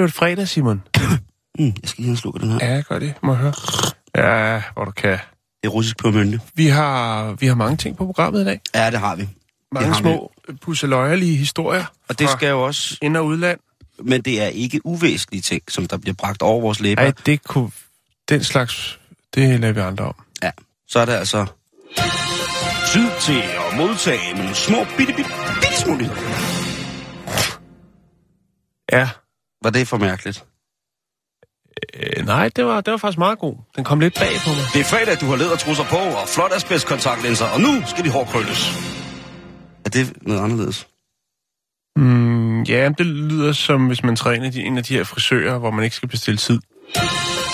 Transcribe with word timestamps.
Blev 0.00 0.08
det 0.08 0.14
fredag, 0.14 0.48
Simon. 0.48 0.82
Mm, 1.58 1.66
jeg 1.66 1.74
skal 1.88 2.04
lige 2.04 2.18
have 2.24 2.32
den 2.40 2.50
her. 2.50 2.74
Ja, 2.74 2.82
gør 2.88 2.98
det. 2.98 3.14
Må 3.22 3.32
jeg 3.32 3.40
høre. 3.40 3.52
Ja, 4.16 4.62
hvor 4.74 4.84
du 4.84 4.90
kan. 4.90 5.10
Det 5.10 5.18
er 5.64 5.68
russisk 5.68 5.98
på 5.98 6.10
mønte. 6.10 6.40
Vi 6.54 6.66
har, 6.66 7.32
vi 7.32 7.46
har 7.46 7.54
mange 7.54 7.76
ting 7.76 7.96
på 7.96 8.06
programmet 8.06 8.40
i 8.40 8.44
dag. 8.44 8.60
Ja, 8.74 8.90
det 8.90 9.00
har 9.00 9.16
vi. 9.16 9.28
Mange 9.72 9.88
har 9.88 9.94
små 9.94 10.32
pusseløjerlige 10.60 11.36
historier. 11.36 11.84
Og 12.08 12.18
det 12.18 12.30
skal 12.30 12.48
jo 12.48 12.62
også... 12.62 12.98
Ind- 13.02 13.16
og 13.16 13.26
udland. 13.26 13.58
Men 13.98 14.22
det 14.22 14.42
er 14.42 14.46
ikke 14.46 14.86
uvæsentlige 14.86 15.42
ting, 15.42 15.62
som 15.68 15.86
der 15.86 15.96
bliver 15.96 16.14
bragt 16.14 16.42
over 16.42 16.60
vores 16.60 16.80
læber. 16.80 17.02
Nej, 17.02 17.12
det 17.26 17.44
kunne... 17.44 17.70
Den 18.28 18.44
slags, 18.44 18.98
det 19.34 19.60
lader 19.60 19.72
vi 19.72 19.80
andre 19.80 20.04
om. 20.04 20.14
Ja, 20.42 20.50
så 20.88 20.98
er 20.98 21.04
det 21.04 21.12
altså... 21.12 21.46
Tid 22.92 23.10
til 23.20 23.42
at 23.42 23.76
modtage 23.76 24.34
nogle 24.36 24.54
små 24.54 24.84
bitte, 24.96 25.12
bitte, 25.12 25.30
bitte 25.54 25.76
små 25.76 25.94
nyheder. 25.94 26.60
Ja. 28.92 29.08
Var 29.62 29.70
det 29.70 29.88
for 29.88 29.96
mærkeligt? 29.98 30.44
Øh, 31.94 32.26
nej, 32.26 32.48
det 32.56 32.64
var, 32.64 32.80
det 32.80 32.90
var 32.90 32.96
faktisk 32.96 33.18
meget 33.18 33.38
god. 33.38 33.54
Den 33.76 33.84
kom 33.84 34.00
lidt 34.00 34.14
bag 34.18 34.28
på 34.44 34.50
mig. 34.50 34.64
Det 34.72 34.80
er 34.80 34.84
fredag, 34.84 35.20
du 35.20 35.26
har 35.26 35.36
lædertrusser 35.36 35.84
på 35.84 35.96
og 35.96 36.28
flot 36.28 36.52
asbestkontaktlinser, 36.56 37.44
og 37.46 37.60
nu 37.60 37.82
skal 37.86 38.04
de 38.04 38.10
hårdkrølles. 38.10 38.72
Er 39.84 39.90
det 39.90 40.12
noget 40.22 40.40
anderledes? 40.40 40.86
Mm, 41.96 42.62
ja, 42.62 42.88
det 42.98 43.06
lyder 43.06 43.52
som, 43.52 43.86
hvis 43.86 44.02
man 44.02 44.16
træner 44.16 44.50
de, 44.50 44.62
en 44.62 44.78
af 44.78 44.84
de 44.84 44.94
her 44.94 45.04
frisører, 45.04 45.58
hvor 45.58 45.70
man 45.70 45.84
ikke 45.84 45.96
skal 45.96 46.08
bestille 46.08 46.38
tid. 46.38 46.60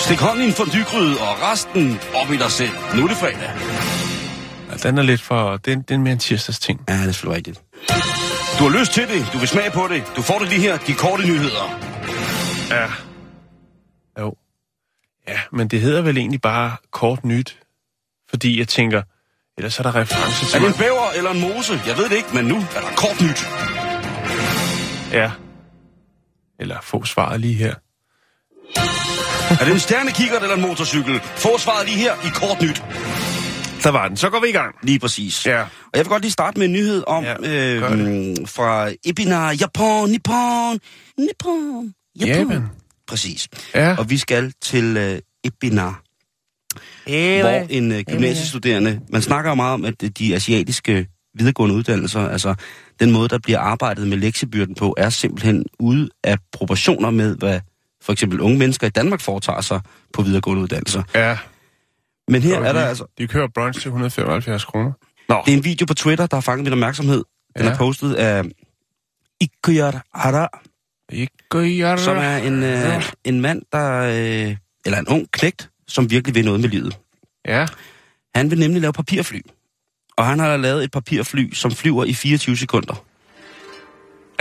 Stik 0.00 0.18
hånden 0.20 0.44
i 0.44 0.46
en 0.46 0.52
fondygryde 0.52 1.12
og 1.20 1.42
resten 1.52 1.98
op 2.14 2.30
i 2.32 2.36
dig 2.36 2.50
selv. 2.50 2.70
Nu 2.96 3.04
er 3.04 3.08
det 3.08 3.16
fredag. 3.16 3.50
Ja, 4.70 4.88
den 4.88 4.98
er 4.98 5.02
lidt 5.02 5.22
for... 5.22 5.56
Det, 5.56 5.72
er- 5.72 5.82
det 5.82 5.94
er 5.94 5.98
mere 5.98 6.12
en 6.12 6.18
tirsdags 6.18 6.58
ting. 6.58 6.80
Ja, 6.88 6.94
det 6.94 7.08
er 7.08 7.12
selvfølgelig 7.12 7.36
rigtigt. 7.36 7.62
Du 8.58 8.68
har 8.68 8.78
lyst 8.80 8.92
til 8.92 9.08
det, 9.08 9.26
du 9.32 9.38
vil 9.38 9.48
smage 9.48 9.70
på 9.70 9.86
det. 9.90 10.02
Du 10.16 10.22
får 10.22 10.38
det 10.38 10.48
lige 10.48 10.60
her, 10.60 10.76
de 10.78 10.94
korte 10.94 11.22
nyheder. 11.22 11.80
Ja. 12.70 12.86
Jo. 14.18 14.34
Ja, 15.28 15.40
men 15.52 15.68
det 15.68 15.80
hedder 15.80 16.02
vel 16.02 16.16
egentlig 16.18 16.40
bare 16.40 16.76
kort 16.90 17.24
nyt. 17.24 17.58
Fordi 18.30 18.58
jeg 18.58 18.68
tænker, 18.68 19.02
ellers 19.58 19.78
er 19.78 19.82
der 19.82 19.94
reference 19.94 20.44
Er 20.46 20.50
til... 20.50 20.60
det 20.60 20.66
en 20.68 20.74
bæver 20.78 21.10
eller 21.16 21.30
en 21.30 21.40
mose? 21.40 21.80
Jeg 21.86 21.96
ved 21.96 22.08
det 22.08 22.16
ikke, 22.16 22.28
men 22.34 22.44
nu 22.44 22.56
er 22.56 22.80
der 22.80 22.88
kort 22.96 23.20
nyt. 23.20 23.46
Ja. 25.12 25.30
Eller 26.60 26.80
få 26.82 27.04
svaret 27.04 27.40
lige 27.40 27.54
her. 27.54 27.74
Er 29.60 29.64
det 29.64 29.72
en 29.72 29.80
stjernekikkert 29.80 30.42
eller 30.42 30.56
en 30.56 30.62
motorcykel? 30.62 31.20
Få 31.20 31.58
svaret 31.58 31.86
lige 31.88 31.98
her 31.98 32.12
i 32.14 32.28
kort 32.34 32.62
nyt. 32.62 32.82
Der 33.82 33.90
var 33.90 34.08
den. 34.08 34.16
Så 34.16 34.30
går 34.30 34.40
vi 34.40 34.48
i 34.48 34.52
gang. 34.52 34.74
Lige 34.82 34.98
præcis. 34.98 35.46
Ja. 35.46 35.62
Og 35.62 35.68
jeg 35.94 36.04
vil 36.04 36.08
godt 36.08 36.22
lige 36.22 36.32
starte 36.32 36.58
med 36.58 36.66
en 36.66 36.72
nyhed 36.72 37.04
om 37.06 37.24
Ja, 37.24 37.34
øh, 37.42 38.36
fra 38.46 38.90
Ebina, 39.04 39.50
Japan, 39.50 40.08
Nippon, 40.08 40.78
Nippon, 41.18 41.94
Japan. 42.20 42.42
Japan. 42.42 42.62
Præcis. 43.08 43.48
Ja. 43.74 43.96
Og 43.98 44.10
vi 44.10 44.18
skal 44.18 44.52
til 44.62 44.96
øh, 44.96 45.18
Ebina, 45.44 45.82
hvor 47.40 47.66
en 47.70 47.92
øh, 47.92 48.04
gymnasiestuderende, 48.10 49.00
man 49.12 49.22
snakker 49.22 49.50
jo 49.50 49.54
meget 49.54 49.74
om, 49.74 49.84
at 49.84 50.18
de 50.18 50.34
asiatiske 50.34 51.06
videregående 51.34 51.74
uddannelser, 51.76 52.20
altså 52.28 52.54
den 53.00 53.10
måde, 53.12 53.28
der 53.28 53.38
bliver 53.38 53.58
arbejdet 53.58 54.08
med 54.08 54.16
lektiebyrden 54.16 54.74
på, 54.74 54.94
er 54.98 55.10
simpelthen 55.10 55.64
ude 55.78 56.08
af 56.24 56.38
proportioner 56.52 57.10
med, 57.10 57.36
hvad 57.36 57.60
for 58.02 58.12
eksempel 58.12 58.40
unge 58.40 58.58
mennesker 58.58 58.86
i 58.86 58.90
Danmark 58.90 59.20
foretager 59.20 59.60
sig 59.60 59.80
på 60.12 60.22
videregående 60.22 60.62
uddannelser. 60.62 61.02
Ja. 61.14 61.38
Men 62.28 62.42
her 62.42 62.58
er 62.60 62.72
de, 62.72 62.78
der 62.78 62.86
altså, 62.86 63.04
De 63.18 63.26
kører 63.26 63.48
brunch 63.54 63.80
til 63.80 63.88
175 63.88 64.64
kroner. 64.64 64.92
Nå. 65.28 65.42
det 65.46 65.52
er 65.52 65.56
en 65.56 65.64
video 65.64 65.86
på 65.86 65.94
Twitter, 65.94 66.26
der 66.26 66.36
har 66.36 66.40
fanget 66.40 66.64
min 66.64 66.72
opmærksomhed. 66.72 67.24
Den 67.58 67.66
Ja. 67.66 67.72
er 67.72 67.76
postet 67.76 68.14
af 68.14 68.42
Ikuyar 69.40 70.04
Hara, 70.14 70.48
Ikke 71.12 71.32
gøre... 71.50 71.98
som 71.98 72.16
er 72.16 72.36
en, 72.36 72.62
øh, 72.62 73.02
en 73.24 73.40
mand, 73.40 73.62
der, 73.72 74.00
øh, 74.02 74.56
eller 74.86 74.98
en 74.98 75.08
ung 75.08 75.26
knægt, 75.32 75.70
som 75.88 76.10
virkelig 76.10 76.34
vil 76.34 76.44
noget 76.44 76.60
med 76.60 76.68
livet. 76.68 76.98
Ja. 77.48 77.66
Han 78.34 78.50
vil 78.50 78.58
nemlig 78.58 78.80
lave 78.82 78.92
papirfly. 78.92 79.40
Og 80.16 80.26
han 80.26 80.38
har 80.38 80.56
lavet 80.56 80.84
et 80.84 80.90
papirfly, 80.90 81.52
som 81.54 81.70
flyver 81.70 82.04
i 82.04 82.14
24 82.14 82.56
sekunder. 82.56 83.04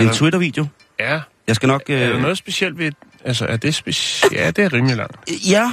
En 0.00 0.06
Ja. 0.06 0.12
Twitter-video. 0.12 0.66
Ja. 1.00 1.20
Jeg 1.46 1.56
skal 1.56 1.66
nok... 1.66 1.82
Øh, 1.88 2.00
Er 2.00 2.08
der 2.12 2.18
noget 2.20 2.38
specielt 2.38 2.78
ved... 2.78 2.92
Altså, 3.24 3.46
er 3.46 3.56
det 3.56 3.74
specielt? 3.74 4.34
Ja, 4.34 4.50
det 4.50 4.64
er 4.64 4.72
rimelig 4.72 4.96
langt. 4.96 5.16
Ja. 5.50 5.72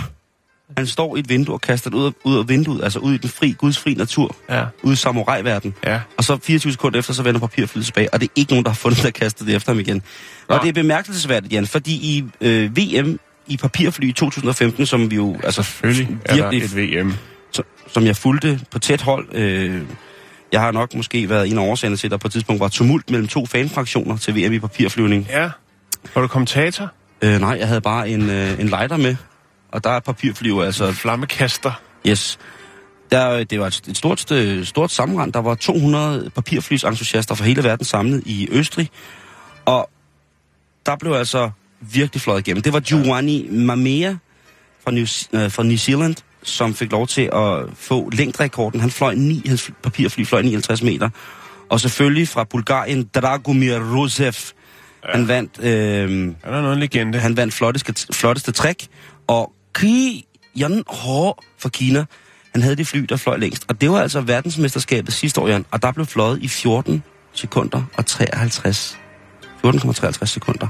Han 0.77 0.87
står 0.87 1.15
i 1.15 1.19
et 1.19 1.29
vindue 1.29 1.55
og 1.55 1.61
kaster 1.61 1.89
det 1.89 1.97
ud 1.97 2.05
af, 2.05 2.11
ud 2.23 2.37
af 2.37 2.49
vinduet, 2.49 2.83
altså 2.83 2.99
ud 2.99 3.13
i 3.13 3.17
den 3.17 3.29
fri, 3.29 3.51
gudsfri 3.57 3.93
natur, 3.93 4.35
Ja. 4.49 4.63
ude 4.83 4.93
i 4.93 4.95
samurai-verden. 4.95 5.73
Ja. 5.85 5.99
Og 6.17 6.23
så 6.23 6.37
24 6.43 6.71
sekunder 6.71 6.99
efter, 6.99 7.13
så 7.13 7.23
vender 7.23 7.39
papirflyet 7.39 7.85
tilbage, 7.85 8.13
og 8.13 8.21
det 8.21 8.27
er 8.27 8.31
ikke 8.35 8.51
nogen, 8.51 8.63
der 8.65 8.69
har 8.71 8.75
fundet 8.75 8.97
det 8.99 9.05
og 9.05 9.13
kastet 9.13 9.47
det 9.47 9.55
efter 9.55 9.71
ham 9.71 9.79
igen. 9.79 10.01
Og 10.47 10.55
Nå. 10.57 10.61
det 10.63 10.69
er 10.69 10.73
bemærkelsesværdigt, 10.73 11.53
Jan, 11.53 11.67
fordi 11.67 11.91
i 11.93 12.23
øh, 12.41 12.77
VM 12.77 13.19
i 13.47 13.57
papirfly 13.57 14.05
i 14.05 14.11
2015, 14.11 14.85
som 14.85 15.11
vi 15.11 15.15
jo 15.15 15.35
altså 15.43 15.63
Selvfølgelig 15.63 16.17
er 16.25 16.35
der 16.35 16.49
virkelig, 16.49 16.83
et 16.83 16.99
VM. 17.05 17.13
som, 17.51 17.65
som 17.93 18.05
jeg 18.05 18.15
fulgte 18.17 18.59
på 18.71 18.79
tæt 18.79 19.01
hold, 19.01 19.27
øh, 19.35 19.81
jeg 20.51 20.61
har 20.61 20.71
nok 20.71 20.95
måske 20.95 21.29
været 21.29 21.49
en 21.51 21.57
af 21.57 21.61
årsagerne 21.61 21.97
til, 21.97 22.07
at 22.07 22.11
der 22.11 22.17
på 22.17 22.27
et 22.27 22.31
tidspunkt 22.31 22.59
var 22.59 22.67
tumult 22.67 23.09
mellem 23.09 23.27
to 23.27 23.45
fanfraktioner 23.45 24.17
til 24.17 24.35
VM 24.35 24.53
i 24.53 24.59
papirflyvning. 24.59 25.27
Ja. 25.29 25.49
Var 26.15 26.21
du 26.21 26.27
kommentator? 26.27 26.91
Øh, 27.21 27.39
nej, 27.41 27.55
jeg 27.59 27.67
havde 27.67 27.81
bare 27.81 28.09
en, 28.09 28.29
øh, 28.29 28.59
en 28.59 28.67
lighter 28.67 28.97
med, 28.97 29.15
og 29.73 29.83
der 29.83 29.89
er 29.89 29.99
papirfly 29.99 30.47
jo 30.47 30.61
altså 30.61 30.91
Flammekaster. 30.91 31.71
Yes. 32.07 32.39
Der, 33.11 33.43
det 33.43 33.59
var 33.59 33.67
et, 33.67 33.81
et 33.87 33.97
stort, 33.97 34.19
stort 34.67 34.91
sammenrend. 34.91 35.33
Der 35.33 35.39
var 35.39 35.55
200 35.55 36.29
papirflysentusiaster 36.35 37.35
fra 37.35 37.45
hele 37.45 37.63
verden 37.63 37.85
samlet 37.85 38.23
i 38.25 38.47
Østrig. 38.51 38.89
Og 39.65 39.89
der 40.85 40.95
blev 40.95 41.11
altså 41.11 41.49
virkelig 41.81 42.21
fløjet 42.21 42.47
igennem. 42.47 42.63
Det 42.63 42.73
var 42.73 42.79
Giovanni 42.79 43.47
Mamea 43.51 44.15
fra 44.83 44.91
New, 44.91 45.05
øh, 45.33 45.51
fra 45.51 45.63
New 45.63 45.77
Zealand, 45.77 46.15
som 46.43 46.73
fik 46.73 46.91
lov 46.91 47.07
til 47.07 47.29
at 47.33 47.63
få 47.75 48.09
længderekorden. 48.09 48.79
Han 48.79 48.91
fløj 48.91 49.15
9, 49.15 49.41
hans 49.47 49.71
papirfly 49.83 50.23
fløj 50.23 50.41
59 50.41 50.81
meter. 50.81 51.09
Og 51.69 51.79
selvfølgelig 51.79 52.27
fra 52.27 52.43
Bulgarien, 52.43 53.09
Dragomir 53.15 53.95
Rosev. 53.95 54.33
Ja. 55.03 55.11
Han 55.11 55.27
vandt... 55.27 55.59
Øh, 55.59 56.33
Er 56.43 56.51
der 56.51 56.61
noget 56.61 56.77
legende? 56.77 57.19
han 57.19 57.37
vandt 57.37 57.53
flotteste, 57.53 57.93
flotteste 58.13 58.51
træk, 58.51 58.87
og 59.27 59.51
Ki 59.73 60.25
Yan 60.59 60.83
Ho 60.87 61.33
fra 61.57 61.69
Kina, 61.69 62.05
han 62.51 62.61
havde 62.61 62.75
det 62.75 62.87
fly, 62.87 62.99
der 62.99 63.15
fløj 63.17 63.37
længst. 63.37 63.65
Og 63.67 63.81
det 63.81 63.91
var 63.91 64.01
altså 64.01 64.21
verdensmesterskabet 64.21 65.13
sidste 65.13 65.41
år, 65.41 65.47
Jan, 65.47 65.65
og 65.71 65.81
der 65.81 65.91
blev 65.91 66.05
fløjet 66.05 66.41
i 66.41 66.47
14 66.47 67.03
sekunder 67.33 67.83
og 67.97 68.05
53. 68.05 68.97
14,53 69.65 70.25
sekunder. 70.25 70.67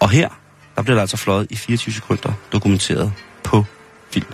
Og 0.00 0.10
her, 0.10 0.28
der 0.76 0.82
blev 0.82 0.94
der 0.94 1.00
altså 1.00 1.16
fløjet 1.16 1.46
i 1.50 1.56
24 1.56 1.94
sekunder, 1.94 2.32
dokumenteret 2.52 3.12
på 3.44 3.64
film. 4.10 4.26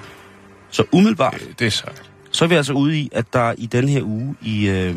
Så 0.71 0.85
umiddelbart, 0.93 1.41
Det 1.59 1.67
er 1.67 1.71
sejt. 1.71 2.11
så 2.31 2.45
er 2.45 2.49
vi 2.49 2.55
altså 2.55 2.73
ude 2.73 2.99
i, 2.99 3.09
at 3.13 3.33
der 3.33 3.55
i 3.59 3.67
den 3.67 3.89
her 3.89 4.03
uge 4.03 4.35
i, 4.43 4.69
øh, 4.69 4.97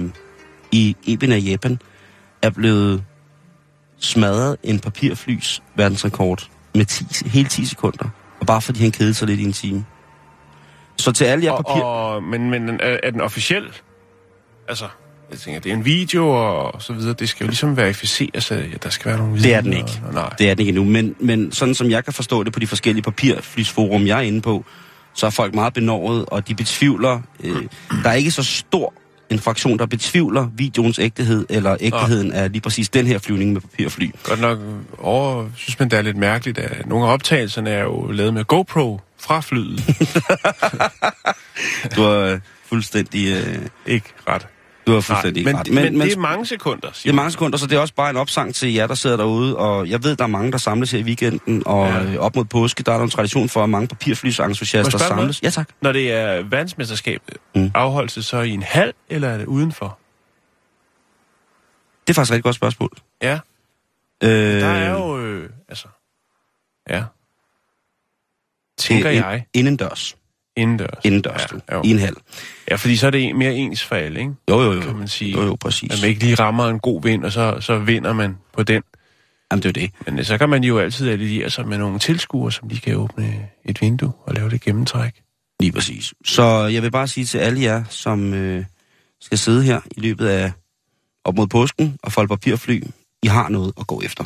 i 0.71 0.95
Eben 1.07 1.31
af 1.31 1.41
Japan 1.45 1.79
er 2.41 2.49
blevet 2.49 3.03
smadret 3.99 4.57
en 4.63 4.79
papirflys 4.79 5.63
verdensrekord 5.75 6.49
med 6.75 6.85
10, 6.85 7.05
hele 7.29 7.49
10 7.49 7.65
sekunder. 7.65 8.09
Og 8.39 8.45
bare 8.47 8.61
fordi 8.61 8.81
han 8.81 8.91
kedede 8.91 9.13
sig 9.13 9.27
lidt 9.27 9.39
i 9.39 9.43
en 9.43 9.53
time. 9.53 9.85
Så 10.97 11.11
til 11.11 11.25
alle 11.25 11.45
jer 11.45 11.51
Og, 11.51 11.65
papir... 11.65 11.83
og, 11.83 12.23
men, 12.23 12.49
men 12.49 12.69
er, 12.69 12.97
er 13.03 13.11
den 13.11 13.21
officiel? 13.21 13.63
Altså, 14.67 14.85
jeg 15.31 15.39
tænker, 15.39 15.59
det 15.59 15.69
er 15.69 15.73
en 15.73 15.85
video 15.85 16.29
og 16.29 16.81
så 16.81 16.93
videre. 16.93 17.13
Det 17.13 17.29
skal 17.29 17.45
jo 17.45 17.47
ligesom 17.47 17.77
verificeres, 17.77 18.43
så 18.43 18.55
ja, 18.55 18.61
der 18.83 18.89
skal 18.89 19.09
være 19.09 19.19
nogle 19.19 19.43
Det 19.43 19.53
er 19.53 19.61
den 19.61 19.73
ikke. 19.73 20.01
Og, 20.07 20.13
nej. 20.13 20.29
Det 20.37 20.49
er 20.49 20.53
den 20.53 20.59
ikke 20.59 20.69
endnu, 20.69 20.83
men, 20.83 21.15
men 21.19 21.51
sådan 21.51 21.75
som 21.75 21.89
jeg 21.89 22.03
kan 22.03 22.13
forstå 22.13 22.43
det 22.43 22.53
på 22.53 22.59
de 22.59 22.67
forskellige 22.67 23.03
papirflysforum, 23.03 24.07
jeg 24.07 24.17
er 24.17 24.21
inde 24.21 24.41
på, 24.41 24.65
så 25.13 25.25
er 25.25 25.29
folk 25.29 25.55
meget 25.55 25.73
benovet, 25.73 26.25
og 26.27 26.47
de 26.47 26.55
betvivler. 26.55 27.21
Øh, 27.43 27.63
der 28.03 28.09
er 28.09 28.13
ikke 28.13 28.31
så 28.31 28.43
stor 28.43 28.93
en 29.29 29.39
fraktion, 29.39 29.79
der 29.79 29.85
betvivler 29.85 30.47
videoens 30.55 30.99
ægtehed, 30.99 31.45
eller 31.49 31.77
ægteheden 31.79 32.31
af 32.31 32.51
lige 32.51 32.61
præcis 32.61 32.89
den 32.89 33.07
her 33.07 33.19
flyvning 33.19 33.53
med 33.53 33.61
papirfly. 33.61 34.09
Godt 34.23 34.41
nok 34.41 34.59
over, 34.97 35.49
synes 35.55 35.79
man, 35.79 35.89
det 35.89 35.97
er 35.97 36.01
lidt 36.01 36.17
mærkeligt, 36.17 36.57
at 36.57 36.85
nogle 36.85 37.07
af 37.07 37.13
optagelserne 37.13 37.69
er 37.69 37.83
jo 37.83 38.11
lavet 38.11 38.33
med 38.33 38.45
GoPro 38.45 39.01
fra 39.19 39.41
flyet. 39.41 39.83
Du 41.95 42.01
har 42.01 42.11
øh, 42.11 42.39
fuldstændig, 42.65 43.27
øh, 43.27 43.57
Ikke 43.85 44.07
ret. 44.27 44.47
Du 44.87 44.93
har 44.93 45.01
fuldstændig 45.01 45.43
men, 45.43 45.49
ikke 45.49 45.59
ret. 45.59 45.67
men, 45.73 45.97
men, 45.97 46.07
det 46.07 46.15
er 46.15 46.19
mange 46.19 46.45
sekunder, 46.45 46.87
Det 46.87 46.95
siger 46.97 47.11
er 47.13 47.15
mange 47.15 47.31
sekunder, 47.31 47.57
så 47.57 47.67
det 47.67 47.75
er 47.75 47.79
også 47.79 47.93
bare 47.93 48.09
en 48.09 48.15
opsang 48.17 48.55
til 48.55 48.73
jer, 48.73 48.87
der 48.87 48.95
sidder 48.95 49.17
derude. 49.17 49.57
Og 49.57 49.89
jeg 49.89 50.03
ved, 50.03 50.15
der 50.15 50.23
er 50.23 50.27
mange, 50.27 50.51
der 50.51 50.57
samles 50.57 50.91
her 50.91 50.99
i 50.99 51.03
weekenden. 51.03 51.63
Og 51.65 51.87
Ja. 51.87 52.03
ja. 52.11 52.17
op 52.19 52.35
mod 52.35 52.45
påske, 52.45 52.83
der 52.83 52.91
er 52.91 52.97
der 52.97 53.03
en 53.03 53.09
tradition 53.09 53.49
for, 53.49 53.63
at 53.63 53.69
mange 53.69 53.87
papirflysentusiaster 53.87 54.97
samles. 54.97 55.43
Ja, 55.43 55.49
tak. 55.49 55.69
Når 55.81 55.91
det 55.91 56.11
er 56.11 56.41
verdensmesterskab, 56.43 57.21
Mm. 57.55 57.71
afholdes 57.75 58.13
det 58.13 58.25
så 58.25 58.37
i 58.41 58.49
en 58.49 58.63
hal, 58.63 58.93
eller 59.09 59.29
er 59.29 59.37
det 59.37 59.45
udenfor? 59.45 59.99
Det 62.07 62.13
er 62.13 62.15
faktisk 62.15 62.31
et 62.31 62.33
rigtig 62.33 62.43
godt 62.43 62.55
spørgsmål. 62.55 62.91
Ja, 63.21 63.39
Øh, 64.23 64.29
der 64.61 64.67
er 64.67 64.91
jo, 64.91 65.19
øh, 65.19 65.49
altså, 65.69 65.87
ja, 66.89 67.03
tænker 68.77 69.09
ind- 69.09 69.25
jeg, 69.25 69.45
Indendørs. 69.53 70.15
Indendørs. 70.57 70.99
Indendørs, 71.03 71.47
ja, 71.51 71.57
ja, 71.69 71.75
jo. 71.75 71.81
I 71.85 71.91
en 71.91 71.99
hal. 71.99 72.15
ja, 72.71 72.75
fordi 72.75 72.95
så 72.95 73.07
er 73.07 73.11
det 73.11 73.35
mere 73.35 73.53
ens 73.53 73.83
for 73.83 73.95
alle, 73.95 74.19
ikke? 74.19 74.31
Jo, 74.49 74.61
jo, 74.61 74.73
jo. 74.73 74.81
Kan 74.81 74.95
man 74.95 75.07
sige. 75.07 75.31
Jo, 75.31 75.41
jo, 75.43 75.55
præcis. 75.55 75.91
At 75.91 76.01
man 76.01 76.09
ikke 76.09 76.23
lige 76.23 76.35
rammer 76.35 76.67
en 76.67 76.79
god 76.79 77.03
vind, 77.03 77.25
og 77.25 77.31
så, 77.31 77.57
så 77.59 77.79
vinder 77.79 78.13
man 78.13 78.37
på 78.53 78.63
den. 78.63 78.83
Jamen, 79.51 79.63
det 79.63 79.69
er 79.69 79.73
det. 79.73 79.91
Men 80.05 80.19
øh, 80.19 80.25
så 80.25 80.37
kan 80.37 80.49
man 80.49 80.63
jo 80.63 80.79
altid 80.79 81.09
alliere 81.09 81.49
sig 81.49 81.67
med 81.67 81.77
nogle 81.77 81.99
tilskuere, 81.99 82.51
som 82.51 82.67
lige 82.67 82.81
kan 82.81 82.95
åbne 82.95 83.47
et 83.65 83.81
vindue 83.81 84.13
og 84.25 84.33
lave 84.33 84.49
det 84.49 84.61
gennemtræk. 84.61 85.21
Lige 85.59 85.71
præcis. 85.71 86.13
Så 86.25 86.65
jeg 86.65 86.83
vil 86.83 86.91
bare 86.91 87.07
sige 87.07 87.25
til 87.25 87.37
alle 87.37 87.61
jer, 87.61 87.83
som 87.89 88.33
øh, 88.33 88.65
skal 89.21 89.37
sidde 89.37 89.63
her 89.63 89.81
i 89.97 89.99
løbet 89.99 90.27
af 90.27 90.51
op 91.25 91.35
mod 91.35 91.47
påsken 91.47 91.97
og 92.03 92.11
folde 92.11 92.27
papirfly, 92.27 92.83
I 93.23 93.27
har 93.27 93.49
noget 93.49 93.73
at 93.79 93.87
gå 93.87 94.01
efter. 94.01 94.23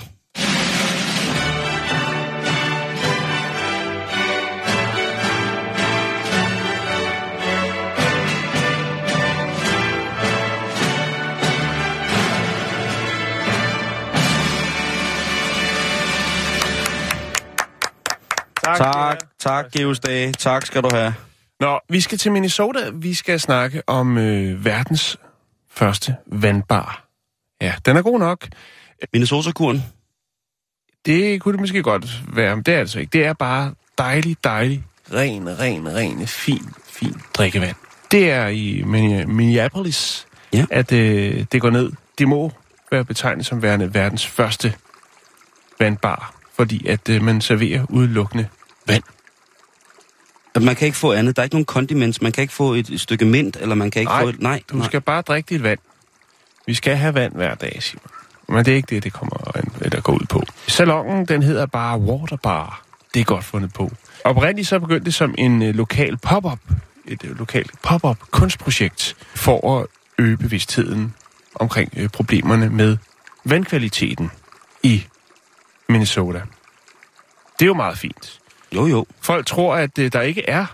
Tak, 18.64 19.20
tak, 19.40 19.72
Geus 19.72 20.00
Dage. 20.00 20.32
Tak 20.34 20.66
skal 20.66 20.84
du 20.84 20.90
have. 20.94 21.14
Nå, 21.60 21.80
vi 21.90 22.02
skal 22.02 22.18
til 22.18 22.32
Minnesota. 22.32 22.80
Vi 22.94 23.14
skal 23.14 23.40
snakke 23.40 23.82
om 23.88 24.18
øh, 24.18 24.66
verdens 24.66 25.18
første 25.72 26.16
vandbar. 26.26 27.06
Ja, 27.62 27.74
den 27.86 27.98
er 27.98 28.02
god 28.02 28.20
nok. 28.20 28.48
Minnesota-kuren. 29.14 29.84
Det 31.06 31.42
kunne 31.42 31.52
det 31.52 31.60
måske 31.60 31.84
godt 31.84 32.06
være, 32.34 32.56
men 32.56 32.64
det 32.64 32.74
er 32.74 32.80
altså 32.80 33.00
ikke. 33.00 33.10
Det 33.14 33.26
er 33.26 33.34
bare 33.34 33.74
dejlig, 33.98 34.38
dejlig, 34.44 34.84
ren, 35.14 35.60
ren, 35.60 35.96
ren, 35.96 36.28
fin, 36.28 36.70
fin 36.90 37.22
drikkevand. 37.34 37.76
Det 38.12 38.32
er 38.32 38.48
i 38.48 38.82
Minne- 38.86 39.26
Minneapolis, 39.26 40.28
Ja. 40.54 40.66
at 40.72 40.92
øh, 40.92 41.46
det 41.52 41.62
går 41.62 41.70
ned. 41.70 41.92
Det 42.18 42.28
må 42.28 42.52
være 42.92 43.06
betegnet 43.06 43.46
som 43.46 43.62
værende 43.62 43.94
verdens 43.94 44.28
første 44.28 44.74
vandbar, 45.80 46.34
fordi 46.62 46.88
at 46.88 47.10
øh, 47.10 47.22
man 47.24 47.42
serverer 47.42 47.86
udelukkende 47.90 48.48
vand. 48.88 49.04
At 50.56 50.62
man 50.64 50.76
kan 50.76 50.86
ikke 50.86 50.98
få 50.98 51.14
andet. 51.14 51.36
Der 51.36 51.42
er 51.42 51.44
ikke 51.44 51.56
nogen 51.56 51.66
condiments. 51.66 52.22
Man 52.22 52.32
kan 52.32 52.42
ikke 52.42 52.54
få 52.54 52.74
et, 52.74 52.90
et 52.90 53.00
stykke 53.02 53.26
mint, 53.26 53.58
eller 53.62 53.76
man 53.76 53.92
kan 53.92 54.00
ikke 54.00 54.10
Nej, 54.12 54.22
få 54.24 54.30
et... 54.30 54.42
Nej, 54.42 54.62
Du 54.72 54.78
nej. 54.78 54.86
skal 54.86 55.02
bare 55.02 55.22
drikke 55.22 55.48
dit 55.50 55.64
vand. 55.64 55.80
Vi 56.68 56.74
skal 56.74 56.96
have 56.96 57.14
vand 57.14 57.34
hver 57.36 57.56
dag, 57.56 57.78
Simon. 57.84 58.02
Men 58.50 58.66
det 58.66 58.72
er 58.72 58.76
ikke 58.76 58.96
det, 58.96 59.04
det 59.04 59.14
kommer 59.14 59.58
an- 59.58 59.72
eller 59.82 60.02
går 60.02 60.14
ud 60.14 60.26
på. 60.30 60.44
Salongen, 60.68 61.26
den 61.26 61.44
hedder 61.44 61.66
bare 61.66 62.00
Waterbar. 62.00 62.82
Det 63.14 63.20
er 63.20 63.24
godt 63.24 63.44
fundet 63.46 63.74
på. 63.74 63.92
Oprindeligt 64.24 64.68
så 64.68 64.80
begyndte 64.80 65.06
det 65.06 65.14
som 65.14 65.36
en 65.38 65.62
øh, 65.64 65.76
lokal 65.76 66.18
pop-up, 66.18 66.60
et 67.06 67.24
øh, 67.26 67.40
lokalt 67.40 67.72
pop-up 67.84 68.18
kunstprojekt 68.32 69.16
for 69.36 69.80
at 69.80 69.88
øge 70.18 70.38
bevidstheden 70.38 71.14
omkring 71.56 71.94
øh, 71.98 72.10
problemerne 72.10 72.70
med 72.70 72.98
vandkvaliteten 73.46 74.32
i 74.84 75.04
Minnesota. 75.92 76.42
Det 77.60 77.66
er 77.66 77.68
jo 77.68 77.74
meget 77.74 77.98
fint. 77.98 78.40
Jo, 78.76 78.88
jo. 78.88 79.06
Folk 79.22 79.46
tror, 79.46 79.76
at 79.76 80.00
øh, 80.00 80.14
der 80.14 80.22
ikke 80.22 80.50
er 80.50 80.66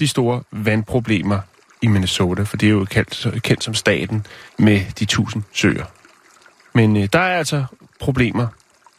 de 0.00 0.08
store 0.08 0.42
vandproblemer 0.50 1.40
i 1.82 1.86
Minnesota, 1.86 2.42
for 2.42 2.56
det 2.56 2.66
er 2.66 2.70
jo 2.70 2.84
kendt, 2.84 3.42
kendt 3.42 3.64
som 3.64 3.74
staten 3.74 4.26
med 4.58 4.80
de 4.98 5.04
tusind 5.04 5.42
søer. 5.52 5.84
Men 6.72 6.96
øh, 6.96 7.08
der 7.12 7.18
er 7.18 7.38
altså 7.38 7.64
problemer 8.00 8.46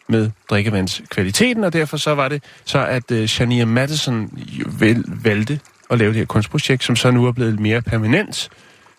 med 0.07 0.31
drikkevandskvaliteten, 0.49 1.63
og 1.63 1.73
derfor 1.73 1.97
så 1.97 2.15
var 2.15 2.27
det 2.27 2.43
så, 2.65 2.85
at 2.85 3.11
øh, 3.11 3.27
Shania 3.27 3.65
Madison 3.65 4.29
vel, 4.65 5.03
valgte 5.07 5.59
at 5.89 5.97
lave 5.97 6.09
det 6.09 6.17
her 6.17 6.25
kunstprojekt, 6.25 6.83
som 6.83 6.95
så 6.95 7.11
nu 7.11 7.25
er 7.25 7.31
blevet 7.31 7.59
mere 7.59 7.81
permanent, 7.81 8.49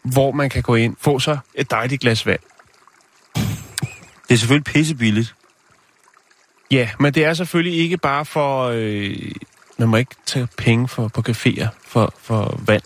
hvor 0.03 0.33
man 0.33 0.51
kan 0.51 0.63
gå 0.63 0.75
ind, 0.75 0.97
få 1.01 1.19
sig 1.19 1.39
et 1.55 1.71
dejligt 1.71 2.01
glas 2.01 2.27
vand. 2.27 2.41
Det 4.29 4.35
er 4.35 4.37
selvfølgelig 4.37 4.65
pissebilligt. 4.65 5.35
Ja, 6.71 6.89
men 7.01 7.15
det 7.15 7.25
er 7.25 7.35
selvfølgelig 7.35 7.79
ikke 7.79 7.97
bare 7.97 8.25
for... 8.25 8.71
Øh, 8.75 9.17
man 9.79 9.89
må 9.89 9.97
ikke 9.97 10.15
tage 10.27 10.49
penge 10.57 10.89
for, 10.89 11.09
på 11.09 11.23
caféer 11.29 11.67
for, 11.87 12.15
for 12.23 12.61
vand. 12.67 12.83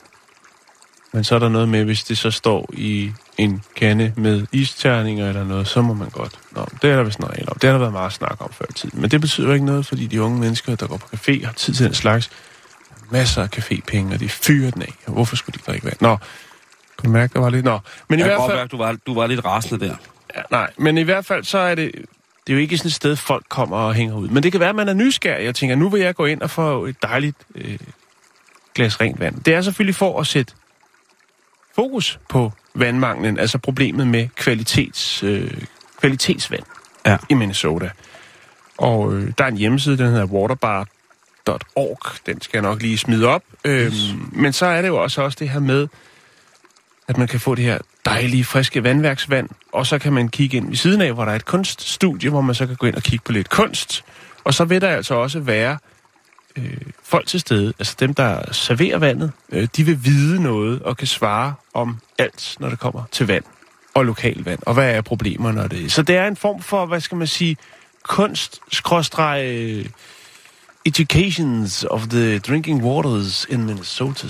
Men 1.12 1.24
så 1.24 1.34
er 1.34 1.38
der 1.38 1.48
noget 1.48 1.68
med, 1.68 1.84
hvis 1.84 2.04
det 2.04 2.18
så 2.18 2.30
står 2.30 2.70
i 2.72 3.12
en 3.38 3.62
kande 3.76 4.12
med 4.16 4.46
isterninger 4.52 5.28
eller 5.28 5.44
noget, 5.44 5.68
så 5.68 5.82
må 5.82 5.94
man 5.94 6.08
godt. 6.08 6.38
Nå, 6.52 6.66
det 6.82 6.90
er 6.90 6.96
der 6.96 7.02
vist 7.02 7.20
regel 7.20 7.50
om. 7.50 7.58
Det 7.58 7.64
har 7.64 7.72
der 7.72 7.78
været 7.78 7.92
meget 7.92 8.12
snak 8.12 8.36
om 8.40 8.52
før 8.52 8.64
i 8.70 8.72
tiden. 8.72 9.00
Men 9.00 9.10
det 9.10 9.20
betyder 9.20 9.52
ikke 9.52 9.66
noget, 9.66 9.86
fordi 9.86 10.06
de 10.06 10.22
unge 10.22 10.40
mennesker, 10.40 10.74
der 10.74 10.86
går 10.86 10.96
på 10.96 11.06
café, 11.16 11.46
har 11.46 11.52
tid 11.52 11.74
til 11.74 11.86
den 11.86 11.94
slags. 11.94 12.30
Masser 13.10 13.42
af 13.42 13.48
cafépenge, 13.56 14.14
og 14.14 14.20
de 14.20 14.28
fyrer 14.28 14.70
den 14.70 14.82
af. 14.82 14.94
Hvorfor 15.06 15.36
skulle 15.36 15.58
de 15.58 15.70
drikke 15.70 15.86
vand? 15.86 15.96
Nå, 16.00 16.16
kan 16.98 17.04
du 17.04 17.10
mærke, 17.10 17.34
der 17.34 17.40
var 17.40 17.50
lidt... 17.50 17.64
Nå, 17.64 17.78
men 18.08 18.18
i 18.18 18.22
hvert 18.22 18.40
fald... 18.46 18.58
mærke, 18.58 18.68
du 18.68 18.76
var, 18.76 18.96
du 19.06 19.14
var 19.14 19.26
lidt 19.26 19.44
rasende 19.44 19.86
der. 19.86 19.94
Ja, 20.36 20.42
nej, 20.50 20.70
men 20.76 20.98
i 20.98 21.02
hvert 21.02 21.26
fald 21.26 21.44
så 21.44 21.58
er 21.58 21.74
det... 21.74 21.92
Det 22.50 22.54
er 22.54 22.58
jo 22.58 22.62
ikke 22.62 22.78
sådan 22.78 22.88
et 22.88 22.94
sted, 22.94 23.16
folk 23.16 23.44
kommer 23.48 23.76
og 23.76 23.94
hænger 23.94 24.16
ud. 24.16 24.28
Men 24.28 24.42
det 24.42 24.52
kan 24.52 24.60
være, 24.60 24.68
at 24.68 24.74
man 24.74 24.88
er 24.88 24.92
nysgerrig 24.94 25.48
og 25.48 25.54
tænker, 25.54 25.76
nu 25.76 25.88
vil 25.88 26.00
jeg 26.00 26.14
gå 26.14 26.26
ind 26.26 26.42
og 26.42 26.50
få 26.50 26.84
et 26.84 27.02
dejligt 27.02 27.36
øh, 27.54 27.78
glas 28.74 29.00
rent 29.00 29.20
vand. 29.20 29.40
Det 29.40 29.54
er 29.54 29.62
selvfølgelig 29.62 29.94
for 29.94 30.20
at 30.20 30.26
sætte 30.26 30.52
fokus 31.74 32.18
på 32.28 32.52
vandmanglen, 32.74 33.38
altså 33.38 33.58
problemet 33.58 34.06
med 34.06 34.28
kvalitets, 34.36 35.22
øh, 35.22 35.50
kvalitetsvand 36.00 36.62
Ja. 37.06 37.16
i 37.28 37.34
Minnesota. 37.34 37.90
Og 38.78 39.14
øh, 39.14 39.32
der 39.38 39.44
er 39.44 39.48
en 39.48 39.56
hjemmeside, 39.56 39.98
den 39.98 40.06
hedder 40.06 40.26
waterbar.org. 40.26 42.26
Den 42.26 42.40
skal 42.40 42.58
jeg 42.58 42.62
nok 42.62 42.82
lige 42.82 42.98
smide 42.98 43.26
op. 43.26 43.42
Øhm, 43.64 43.92
men 44.32 44.52
så 44.52 44.66
er 44.66 44.82
det 44.82 44.88
jo 44.88 45.02
også, 45.02 45.22
også 45.22 45.36
det 45.40 45.48
her 45.48 45.60
med, 45.60 45.88
at 47.10 47.18
man 47.18 47.28
kan 47.28 47.40
få 47.40 47.54
det 47.54 47.64
her 47.64 47.78
dejlige, 48.04 48.44
friske 48.44 48.84
vandværksvand, 48.84 49.48
og 49.72 49.86
så 49.86 49.98
kan 49.98 50.12
man 50.12 50.28
kigge 50.28 50.56
ind 50.56 50.68
ved 50.68 50.76
siden 50.76 51.00
af, 51.00 51.12
hvor 51.12 51.24
der 51.24 51.32
er 51.32 51.36
et 51.36 51.44
kunststudie, 51.44 52.30
hvor 52.30 52.40
man 52.40 52.54
så 52.54 52.66
kan 52.66 52.76
gå 52.76 52.86
ind 52.86 52.94
og 52.94 53.02
kigge 53.02 53.22
på 53.24 53.32
lidt 53.32 53.50
kunst. 53.50 54.04
Og 54.44 54.54
så 54.54 54.64
vil 54.64 54.80
der 54.80 54.88
altså 54.88 55.14
også 55.14 55.40
være 55.40 55.78
øh, 56.56 56.76
folk 57.04 57.26
til 57.26 57.40
stede, 57.40 57.72
altså 57.78 57.96
dem, 58.00 58.14
der 58.14 58.52
serverer 58.52 58.98
vandet, 58.98 59.32
øh, 59.52 59.68
de 59.76 59.84
vil 59.84 60.04
vide 60.04 60.42
noget 60.42 60.82
og 60.82 60.96
kan 60.96 61.06
svare 61.06 61.54
om 61.74 61.96
alt, 62.18 62.56
når 62.60 62.68
det 62.68 62.78
kommer 62.78 63.02
til 63.12 63.26
vand 63.26 63.44
og 63.94 64.04
lokalvand, 64.04 64.58
og 64.66 64.74
hvad 64.74 64.94
er 64.94 65.00
problemerne 65.00 65.60
når 65.60 65.66
det 65.66 65.92
Så 65.92 66.02
det 66.02 66.16
er 66.16 66.26
en 66.26 66.36
form 66.36 66.62
for, 66.62 66.86
hvad 66.86 67.00
skal 67.00 67.18
man 67.18 67.26
sige, 67.26 67.56
kunst, 68.02 68.60
øh, 69.20 69.86
educations 70.84 71.84
of 71.90 72.08
the 72.08 72.38
drinking 72.38 72.84
waters 72.84 73.46
in 73.50 73.64
Minnesota. 73.64 74.28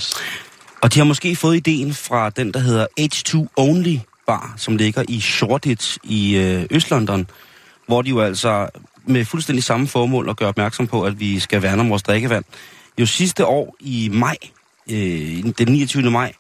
Og 0.82 0.94
de 0.94 0.98
har 0.98 1.04
måske 1.04 1.36
fået 1.36 1.56
ideen 1.56 1.94
fra 1.94 2.30
den, 2.30 2.52
der 2.52 2.60
hedder 2.60 2.86
H2 3.00 3.46
Only 3.56 3.96
Bar, 4.26 4.54
som 4.56 4.76
ligger 4.76 5.02
i 5.08 5.20
Shoreditch 5.20 5.98
i 6.04 6.36
øh, 6.36 6.64
Øst-London, 6.70 7.26
hvor 7.86 8.02
de 8.02 8.08
jo 8.10 8.20
altså 8.20 8.68
med 9.06 9.24
fuldstændig 9.24 9.64
samme 9.64 9.88
formål 9.88 10.28
at 10.28 10.36
gøre 10.36 10.48
opmærksom 10.48 10.86
på, 10.86 11.02
at 11.02 11.20
vi 11.20 11.38
skal 11.38 11.62
værne 11.62 11.80
om 11.80 11.90
vores 11.90 12.02
drikkevand. 12.02 12.44
Jo 12.98 13.06
sidste 13.06 13.46
år 13.46 13.76
i 13.80 14.10
maj, 14.12 14.36
øh, 14.90 15.44
den 15.58 15.68
29. 15.68 16.10
maj, 16.10 16.32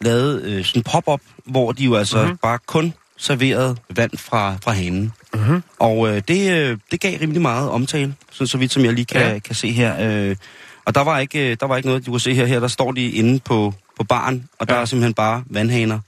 lavede 0.00 0.42
øh, 0.44 0.64
sådan 0.64 0.80
en 0.80 0.82
pop-up, 0.82 1.20
hvor 1.44 1.72
de 1.72 1.84
jo 1.84 1.94
altså 1.94 2.22
mm-hmm. 2.22 2.36
bare 2.36 2.58
kun 2.66 2.94
serverede 3.16 3.76
vand 3.96 4.18
fra, 4.18 4.56
fra 4.62 4.72
hanen. 4.72 5.12
Mm-hmm. 5.34 5.62
Og 5.78 6.08
øh, 6.08 6.22
det, 6.28 6.52
øh, 6.52 6.78
det 6.90 7.00
gav 7.00 7.18
rimelig 7.20 7.42
meget 7.42 7.70
omtale, 7.70 8.14
så, 8.30 8.46
så 8.46 8.58
vidt 8.58 8.72
som 8.72 8.84
jeg 8.84 8.92
lige 8.92 9.04
kan, 9.04 9.20
Ja. 9.32 9.38
kan 9.38 9.54
se 9.54 9.72
her. 9.72 9.96
Øh, 10.00 10.36
og 10.84 10.94
der 10.94 11.00
var, 11.00 11.18
ikke, 11.18 11.50
øh, 11.50 11.56
der 11.60 11.66
var 11.66 11.76
ikke 11.76 11.88
noget, 11.88 12.06
du 12.06 12.10
kan 12.10 12.20
se 12.20 12.34
her. 12.34 12.46
Her 12.46 12.60
der 12.60 12.68
står 12.68 12.92
de 12.92 13.10
inde 13.10 13.40
på, 13.40 13.74
på 13.98 14.04
baren, 14.04 14.48
og 14.58 14.68
der 14.68 14.74
Ja. 14.74 14.80
er 14.80 14.84
simpelthen 14.84 15.14
bare 15.14 15.44
vandhaner. 15.46 16.00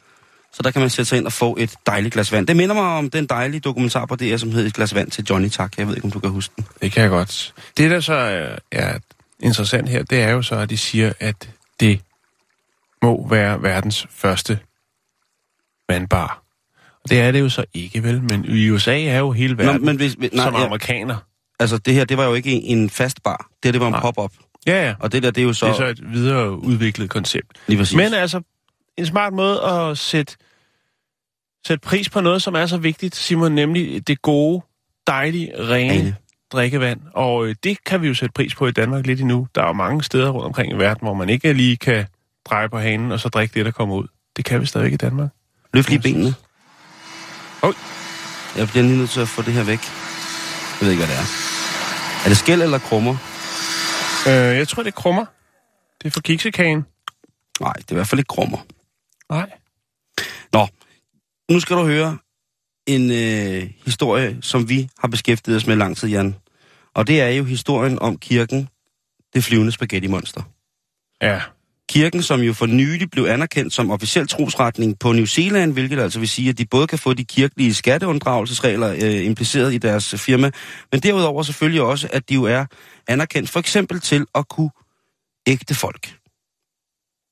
Så 0.53 0.63
der 0.63 0.71
kan 0.71 0.81
man 0.81 0.91
sætte 0.91 1.09
sig 1.09 1.19
ind 1.19 1.27
og 1.27 1.33
få 1.33 1.57
et 1.61 1.75
dejligt 1.87 2.13
glas 2.13 2.33
vand. 2.33 2.47
Det 2.47 2.57
minder 2.57 2.75
mig 2.75 2.85
om 2.85 3.11
den 3.11 3.27
dejlige 3.27 3.61
dokumentar 3.61 4.07
på 4.07 4.17
DR, 4.17 4.37
som 4.37 4.51
hedder 4.53 4.67
Et 4.67 4.75
glas 4.75 4.95
vand 4.95 5.11
til 5.11 5.25
Johnny 5.31 5.49
Tak. 5.49 5.79
Jeg 5.79 5.87
ved 5.89 5.95
ikke, 5.97 6.05
om 6.05 6.11
du 6.11 6.21
kan 6.21 6.31
huske 6.31 6.55
den. 6.57 6.67
Det 6.83 6.93
kan 6.93 7.03
jeg 7.03 7.11
godt. 7.11 7.55
Det, 7.77 7.91
der 7.91 8.01
så 8.01 8.15
er, 8.15 8.57
er 8.73 8.99
interessant 9.41 9.89
her, 9.89 10.03
det 10.03 10.23
er 10.23 10.31
jo 10.31 10.43
så, 10.43 10.55
at 10.55 10.71
de 10.71 10.77
siger, 10.77 11.13
at 11.21 11.51
det 11.81 12.01
må 13.03 13.29
være 13.29 13.63
verdens 13.63 14.07
første 14.11 14.59
vandbar. 15.89 16.43
Og 17.05 17.11
det 17.11 17.21
er 17.21 17.33
det 17.33 17.41
jo 17.41 17.49
så 17.49 17.65
ikke, 17.75 18.03
vel? 18.03 18.23
Men 18.23 18.45
i 18.45 18.71
USA 18.71 19.03
er 19.05 19.19
jo 19.19 19.33
hele 19.33 19.59
verden 19.59 19.81
Nå, 19.81 19.87
men 19.87 19.97
hvis, 19.97 20.19
nej, 20.19 20.31
som 20.45 20.55
ja, 20.55 20.65
amerikaner. 20.65 21.17
altså 21.61 21.79
det 21.79 21.95
her, 21.95 22.05
det 22.05 22.17
var 22.17 22.25
jo 22.25 22.35
ikke 22.35 22.51
en, 22.51 22.91
fast 22.91 23.23
bar. 23.23 23.37
Det 23.63 23.69
her, 23.69 23.73
det 23.73 23.81
var 23.81 23.87
en 23.89 24.01
pop-up. 24.01 24.33
Ja, 24.67 24.87
ja. 24.87 24.95
Og 25.01 25.13
det 25.13 25.23
der, 25.23 25.31
det 25.31 25.41
er 25.41 25.47
jo 25.47 25.53
så... 25.53 25.67
Det 25.67 25.73
er 25.73 25.77
så 25.77 25.87
et 25.87 26.13
videre 26.13 26.51
udviklet 26.51 27.11
koncept. 27.11 27.47
Lige 27.67 27.79
præcis. 27.79 27.97
Men 27.97 28.15
altså, 28.15 28.41
en 28.97 29.07
smart 29.07 29.33
måde 29.33 29.63
at 29.63 29.99
sætte, 29.99 30.37
sætte 31.67 31.81
pris 31.87 32.09
på 32.09 32.21
noget, 32.21 32.43
som 32.43 32.55
er 32.55 32.67
så 32.67 32.77
vigtigt, 32.77 33.17
Simon, 33.17 33.53
nemlig 33.53 34.09
det 34.09 34.23
gode, 34.23 34.63
dejlige, 35.07 35.53
rene 35.59 35.93
Rene. 35.93 36.17
drikkevand. 36.53 37.01
Og 37.15 37.47
øh, 37.47 37.55
det 37.65 37.85
kan 37.85 38.03
vi 38.03 38.09
jo 38.09 38.15
sætte 38.15 38.33
pris 38.33 38.55
på 38.55 38.67
i 38.67 38.71
Danmark 38.73 39.07
lidt 39.07 39.21
endnu. 39.21 39.47
Der 39.55 39.63
er 39.63 39.67
jo 39.67 39.73
mange 39.73 40.03
steder 40.03 40.31
rundt 40.31 40.47
omkring 40.47 40.73
i 40.73 40.77
verden, 40.77 41.05
hvor 41.07 41.15
man 41.15 41.29
ikke 41.29 41.53
lige 41.53 41.77
kan 41.77 42.07
dreje 42.51 42.69
på 42.69 42.79
hanen 42.79 43.13
og 43.13 43.21
så 43.21 43.29
drikke 43.29 43.55
det, 43.55 43.65
der 43.65 43.71
kommer 43.71 43.95
ud. 43.97 44.07
Det 44.37 44.45
kan 44.45 44.61
vi 44.61 44.67
stadigvæk 44.67 44.93
i 44.93 44.97
Danmark. 44.97 45.29
Løft 45.75 45.89
lige 45.91 46.01
benene. 46.03 46.35
Oj. 47.63 47.73
Jeg 48.57 48.69
bliver 48.69 48.83
lige 48.83 48.99
nødt 48.99 49.11
til 49.11 49.21
at 49.21 49.29
få 49.29 49.43
det 49.43 49.53
her 49.53 49.65
væk. 49.65 49.79
Jeg 50.81 50.87
ved 50.87 50.91
ikke, 50.91 51.05
hvad 51.05 51.15
det 51.17 51.21
er. 51.23 51.27
Er 52.25 52.29
det 52.29 52.37
skæld 52.37 52.63
eller 52.63 52.79
krummer? 52.79 53.17
Øh, 54.29 54.57
jeg 54.59 54.69
tror, 54.69 54.83
det 54.83 54.91
er 54.91 55.01
krummer. 55.01 55.25
Det 56.03 56.07
er 56.07 56.11
for 56.11 56.21
kiksekagen. 56.21 56.85
Nej, 57.61 57.73
det 57.73 57.91
er 57.91 57.93
i 57.93 57.95
hvert 57.95 58.09
fald 58.09 58.19
ikke 58.19 58.29
krummer. 58.29 58.59
Nej. 59.31 59.51
Nå, 60.53 60.67
nu 61.51 61.61
skal 61.61 61.77
du 61.77 61.85
høre 61.85 62.19
en 62.87 63.11
øh, 63.11 63.71
historie, 63.85 64.39
som 64.43 64.69
vi 64.69 64.89
har 64.99 65.09
beskæftiget 65.09 65.57
os 65.57 65.67
med 65.67 65.77
lang 65.77 65.97
tid, 65.97 66.09
Jan. 66.09 66.35
Og 66.95 67.07
det 67.07 67.21
er 67.21 67.29
jo 67.29 67.45
historien 67.45 67.99
om 67.99 68.19
kirken, 68.19 68.69
det 69.35 69.45
flyvende 69.45 69.73
spaghetti-monster. 69.73 70.43
Ja. 71.23 71.41
Kirken, 71.89 72.23
som 72.23 72.41
jo 72.41 72.53
for 72.53 72.67
nylig 72.67 73.11
blev 73.11 73.25
anerkendt 73.25 73.73
som 73.73 73.91
officiel 73.91 74.29
trosretning 74.29 74.99
på 74.99 75.13
New 75.13 75.25
Zealand, 75.25 75.73
hvilket 75.73 75.99
altså 75.99 76.19
vil 76.19 76.29
sige, 76.29 76.49
at 76.49 76.59
de 76.59 76.67
både 76.67 76.87
kan 76.87 76.99
få 76.99 77.15
de 77.15 77.25
kirkelige 77.25 77.75
skatteunddragelsesregler 77.75 78.93
øh, 78.93 79.27
impliceret 79.27 79.75
i 79.75 79.79
deres 79.79 80.15
firma, 80.19 80.51
men 80.93 81.01
derudover 81.01 81.43
selvfølgelig 81.43 81.83
også, 81.83 82.09
at 82.13 82.29
de 82.29 82.35
jo 82.35 82.45
er 82.45 82.67
anerkendt 83.11 83.51
for 83.51 83.61
eksempel 83.61 84.01
til 84.01 84.27
at 84.35 84.49
kunne 84.49 84.71
ægte 85.47 85.75
folk. 85.75 86.17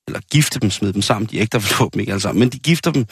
Eller 0.09 0.21
gifte 0.31 0.61
dem, 0.61 0.71
smide 0.71 0.93
dem 0.93 1.03
sammen. 1.03 1.29
De 1.31 1.39
ægter 1.39 1.89
dem 1.93 2.01
ikke 2.01 2.13
alle 2.13 2.21
sammen, 2.21 2.41
men 2.41 2.49
de 2.49 2.59
gifter 2.59 2.91
dem. 2.91 3.05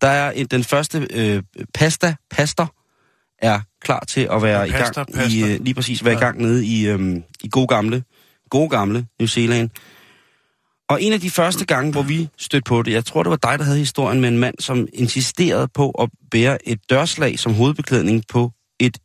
Der 0.00 0.08
er 0.08 0.30
en, 0.30 0.46
den 0.46 0.64
første 0.64 1.06
øh, 1.10 1.42
pasta, 1.74 2.14
pastor, 2.30 2.74
er 3.38 3.60
klar 3.80 4.04
til 4.08 4.28
at 4.30 4.42
være 4.42 4.58
Ja, 4.60 4.64
i 4.64 4.70
gang, 4.70 4.84
pastor. 4.84 5.06
i, 5.30 5.52
øh, 5.52 5.60
lige 5.60 5.74
præcis 5.74 6.04
være 6.04 6.12
ja. 6.12 6.18
i 6.18 6.20
gang 6.20 6.40
nede 6.42 6.66
i, 6.66 6.86
øh, 6.86 7.16
i 7.42 7.48
gode 7.48 7.66
gamle, 7.66 8.04
gode 8.50 8.68
gamle 8.68 9.06
New 9.20 9.26
Zealand. 9.26 9.70
Og 10.88 11.02
en 11.02 11.12
af 11.12 11.20
de 11.20 11.30
første 11.30 11.64
gange, 11.64 11.92
hvor 11.92 12.02
vi 12.02 12.28
stødte 12.38 12.64
på 12.64 12.82
det, 12.82 12.92
jeg 12.92 13.04
tror, 13.04 13.22
det 13.22 13.30
var 13.30 13.36
dig, 13.36 13.58
der 13.58 13.64
havde 13.64 13.78
historien 13.78 14.20
med 14.20 14.28
en 14.28 14.38
mand, 14.38 14.54
som 14.58 14.88
insisterede 14.92 15.68
på 15.68 15.90
at 15.90 16.10
bære 16.30 16.68
et 16.68 16.90
dørslag 16.90 17.38
som 17.38 17.54
hovedbeklædning 17.54 18.22
på 18.28 18.50
et 18.80 18.98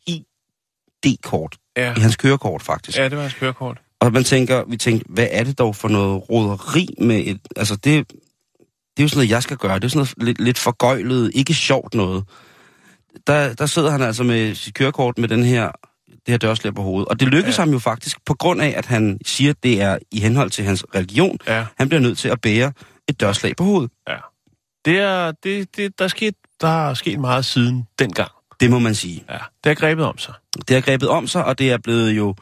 ID-kort. 1.06 1.58
Ja. 1.78 1.94
I 1.98 2.00
hans 2.00 2.16
kørekort, 2.16 2.62
faktisk. 2.62 2.98
ja, 2.98 3.04
det 3.04 3.16
var 3.16 3.22
hans 3.22 3.34
kørekort. 3.34 3.78
Og 4.02 4.14
man 4.14 4.24
tænker, 4.24 4.64
vi 4.68 4.78
tænkte, 4.78 5.06
hvad 5.10 5.28
er 5.32 5.44
det 5.44 5.60
dog 5.60 5.76
for 5.76 5.88
noget 5.88 6.30
roderi 6.30 6.88
med 6.98 7.24
et... 7.26 7.40
Altså, 7.56 7.76
det, 7.76 7.84
det 7.84 7.96
er 8.98 9.04
jo 9.04 9.08
sådan 9.08 9.18
noget, 9.18 9.30
jeg 9.30 9.44
skal 9.44 9.58
gøre. 9.58 9.76
Det 9.76 9.84
er 9.84 9.88
sådan 9.88 10.00
noget 10.18 10.28
lidt, 10.28 10.42
lidt 10.42 10.58
forgøjlet, 10.58 11.32
ikke 11.36 11.54
sjovt 11.54 11.94
noget. 11.94 12.24
Der, 13.28 13.54
der 13.54 13.66
sidder 13.66 13.92
han 13.92 14.02
altså 14.02 14.24
med 14.24 14.56
sit 14.56 14.74
kørekort 14.74 15.18
med 15.18 15.28
den 15.28 15.44
her, 15.44 15.72
det 16.08 16.28
her 16.28 16.38
dørslæb 16.38 16.76
på 16.76 16.82
hovedet. 16.82 17.08
Og 17.08 17.20
det 17.20 17.28
lykkes. 17.28 17.58
Ja. 17.58 17.62
ham 17.62 17.72
jo 17.72 17.80
faktisk, 17.80 18.26
på 18.26 18.34
grund 18.34 18.62
af, 18.62 18.74
at 18.78 18.86
han 18.86 19.20
siger, 19.26 19.52
at 19.52 19.64
det 19.64 19.82
er 19.82 19.98
i 20.12 20.20
henhold 20.20 20.50
til 20.50 20.66
hans 20.66 20.86
religion. 20.96 21.38
Ja. 21.48 21.66
Han 21.78 21.90
bliver 21.90 22.02
nødt 22.02 22.18
til 22.18 22.30
at 22.30 22.42
bære 22.42 22.72
et 23.08 23.20
dørslag 23.20 23.56
på 23.56 23.64
hovedet. 23.64 23.92
Ja. 24.08 24.18
Det 24.86 25.00
er, 25.00 25.32
det, 25.32 25.76
det, 25.78 26.00
der, 26.00 26.06
er 26.06 26.10
sket, 26.10 26.36
der 26.62 26.90
er 26.90 26.94
sket 26.94 27.20
meget 27.20 27.46
siden 27.46 27.88
dengang. 28.00 28.32
Det 28.60 28.70
må 28.70 28.80
man 28.80 28.96
sige. 28.96 29.24
Ja. 29.30 29.38
Det 29.64 29.70
har 29.70 29.74
grebet 29.74 30.06
om 30.06 30.18
sig. 30.18 30.34
Det 30.68 30.74
har 30.74 30.82
grebet 30.82 31.10
om 31.10 31.28
sig, 31.28 31.46
og 31.46 31.60
det 31.60 31.72
er 31.72 31.78
blevet 31.78 32.12
jo, 32.12 32.36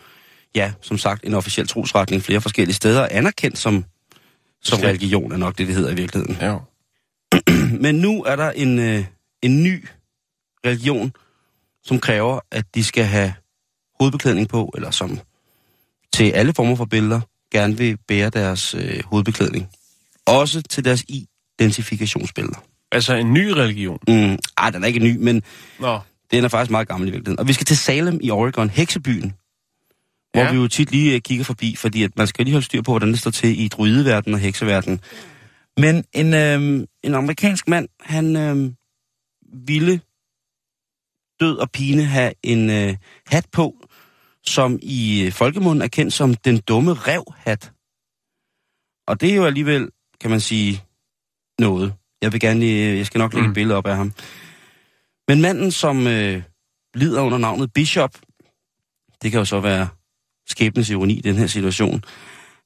ja, 0.56 0.74
som 0.82 0.98
sagt, 0.98 1.24
en 1.24 1.34
officiel 1.34 1.68
trosretning 1.68 2.24
flere 2.24 2.42
forskellige 2.42 2.76
steder, 2.76 3.08
anerkendt 3.12 3.58
som, 3.58 3.86
som 4.62 4.80
religion, 4.80 5.32
er 5.32 5.38
nok 5.38 5.58
det, 5.58 5.68
det 5.68 5.76
hedder 5.76 5.92
i 5.92 5.96
virkeligheden. 5.96 6.38
Ja. 6.42 6.58
Men 7.84 7.96
nu 7.96 8.24
er 8.24 8.36
der 8.36 8.52
en, 8.52 8.80
øh, 8.80 9.06
en 9.42 9.64
ny 9.64 9.88
religion, 10.66 11.12
som 11.84 12.00
kræver, 12.00 12.40
at 12.52 12.66
de 12.76 12.84
skal 12.84 13.04
have 13.04 13.34
hovedbeklædning 14.00 14.50
på, 14.50 14.72
eller 14.76 14.92
som 14.92 15.20
til 16.14 16.32
alle 16.32 16.54
former 16.54 16.76
for 16.76 16.86
billeder 16.86 17.22
gerne 17.52 17.78
vil 17.78 17.98
bære 18.08 18.30
deres 18.30 18.76
øh, 18.76 19.04
hovedbeklædning. 19.06 19.70
Også 20.26 20.62
til 20.62 20.86
deres 20.86 21.06
identifikationsbilleder. 21.60 22.64
Altså 22.91 23.13
en 23.13 23.34
ny 23.34 23.48
religion. 23.48 24.00
Mm, 24.08 24.38
ej, 24.58 24.70
den 24.70 24.84
er 24.84 24.88
ikke 24.88 25.00
ny, 25.00 25.15
men 25.17 25.44
Nå. 25.79 26.00
den 26.32 26.44
er 26.44 26.48
faktisk 26.48 26.72
meget 26.72 26.88
gammel 26.88 27.10
i 27.10 27.12
virkeligheden. 27.12 27.39
Og 27.39 27.48
vi 27.48 27.53
skal 27.53 27.65
til 27.65 27.77
Salem 27.77 28.20
i 28.24 28.32
Oregon, 28.32 28.70
heksebyen, 28.70 29.34
hvor 30.34 30.41
Ja. 30.41 30.51
vi 30.51 30.58
jo 30.58 30.67
tit 30.67 30.91
lige 30.91 31.15
øh, 31.15 31.22
kigger 31.22 31.46
forbi, 31.46 31.75
fordi 31.75 32.03
at 32.03 32.17
man 32.17 32.27
skal 32.27 32.46
lige 32.46 32.53
holde 32.53 32.65
styr 32.65 32.82
på, 32.82 32.91
hvordan 32.91 33.10
det 33.10 33.20
står 33.20 33.32
til 33.32 33.60
i 33.60 33.67
druideverdenen 33.67 34.34
og 34.34 34.39
hekseverdenen. 34.39 35.01
Men 35.77 36.06
en, 36.13 36.34
øh, 36.34 36.88
en 37.03 37.15
amerikansk 37.15 37.67
mand, 37.67 37.88
han 38.01 38.36
øh, 38.36 38.72
ville 39.67 40.01
død 41.39 41.58
og 41.58 41.72
pine 41.72 42.03
have 42.06 42.34
en 42.44 42.70
øh, 42.70 42.96
hat 43.27 43.48
på, 43.51 43.75
som 44.46 44.79
i 44.82 45.24
øh, 45.25 45.32
folkemunden 45.32 45.82
er 45.82 45.88
kendt 45.88 46.13
som 46.13 46.34
den 46.34 46.58
dumme 46.60 46.94
revhat. 46.94 47.72
Og 49.08 49.22
det 49.22 49.32
er 49.32 49.36
jo 49.36 49.46
alligevel, 49.46 49.89
kan 50.22 50.29
man 50.29 50.39
sige, 50.39 50.84
noget. 51.60 51.94
Jeg 52.22 52.34
vil 52.34 52.40
gerne, 52.40 52.66
øh, 52.66 52.98
jeg 52.98 53.06
skal 53.06 53.20
nok 53.20 53.34
lægge 53.34 53.48
mm. 53.48 53.52
Et 53.52 53.56
billede 53.56 53.78
op 53.78 53.88
af 53.88 53.96
ham. 53.96 54.14
Men 55.28 55.42
manden, 55.42 55.72
som 55.72 56.08
øh, 56.08 56.42
lider 56.96 57.22
under 57.22 57.38
navnet 57.38 57.74
Bishop, 57.74 58.12
det 59.22 59.32
kan 59.32 59.40
jo 59.40 59.46
så 59.46 59.60
være 59.60 59.88
skæbnens 60.48 60.90
ironi 60.90 61.14
i 61.14 61.22
den 61.22 61.36
her 61.36 61.48
situation, 61.48 62.04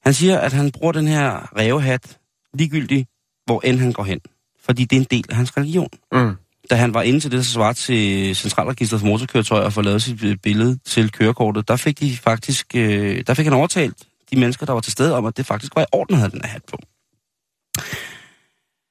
han 0.02 0.14
siger, 0.14 0.38
at 0.38 0.52
han 0.52 0.70
bruger 0.70 0.92
den 0.92 1.06
her 1.06 1.56
rævehat 1.56 2.18
ligegyldigt, 2.54 3.08
hvor 3.46 3.60
end 3.64 3.80
han 3.80 3.92
går 3.92 4.04
hen. 4.04 4.20
Fordi 4.64 4.84
det 4.84 4.96
er 4.96 5.00
en 5.00 5.06
del 5.10 5.24
af 5.28 5.36
hans 5.36 5.56
religion. 5.56 5.88
Mm. 6.12 6.36
Da 6.70 6.74
han 6.74 6.94
var 6.94 7.02
inde 7.02 7.20
til 7.20 7.30
det, 7.30 7.36
der 7.36 7.44
svarer 7.44 7.72
til 7.72 8.36
Centralregisteret 8.36 9.00
for 9.00 9.06
Motorkøretøjer 9.06 9.64
og 9.64 9.72
få 9.72 9.82
lavet 9.82 10.02
sit 10.02 10.24
øh, 10.24 10.36
billede 10.36 10.78
til 10.84 11.12
kørekortet, 11.12 11.68
der 11.68 11.76
fik 11.76 12.00
de 12.00 12.16
faktisk, 12.16 12.66
øh, 12.74 13.24
der 13.26 13.34
fik 13.34 13.46
han 13.46 13.52
overtalt 13.52 13.96
de 14.30 14.40
mennesker, 14.40 14.66
der 14.66 14.72
var 14.72 14.80
til 14.80 14.92
stede 14.92 15.16
om, 15.16 15.26
at 15.26 15.36
det 15.36 15.46
faktisk 15.46 15.76
var 15.76 15.82
i 15.82 15.86
orden 15.92 16.14
at 16.14 16.20
have 16.20 16.30
den 16.30 16.40
her 16.44 16.48
hat 16.48 16.64
på. 16.64 16.78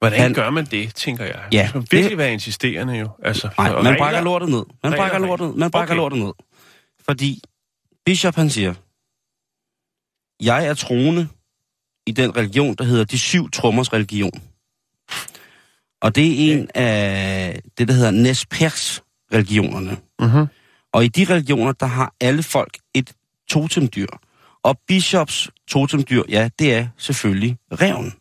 Hvordan 0.01 0.19
Han- 0.19 0.33
gør 0.33 0.49
man 0.49 0.65
det, 0.65 0.95
tænker 0.95 1.25
jeg? 1.25 1.39
Ja, 1.51 1.61
Man 1.61 1.69
skal 1.69 1.81
virkelig 1.97 2.09
det- 2.09 2.17
være 2.17 2.33
insisterende 2.33 2.93
jo. 2.93 3.09
Altså, 3.23 3.49
Nej, 3.57 3.69
man 3.71 3.77
regler- 3.77 3.97
brækker 3.97 4.21
lortet 4.21 4.49
ned. 4.49 4.63
Man 4.83 4.91
Regler, 4.93 4.97
brækker 4.97 5.19
lortet, 5.27 5.55
man 5.55 5.71
brækker 5.71 5.93
Okay. 5.93 5.99
lortet 6.01 6.19
ned. 6.19 6.31
Fordi 7.05 7.41
Bishop 8.05 8.35
han 8.35 8.49
siger, 8.49 8.73
jeg 10.41 10.67
er 10.67 10.73
troende 10.73 11.27
i 12.07 12.11
den 12.11 12.37
religion, 12.37 12.75
der 12.75 12.83
hedder 12.83 13.03
de 13.03 13.19
syv 13.19 13.51
trommers 13.51 13.93
religion. 13.93 14.41
Og 16.01 16.15
det 16.15 16.27
er 16.49 16.53
en 16.53 16.67
af 16.75 17.61
det, 17.77 17.87
der 17.87 17.93
hedder 17.93 18.11
Nespers 18.11 19.03
religionerne. 19.33 19.97
Mhm. 20.19 20.47
Og 20.93 21.05
i 21.05 21.07
de 21.07 21.25
religioner, 21.33 21.71
der 21.71 21.85
har 21.85 22.13
alle 22.21 22.43
folk 22.43 22.77
et 22.93 23.11
totemdyr. 23.49 24.07
Og 24.63 24.79
Bishops 24.87 25.49
totemdyr, 25.67 26.23
ja, 26.29 26.49
det 26.59 26.73
er 26.73 26.87
selvfølgelig 26.97 27.57
reven. 27.71 28.13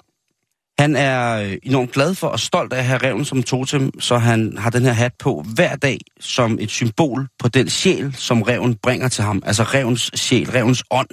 Han 0.81 0.97
er 0.97 1.43
øh, 1.43 1.57
enormt 1.63 1.93
glad 1.93 2.15
for 2.15 2.27
og 2.27 2.41
stolt 2.41 2.73
af 2.73 2.79
at 2.79 2.85
have 2.85 2.99
reven 3.03 3.25
som 3.25 3.43
totem, 3.43 4.01
så 4.01 4.19
han 4.19 4.59
har 4.59 4.71
den 4.71 4.83
her 4.83 4.93
hat 4.93 5.13
på 5.19 5.45
hver 5.55 5.77
dag 5.77 6.01
som 6.21 6.59
et 6.61 6.71
symbol 6.71 7.29
på 7.39 7.49
den 7.49 7.69
sjæl, 7.69 8.15
som 8.15 8.43
reven 8.43 8.75
bringer 8.75 9.09
til 9.09 9.25
ham. 9.25 9.43
Altså 9.47 9.63
revens 9.63 10.11
sjæl, 10.15 10.51
revens 10.51 10.85
ånd. 10.91 11.09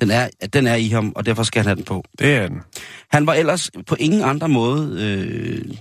Den 0.00 0.10
er, 0.10 0.28
den 0.52 0.66
er 0.66 0.74
i 0.74 0.88
ham, 0.88 1.12
og 1.16 1.26
derfor 1.26 1.42
skal 1.42 1.62
han 1.62 1.66
have 1.66 1.76
den 1.76 1.84
på. 1.84 2.04
Det 2.18 2.34
er 2.34 2.48
den. 2.48 2.60
Han 3.10 3.26
var 3.26 3.34
ellers 3.34 3.70
på 3.86 3.96
ingen 3.98 4.22
andre 4.22 4.48
måde 4.48 5.02
øh, 5.02 5.76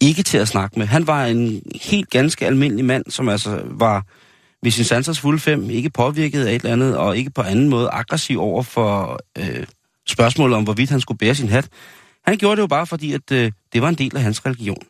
ikke 0.00 0.22
til 0.22 0.38
at 0.38 0.48
snakke 0.48 0.78
med. 0.78 0.86
Han 0.86 1.06
var 1.06 1.24
en 1.24 1.62
helt 1.82 2.10
ganske 2.10 2.46
almindelig 2.46 2.84
mand, 2.84 3.04
som 3.08 3.28
altså 3.28 3.62
var 3.64 4.06
ved 4.62 4.70
sin 4.70 4.84
sansers 4.84 5.20
fulde 5.20 5.40
fem, 5.40 5.70
ikke 5.70 5.90
påvirket 5.90 6.44
af 6.44 6.54
et 6.54 6.62
eller 6.62 6.72
andet, 6.72 6.96
og 6.96 7.16
ikke 7.16 7.30
på 7.30 7.42
anden 7.42 7.68
måde 7.68 7.88
aggressiv 7.88 8.40
over 8.40 8.62
for 8.62 9.20
øh, 9.38 9.66
spørgsmålet 10.08 10.56
om, 10.56 10.64
hvorvidt 10.64 10.90
han 10.90 11.00
skulle 11.00 11.18
bære 11.18 11.34
sin 11.34 11.48
hat. 11.48 11.68
Han 12.26 12.38
gjorde 12.38 12.56
det 12.56 12.62
jo 12.62 12.66
bare 12.66 12.86
fordi, 12.86 13.12
at 13.12 13.32
øh, 13.32 13.52
det 13.72 13.82
var 13.82 13.88
en 13.88 13.94
del 13.94 14.16
af 14.16 14.22
hans 14.22 14.46
religion. 14.46 14.82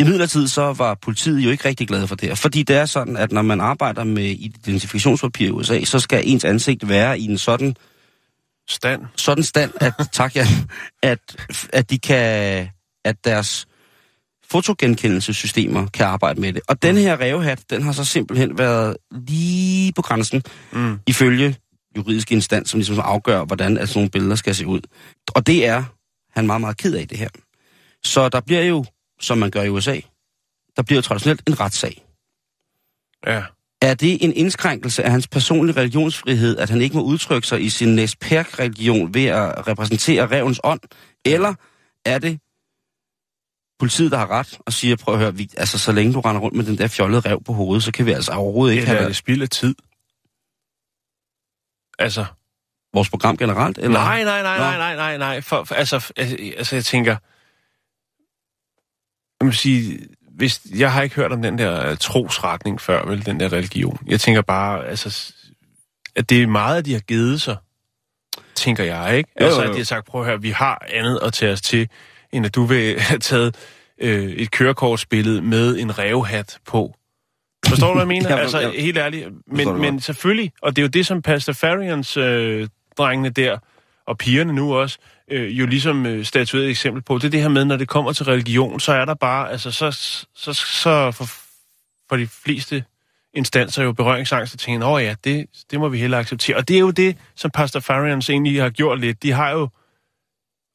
I 0.00 0.04
midlertid 0.04 0.48
så 0.48 0.72
var 0.72 0.94
politiet 0.94 1.40
jo 1.40 1.50
ikke 1.50 1.68
rigtig 1.68 1.88
glade 1.88 2.08
for 2.08 2.14
det 2.14 2.28
her, 2.28 2.34
fordi 2.34 2.62
det 2.62 2.76
er 2.76 2.86
sådan, 2.86 3.16
at 3.16 3.32
når 3.32 3.42
man 3.42 3.60
arbejder 3.60 4.04
med 4.04 4.24
identifikationspapir 4.24 5.46
i 5.46 5.50
USA, 5.50 5.84
så 5.84 5.98
skal 5.98 6.22
ens 6.26 6.44
ansigt 6.44 6.88
være 6.88 7.18
i 7.18 7.24
en 7.24 7.38
sådan 7.38 7.76
Stand. 8.68 9.02
sådan 9.16 9.44
stand, 9.44 9.72
at, 9.80 9.92
tak 10.12 10.36
ja, 10.36 10.46
at, 11.02 11.18
at 11.72 11.90
de 11.90 11.98
kan, 11.98 12.68
at 13.04 13.24
deres 13.24 13.66
fotogenkendelsessystemer 14.50 15.86
kan 15.86 16.06
arbejde 16.06 16.40
med 16.40 16.52
det. 16.52 16.62
Og 16.68 16.82
den 16.82 16.96
her 16.96 17.20
revhat, 17.20 17.60
den 17.70 17.82
har 17.82 17.92
så 17.92 18.04
simpelthen 18.04 18.58
været 18.58 18.96
lige 19.26 19.92
på 19.92 20.02
grænsen, 20.02 20.42
Mm. 20.72 20.98
ifølge 21.06 21.56
juridisk 21.96 22.32
instans, 22.32 22.70
som 22.70 22.78
ligesom 22.78 23.00
afgør, 23.00 23.44
hvordan 23.44 23.78
at 23.78 23.88
sådan 23.88 23.98
nogle 23.98 24.10
billeder 24.10 24.34
skal 24.34 24.54
se 24.54 24.66
ud. 24.66 24.80
Og 25.34 25.46
det 25.46 25.66
er 25.66 25.84
han 26.30 26.46
meget, 26.46 26.60
meget 26.60 26.76
ked 26.76 26.94
af 26.94 27.08
det 27.08 27.18
her. 27.18 27.28
Så 28.04 28.28
der 28.28 28.40
bliver 28.40 28.62
jo, 28.62 28.84
som 29.20 29.38
man 29.38 29.50
gør 29.50 29.62
i 29.62 29.68
USA, 29.68 30.00
der 30.76 30.82
bliver 30.82 30.98
jo 30.98 31.02
traditionelt 31.02 31.42
en 31.48 31.60
retssag. 31.60 32.04
Ja. 33.26 33.42
Er 33.82 33.94
det 33.94 34.24
en 34.24 34.32
indskrænkelse 34.32 35.02
af 35.02 35.10
hans 35.10 35.28
personlige 35.28 35.76
religionsfrihed, 35.76 36.58
at 36.58 36.70
han 36.70 36.80
ikke 36.80 36.96
må 36.96 37.02
udtrykke 37.02 37.48
sig 37.48 37.62
i 37.62 37.68
sin 37.68 37.94
næstperk-religion 37.94 39.14
ved 39.14 39.24
at 39.26 39.68
repræsentere 39.68 40.26
revens 40.26 40.60
ånd? 40.64 40.80
Eller 41.24 41.54
er 42.04 42.18
det 42.18 42.40
politiet, 43.78 44.10
der 44.10 44.18
har 44.18 44.30
ret 44.30 44.58
og 44.66 44.72
siger, 44.72 44.96
prøv 44.96 45.14
at 45.14 45.20
høre, 45.20 45.34
vi, 45.34 45.48
altså 45.56 45.78
så 45.78 45.92
længe 45.92 46.12
du 46.12 46.20
render 46.20 46.40
rundt 46.40 46.56
med 46.56 46.64
den 46.64 46.78
der 46.78 46.88
fjollede 46.88 47.20
rev 47.20 47.42
på 47.44 47.52
hovedet, 47.52 47.84
så 47.84 47.92
kan 47.92 48.06
vi 48.06 48.12
altså 48.12 48.32
overhovedet 48.32 48.74
ikke 48.74 48.82
Eller 48.82 48.94
er 48.94 48.98
have 48.98 49.08
det 49.08 49.16
spild 49.16 49.42
af 49.42 49.48
tid? 49.48 49.74
Altså, 52.00 52.24
vores 52.94 53.10
program 53.10 53.36
generelt? 53.36 53.78
Eller? 53.78 53.98
nej, 53.98 54.24
nej, 54.24 54.42
nej, 54.42 54.58
nej, 54.58 54.76
nej, 54.76 54.96
nej, 54.96 55.16
nej. 55.16 55.40
For, 55.40 55.64
for, 55.64 55.74
altså, 55.74 56.12
altså, 56.16 56.36
altså, 56.56 56.76
jeg 56.76 56.84
tænker... 56.84 57.16
Jeg 59.40 59.46
må 59.46 59.52
sige, 59.52 59.98
hvis, 60.36 60.60
jeg 60.74 60.92
har 60.92 61.02
ikke 61.02 61.16
hørt 61.16 61.32
om 61.32 61.42
den 61.42 61.58
der 61.58 61.90
øh, 61.90 61.96
trosretning 61.96 62.80
før, 62.80 63.06
vel, 63.06 63.26
den 63.26 63.40
der 63.40 63.52
religion. 63.52 63.98
Jeg 64.06 64.20
tænker 64.20 64.42
bare, 64.42 64.86
altså, 64.86 65.34
at 66.16 66.30
det 66.30 66.42
er 66.42 66.46
meget, 66.46 66.86
de 66.86 66.92
har 66.92 67.00
givet 67.00 67.40
sig, 67.40 67.56
tænker 68.54 68.84
jeg, 68.84 69.16
ikke? 69.16 69.30
Jo, 69.40 69.44
altså, 69.44 69.60
jo, 69.60 69.64
jo. 69.64 69.70
at 69.70 69.74
de 69.74 69.80
har 69.80 69.84
sagt, 69.84 70.06
prøv 70.06 70.20
at 70.20 70.26
høre, 70.26 70.42
vi 70.42 70.50
har 70.50 70.86
andet 70.88 71.18
at 71.22 71.32
tage 71.32 71.52
os 71.52 71.60
til, 71.60 71.88
end 72.32 72.46
at 72.46 72.54
du 72.54 72.64
vil 72.64 73.00
have 73.00 73.18
taget 73.18 73.56
øh, 73.98 74.30
et 74.30 74.50
kørekortsbillede 74.50 75.42
med 75.42 75.78
en 75.78 75.98
revhat 75.98 76.58
på. 76.66 76.94
Forstår 77.70 77.86
du, 77.88 77.92
hvad 77.92 78.02
jeg 78.02 78.08
mener? 78.08 78.28
Jeg 78.34 78.40
altså, 78.40 78.60
jeg- 78.60 78.72
helt 78.78 78.98
ærligt. 78.98 79.28
Men, 79.46 79.80
men 79.80 80.00
selvfølgelig, 80.00 80.52
og 80.62 80.76
det 80.76 80.82
er 80.82 80.84
jo 80.84 80.88
det, 80.88 81.06
som 81.06 81.22
Pastafarians 81.22 82.16
øh, 82.16 82.68
drengene 82.98 83.30
der, 83.30 83.58
og 84.06 84.18
pigerne 84.18 84.52
nu 84.52 84.74
også, 84.74 84.98
øh, 85.30 85.58
jo 85.58 85.66
ligesom 85.66 86.06
øh, 86.06 86.24
statueret 86.24 86.64
et 86.64 86.70
eksempel 86.70 87.02
på, 87.02 87.18
det 87.18 87.24
er 87.24 87.30
det 87.30 87.40
her 87.42 87.48
med, 87.48 87.64
når 87.64 87.76
det 87.76 87.88
kommer 87.88 88.12
til 88.12 88.24
religion, 88.24 88.80
så 88.80 88.92
er 88.92 89.04
der 89.04 89.14
bare, 89.14 89.50
altså 89.50 89.70
så, 89.70 89.90
så, 90.34 90.52
så 90.52 91.10
for, 91.10 91.24
for 92.08 92.16
de 92.16 92.26
fleste 92.44 92.84
instanser 93.34 93.82
jo 93.82 93.92
berøringsangst 93.92 94.54
og 94.54 94.60
tænker, 94.60 94.86
åh 94.86 95.02
ja, 95.02 95.14
det, 95.24 95.46
det 95.70 95.80
må 95.80 95.88
vi 95.88 95.98
heller 95.98 96.18
acceptere. 96.18 96.56
Og 96.56 96.68
det 96.68 96.76
er 96.76 96.80
jo 96.80 96.90
det, 96.90 97.16
som 97.36 97.50
Pastafarians 97.50 98.30
egentlig 98.30 98.62
har 98.62 98.70
gjort 98.70 99.00
lidt. 99.00 99.22
De 99.22 99.32
har 99.32 99.50
jo 99.50 99.68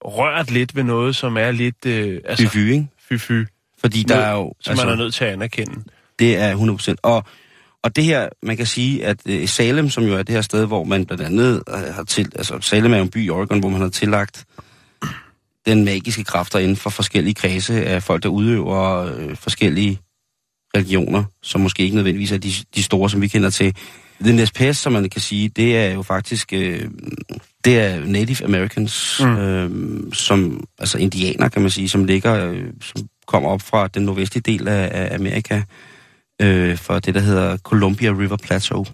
rørt 0.05 0.51
lidt 0.51 0.75
ved 0.75 0.83
noget, 0.83 1.15
som 1.15 1.37
er 1.37 1.51
lidt, 1.51 1.85
øh, 1.85 2.21
altså, 2.25 2.47
Fy, 2.47 2.53
fy, 2.53 2.57
ikke? 2.57 2.87
fy-fy, 3.11 3.45
Fordi 3.79 4.03
der 4.03 4.15
er 4.15 4.31
jo... 4.31 4.53
som 4.61 4.77
man 4.77 4.89
er 4.89 4.95
nødt 4.95 5.13
til 5.13 5.25
at 5.25 5.33
anerkende. 5.33 5.83
Det 6.19 6.37
er 6.37 6.55
100%. 6.55 6.95
Og, 7.03 7.23
og 7.83 7.95
det 7.95 8.03
her, 8.03 8.29
man 8.43 8.57
kan 8.57 8.65
sige, 8.65 9.05
at 9.05 9.17
øh, 9.25 9.47
Salem, 9.47 9.89
som 9.89 10.03
jo 10.03 10.13
er 10.13 10.23
det 10.23 10.35
her 10.35 10.41
sted, 10.41 10.65
hvor 10.65 10.83
man 10.83 11.05
blandt 11.05 11.23
andet 11.23 11.63
øh, 11.69 11.93
har 11.93 12.03
til... 12.03 12.31
Altså, 12.35 12.57
Salem 12.61 12.93
er 12.93 12.97
jo 12.97 13.03
en 13.03 13.09
by 13.09 13.25
i 13.25 13.29
Oregon, 13.29 13.59
hvor 13.59 13.69
man 13.69 13.81
har 13.81 13.89
tillagt 13.89 14.45
den 15.65 15.85
magiske 15.85 16.23
kræfter 16.23 16.59
inden 16.59 16.75
for 16.75 16.89
forskellige 16.89 17.33
kredse 17.33 17.85
af 17.85 18.03
folk, 18.03 18.23
der 18.23 18.29
udøver 18.29 18.97
øh, 18.97 19.35
forskellige 19.35 19.99
religioner, 20.75 21.23
som 21.41 21.61
måske 21.61 21.83
ikke 21.83 21.95
nødvendigvis 21.95 22.31
er 22.31 22.37
de, 22.37 22.51
de 22.75 22.83
store, 22.83 23.09
som 23.09 23.21
vi 23.21 23.27
kender 23.27 23.49
til. 23.49 23.75
Den 24.23 24.47
SPS, 24.47 24.77
som 24.77 24.93
man 24.93 25.09
kan 25.09 25.21
sige, 25.21 25.49
det 25.49 25.77
er 25.77 25.93
jo 25.93 26.01
faktisk... 26.01 26.53
Øh, 26.53 26.89
det 27.65 27.79
er 27.79 28.05
Native 28.05 28.45
Americans, 28.45 29.21
mm. 29.23 29.37
øh, 29.37 30.13
som, 30.13 30.63
altså 30.79 30.97
indianer, 30.97 31.49
kan 31.49 31.61
man 31.61 31.71
sige, 31.71 31.89
som 31.89 32.05
ligger, 32.05 32.49
øh, 32.51 32.63
som 32.81 33.07
kommer 33.27 33.49
op 33.49 33.61
fra 33.61 33.87
den 33.87 34.03
nordvestlige 34.03 34.41
del 34.41 34.67
af, 34.67 34.89
af 34.91 35.15
Amerika, 35.15 35.61
øh, 36.41 36.77
for 36.77 36.99
det, 36.99 37.15
der 37.15 37.21
hedder 37.21 37.57
Columbia 37.57 38.09
River 38.09 38.37
Plateau. 38.37 38.85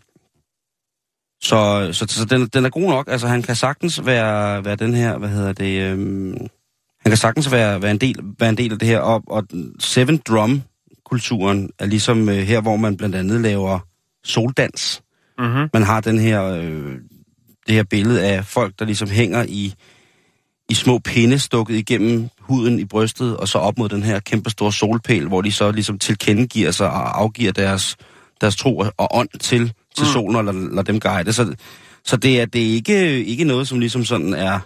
Så, 1.42 1.90
så, 1.94 2.06
så 2.10 2.26
den, 2.26 2.48
den 2.48 2.66
er 2.66 2.70
god 2.70 2.90
nok. 2.90 3.08
Altså, 3.08 3.28
han 3.28 3.42
kan 3.42 3.56
sagtens 3.56 4.06
være, 4.06 4.66
være 4.66 4.76
den 4.76 4.94
her, 4.94 5.18
hvad 5.18 5.30
hedder 5.30 5.54
det, 5.54 5.82
øhm, 5.82 6.38
han 7.02 7.10
kan 7.10 7.18
sagtens 7.18 7.52
være, 7.52 7.82
være, 7.82 7.92
en 7.92 7.98
del, 7.98 8.20
være 8.40 8.50
en 8.50 8.58
del 8.58 8.74
af 8.74 8.80
det 8.80 8.88
her. 8.88 9.00
Og, 9.00 9.24
og 9.28 9.44
Seven 9.80 10.18
Drum-kulturen 10.18 11.70
er 11.80 11.86
ligesom 11.86 12.30
øh, 12.30 12.36
her, 12.36 12.62
hvor 12.62 12.76
man 12.76 12.98
blandt 12.98 13.16
andet 13.16 13.42
laver 13.42 13.80
soldans. 14.24 15.02
Mm-hmm. 15.40 15.70
Man 15.74 15.84
har 15.84 16.02
den 16.02 16.20
her, 16.20 16.44
øh, 16.44 16.96
det 17.68 17.76
her 17.76 17.84
billede 17.84 18.24
af 18.24 18.46
folk, 18.46 18.80
der 18.80 18.86
ligesom 18.86 19.10
hænger 19.10 19.46
i, 19.48 19.74
i 20.70 20.74
små 20.74 21.00
pinde 21.00 21.40
stukket 21.40 21.76
igennem 21.76 22.30
huden 22.52 22.80
i 22.80 22.86
brystet, 22.86 23.38
og 23.38 23.48
så 23.48 23.58
op 23.58 23.78
mod 23.78 23.90
den 23.90 24.04
her 24.04 24.20
kæmpe 24.20 24.50
store 24.50 24.74
solpæl, 24.74 25.28
hvor 25.28 25.42
de 25.42 25.52
så 25.52 25.72
ligesom 25.72 26.00
tilkendegiver 26.00 26.72
sig 26.72 26.90
og 26.90 27.20
afgiver 27.22 27.52
deres, 27.52 27.98
deres 28.42 28.56
tro 28.56 28.78
og 28.98 29.08
ånd 29.18 29.30
til, 29.40 29.74
til 29.96 30.06
Mm. 30.06 30.12
solen 30.14 30.36
og 30.36 30.44
lader, 30.46 30.70
lader 30.70 30.82
dem 30.84 31.00
guide. 31.00 31.34
Så, 31.34 31.56
så 32.06 32.18
det 32.18 32.42
er, 32.42 32.46
det 32.46 32.62
er 32.62 32.74
ikke, 32.74 33.24
ikke 33.26 33.44
noget, 33.44 33.68
som 33.68 33.80
ligesom 33.80 34.06
sådan 34.06 34.34
er, 34.34 34.60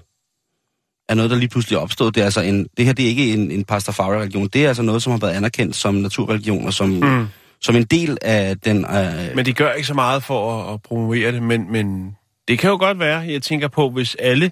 er 1.09 1.15
noget, 1.15 1.31
der 1.31 1.37
lige 1.37 1.49
pludselig 1.49 1.75
er 1.75 1.79
opstået. 1.79 2.15
Det, 2.15 2.21
er 2.21 2.25
altså 2.25 2.41
en, 2.41 2.67
det 2.77 2.85
her 2.85 2.93
det 2.93 3.05
er 3.05 3.09
ikke 3.09 3.33
en, 3.33 3.51
en 3.51 3.63
Pastafari-religion. 3.65 4.47
Det 4.47 4.63
er 4.63 4.67
altså 4.67 4.83
noget, 4.83 5.03
som 5.03 5.11
har 5.11 5.19
været 5.19 5.33
anerkendt 5.33 5.75
som 5.75 5.95
naturreligion 5.95 6.65
og 6.65 6.73
som. 6.73 6.89
Mm. 6.89 7.27
som 7.61 7.75
en 7.75 7.83
del 7.83 8.17
af 8.21 8.57
den... 8.57 8.85
Øh, 8.85 9.35
Men 9.35 9.45
de 9.45 9.53
gør 9.53 9.71
ikke 9.71 9.87
så 9.87 9.93
meget 9.93 10.23
for 10.23 10.63
at, 10.63 10.73
at 10.73 10.81
promovere 10.81 11.31
det, 11.31 11.43
men, 11.43 11.71
men 11.71 12.15
det 12.47 12.59
kan 12.59 12.69
jo 12.69 12.77
godt 12.77 12.99
være, 12.99 13.19
jeg 13.19 13.41
tænker 13.41 13.67
på, 13.67 13.89
hvis 13.89 14.15
alle 14.15 14.51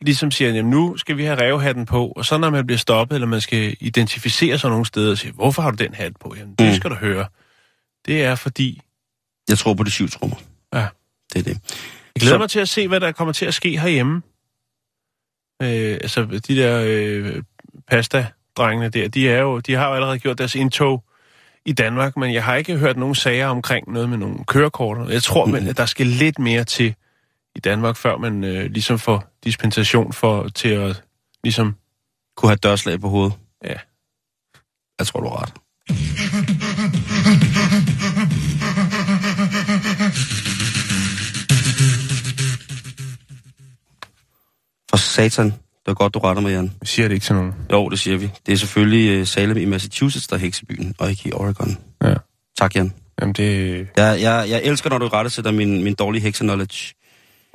ligesom 0.00 0.30
siger, 0.30 0.50
jamen 0.50 0.70
nu 0.70 0.96
skal 0.96 1.16
vi 1.16 1.24
have 1.24 1.40
revhatten 1.40 1.86
på, 1.86 2.06
og 2.08 2.24
så 2.24 2.38
når 2.38 2.50
man 2.50 2.66
bliver 2.66 2.78
stoppet, 2.78 3.14
eller 3.16 3.26
man 3.26 3.40
skal 3.40 3.76
identificere 3.80 4.58
sig 4.58 4.70
nogle 4.70 4.86
steder, 4.86 5.10
og 5.10 5.18
sige, 5.18 5.32
hvorfor 5.32 5.62
har 5.62 5.70
du 5.70 5.76
den 5.84 5.94
hat 5.94 6.12
på? 6.20 6.34
Jamen, 6.38 6.54
det 6.54 6.66
Mm. 6.68 6.74
skal 6.74 6.90
du 6.90 6.94
høre. 6.94 7.26
Det 8.06 8.24
er 8.24 8.34
fordi, 8.34 8.80
jeg 9.48 9.58
tror 9.58 9.74
på 9.74 9.82
de 9.82 9.90
syv 9.90 10.08
trommer. 10.08 10.36
Ja. 10.74 10.86
Det 11.32 11.38
er 11.38 11.42
det. 11.42 11.58
jeg 12.14 12.20
glæder 12.20 12.34
Så- 12.34 12.38
mig 12.38 12.50
til 12.50 12.60
at 12.60 12.68
se, 12.68 12.88
hvad 12.88 13.00
der 13.00 13.12
kommer 13.12 13.32
til 13.32 13.46
at 13.46 13.54
ske 13.54 13.78
herhjemme. 13.78 14.22
Øh, 15.62 15.92
altså, 16.00 16.24
de 16.48 16.56
der 16.56 16.84
øh, 16.86 17.42
pasta-drengene 17.90 18.88
der, 18.88 19.08
de, 19.08 19.28
er 19.28 19.40
jo, 19.40 19.58
de 19.60 19.74
har 19.74 19.88
jo 19.88 19.94
allerede 19.94 20.18
gjort 20.18 20.38
deres 20.38 20.54
indtog 20.54 21.04
i 21.66 21.72
Danmark, 21.72 22.16
men 22.16 22.34
jeg 22.34 22.44
har 22.44 22.54
ikke 22.56 22.76
hørt 22.78 22.96
nogen 22.96 23.14
sager 23.14 23.46
omkring 23.46 23.92
noget 23.92 24.08
med 24.08 24.18
nogle 24.18 24.44
kørekort. 24.44 25.10
Jeg 25.12 25.22
tror, 25.22 25.46
men, 25.46 25.68
at 25.68 25.76
der 25.76 25.86
skal 25.86 26.06
lidt 26.06 26.38
mere 26.38 26.64
til 26.64 26.94
i 27.56 27.60
Danmark, 27.60 27.96
før 27.96 28.16
man 28.16 28.44
øh, 28.44 28.70
ligesom 28.70 28.98
får 28.98 29.38
dispensation 29.44 30.12
for, 30.12 30.48
til 30.48 30.68
at 30.68 31.02
ligesom... 31.44 31.76
Kunne 32.36 32.50
have 32.50 32.56
dørslag 32.56 33.00
på 33.00 33.08
hovedet. 33.08 33.34
Ja. 33.64 33.74
Jeg 34.98 35.06
tror, 35.06 35.20
du 35.20 35.28
har 35.28 35.42
ret. 35.42 35.52
For 44.90 44.96
satan. 44.96 45.44
Det 45.46 45.92
er 45.92 45.94
godt, 45.94 46.14
du 46.14 46.18
retter 46.18 46.42
mig, 46.42 46.52
Jan. 46.52 46.72
Jeg 46.80 46.88
siger 46.88 47.08
det 47.08 47.14
ikke 47.14 47.24
til 47.24 47.34
nogen. 47.34 47.54
Jo, 47.72 47.88
det 47.88 47.98
siger 47.98 48.16
vi. 48.16 48.30
Det 48.46 48.52
er 48.52 48.56
selvfølgelig 48.56 49.20
uh, 49.20 49.26
Salem 49.26 49.56
i 49.56 49.64
Massachusetts, 49.64 50.26
der 50.28 50.36
er 50.36 50.40
heksebyen, 50.40 50.94
og 50.98 51.10
ikke 51.10 51.28
i 51.28 51.32
Oregon. 51.32 51.78
Ja. 52.02 52.14
Tak, 52.58 52.76
Jan. 52.76 52.92
Jamen, 53.20 53.32
det... 53.32 53.78
Jeg, 53.96 54.20
jeg, 54.20 54.46
jeg 54.48 54.60
elsker, 54.64 54.90
når 54.90 54.98
du 54.98 55.08
retter 55.08 55.30
sætter 55.30 55.50
min, 55.50 55.84
min 55.84 55.94
dårlige 55.94 56.22
hekse-knowledge. 56.22 56.94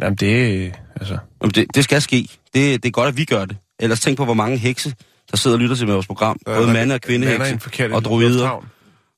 Jamen, 0.01 0.15
det... 0.15 0.73
Altså... 0.95 1.17
Jamen, 1.41 1.53
det, 1.53 1.75
det 1.75 1.83
skal 1.83 2.01
ske. 2.01 2.27
Det, 2.53 2.83
det 2.83 2.85
er 2.85 2.91
godt, 2.91 3.07
at 3.07 3.17
vi 3.17 3.25
gør 3.25 3.45
det. 3.45 3.57
Ellers 3.79 3.99
tænk 3.99 4.17
på, 4.17 4.25
hvor 4.25 4.33
mange 4.33 4.57
hekse, 4.57 4.95
der 5.31 5.37
sidder 5.37 5.57
og 5.57 5.61
lytter 5.61 5.75
til 5.75 5.87
vores 5.87 6.07
program. 6.07 6.37
Både 6.45 6.73
mande- 6.73 6.95
og 6.95 7.01
kvindehekse. 7.01 7.93
og 7.93 8.03
druider. 8.03 8.65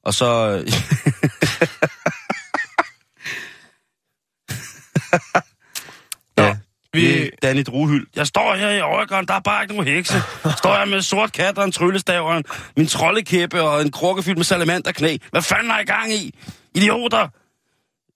Og 0.05 0.13
så... 0.13 0.27
Ja, 6.37 6.57
vi-. 6.93 7.29
Danny 7.41 7.63
Druhyld. 7.67 8.07
Jeg 8.15 8.27
står 8.27 8.55
her 8.55 8.69
i 8.69 8.81
Oregon, 8.81 9.25
der 9.25 9.33
er 9.33 9.39
bare 9.39 9.63
ikke 9.63 9.73
nogen 9.73 9.93
hekse. 9.93 10.13
Står 10.57 10.77
jeg 10.77 10.87
med 10.87 10.97
en 10.97 11.03
sort 11.03 11.31
kat 11.33 11.57
og 11.57 11.65
en 11.65 11.71
tryllestav 11.71 12.27
og 12.27 12.37
en, 12.37 12.43
min 12.77 12.87
troldekæppe 12.87 13.61
og 13.61 13.81
en 13.81 13.91
krukke 13.91 14.23
fyldt 14.23 14.37
med 14.37 14.45
salamanderknæ. 14.45 15.17
Hvad 15.31 15.41
fanden 15.41 15.71
er 15.71 15.79
I 15.79 15.83
gang 15.83 16.13
i? 16.13 16.33
Idioter! 16.75 17.27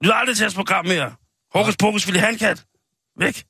Lyt 0.04 0.12
aldrig 0.14 0.36
til 0.38 0.44
jeres 0.44 0.56
program 0.56 0.86
mere. 0.86 1.12
Hokus 1.54 1.76
pokus, 1.78 2.08
vil 2.08 2.16
I 2.16 2.20
have 2.20 2.32
en 2.32 2.38
kat? 2.38 2.64
Væk. 3.20 3.44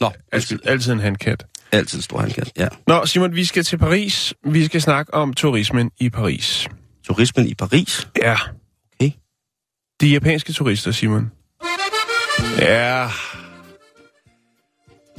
Nå, 0.00 0.12
Altid, 0.32 0.58
altid 0.64 0.92
en 0.92 1.00
handkat. 1.00 1.44
Altid 1.72 1.98
en 1.98 2.02
stor 2.02 2.20
handkat, 2.20 2.52
ja. 2.58 2.68
Nå, 2.86 3.06
Simon, 3.06 3.34
vi 3.34 3.44
skal 3.44 3.64
til 3.64 3.78
Paris. 3.78 4.34
Vi 4.44 4.64
skal 4.64 4.82
snakke 4.82 5.14
om 5.14 5.34
turismen 5.34 5.90
i 6.00 6.10
Paris. 6.10 6.68
Turismen 7.06 7.46
i 7.46 7.54
Paris. 7.54 8.08
Ja. 8.22 8.36
Okay. 9.00 9.10
De 10.00 10.08
japanske 10.08 10.52
turister, 10.52 10.90
Simon. 10.92 11.30
Ja. 12.58 13.08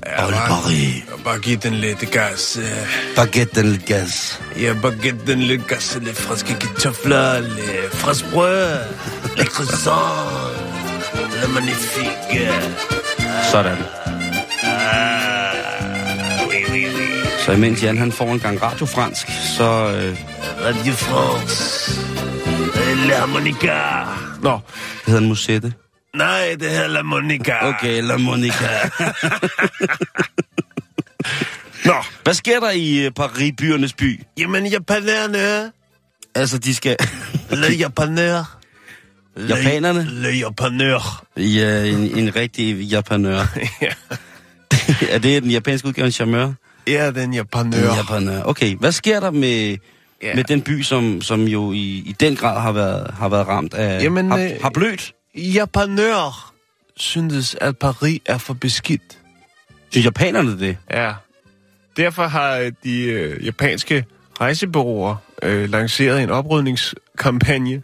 Ja, 0.06 0.16
bare, 0.18 0.32
Paris. 0.48 1.04
bare 1.24 1.40
giv 1.40 1.58
den 1.58 1.74
lidt 1.74 2.12
gas. 2.12 2.58
øh. 2.58 2.66
Baguette 3.16 3.62
den 3.62 3.80
gas. 3.86 4.42
Ja, 4.60 4.76
bare 4.82 4.96
giv 5.02 5.28
den 5.28 5.40
lidt 5.40 5.68
gas, 5.68 5.98
lidt 6.02 6.18
friske 6.18 6.54
kartofler, 6.60 7.40
lidt 7.40 7.92
frisk 7.96 8.26
brød, 8.32 8.80
lidt 9.38 9.48
croissant, 9.50 10.58
lidt 10.66 10.71
magnifique. 11.48 12.52
Sådan. 13.52 13.78
Ah. 14.64 15.12
Så 17.46 17.52
imens 17.52 17.84
Jan 17.84 17.98
han 17.98 18.12
får 18.12 18.32
en 18.34 18.40
gang 18.40 18.62
radiofransk, 18.62 19.28
så... 19.58 19.64
Øh, 19.64 20.18
Radio 20.66 20.94
France. 20.94 21.92
La 23.08 23.16
harmonica. 23.20 23.74
Nå, 24.42 24.52
det 24.52 25.06
hedder 25.06 25.22
en 25.22 25.28
musette. 25.28 25.74
nej, 26.16 26.56
det 26.60 26.70
hedder 26.70 26.88
La 26.88 27.02
Monica. 27.02 27.54
Okay, 27.68 28.02
La 28.02 28.18
Monica. 28.18 28.90
Nå, 31.86 31.94
Hvad 32.24 32.34
sker 32.34 32.60
der 32.60 32.72
i 32.72 33.08
uh, 33.08 33.14
Paris, 33.14 33.54
byernes 33.58 33.94
by? 33.94 34.24
jamen 34.38 34.66
japanerne. 34.66 35.72
Altså, 36.36 36.58
de 36.58 36.76
skal... 36.76 36.98
Le 37.52 37.68
japanere. 37.68 38.46
Japanerne? 39.38 40.04
Le 40.10 40.30
japanere. 40.30 41.02
ja, 41.38 41.84
en, 41.86 42.18
en 42.18 42.36
rigtig 42.36 42.76
japanør. 42.82 43.46
Ja. 43.82 43.92
er 45.10 45.18
det 45.20 45.44
den 45.44 45.52
japanske 45.52 45.88
udgave 45.88 46.06
af 46.06 46.14
charmeur? 46.14 46.54
Ja, 46.88 47.12
den 47.12 47.34
japanere. 47.34 47.90
En 47.92 47.96
japanør. 47.98 48.44
Okay, 48.44 48.76
hvad 48.76 48.92
sker 48.92 49.20
der 49.20 49.32
med, 49.32 49.78
Ja. 50.24 50.36
med 50.36 50.44
den 50.44 50.62
by, 50.62 50.82
som, 50.82 51.22
som 51.22 51.44
jo 51.48 51.72
i, 51.72 51.78
i 52.06 52.16
den 52.20 52.36
grad 52.36 52.62
har 52.62 52.72
været, 52.72 53.12
har 53.14 53.30
været 53.30 53.48
ramt 53.48 53.74
af... 53.74 54.04
Jamen, 54.04 54.32
har, 54.32 54.38
øh, 54.40 54.50
har 54.62 54.70
blødt? 54.70 55.14
Japanør 55.36 56.54
synes, 56.98 57.56
at 57.62 57.78
Paris 57.78 58.20
er 58.26 58.38
for 58.38 58.54
beskidt. 58.54 59.02
Synes 59.92 60.06
japanerne 60.06 60.60
det? 60.60 60.78
Ja. 60.92 61.14
Derfor 61.98 62.28
har 62.28 62.72
de 62.84 63.02
øh, 63.04 63.46
japanske 63.46 64.06
rejsebureauer 64.42 65.16
øh, 65.44 65.70
lanceret 65.70 66.24
en 66.24 66.30
oprydningskampagne, 66.30 67.82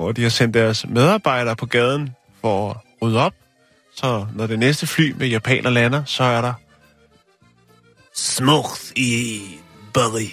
hvor 0.00 0.12
de 0.12 0.22
har 0.22 0.28
sendt 0.28 0.54
deres 0.54 0.86
medarbejdere 0.88 1.56
på 1.56 1.66
gaden 1.66 2.10
for 2.40 2.70
at 2.70 2.76
rydde 3.02 3.20
op. 3.20 3.32
Så 3.96 4.26
når 4.34 4.46
det 4.46 4.58
næste 4.58 4.86
fly 4.86 5.14
med 5.18 5.28
japaner 5.28 5.70
lander, 5.70 6.02
så 6.04 6.22
er 6.24 6.40
der 6.40 6.52
smukt 8.14 8.92
i 8.96 9.40
Paris. 9.94 10.30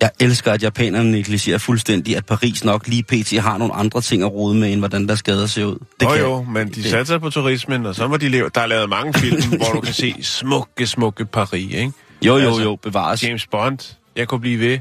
Jeg 0.00 0.10
elsker, 0.20 0.52
at 0.52 0.62
japanerne 0.62 1.10
negligerer 1.10 1.58
fuldstændig, 1.58 2.16
at 2.16 2.26
Paris 2.26 2.64
nok 2.64 2.88
lige 2.88 3.02
pt. 3.02 3.38
har 3.40 3.58
nogle 3.58 3.74
andre 3.74 4.00
ting 4.00 4.22
at 4.22 4.32
rode 4.32 4.54
med, 4.54 4.72
end 4.72 4.80
hvordan 4.80 5.08
der 5.08 5.14
skader 5.14 5.46
ser 5.46 5.64
ud. 5.64 5.78
Det 6.00 6.06
jo 6.06 6.10
kan- 6.10 6.20
jo, 6.20 6.42
men 6.42 6.68
de 6.68 6.72
det- 6.74 6.90
satser 6.90 7.18
på 7.18 7.30
turismen, 7.30 7.86
og 7.86 7.94
så 7.94 8.08
må 8.08 8.16
de 8.16 8.28
leve. 8.28 8.50
Der 8.54 8.60
er 8.60 8.66
lavet 8.66 8.88
mange 8.88 9.14
film, 9.20 9.42
hvor 9.56 9.72
du 9.72 9.80
kan 9.80 9.94
se 9.94 10.14
smukke, 10.22 10.86
smukke 10.86 11.24
Paris, 11.24 11.74
ikke? 11.74 11.92
Jo, 12.24 12.36
jo, 12.38 12.46
Altså, 12.48 12.62
jo, 12.62 12.76
bevares. 12.76 13.22
James 13.24 13.46
Bond, 13.46 13.96
jeg 14.16 14.28
kunne 14.28 14.40
blive 14.40 14.58
ved, 14.60 14.78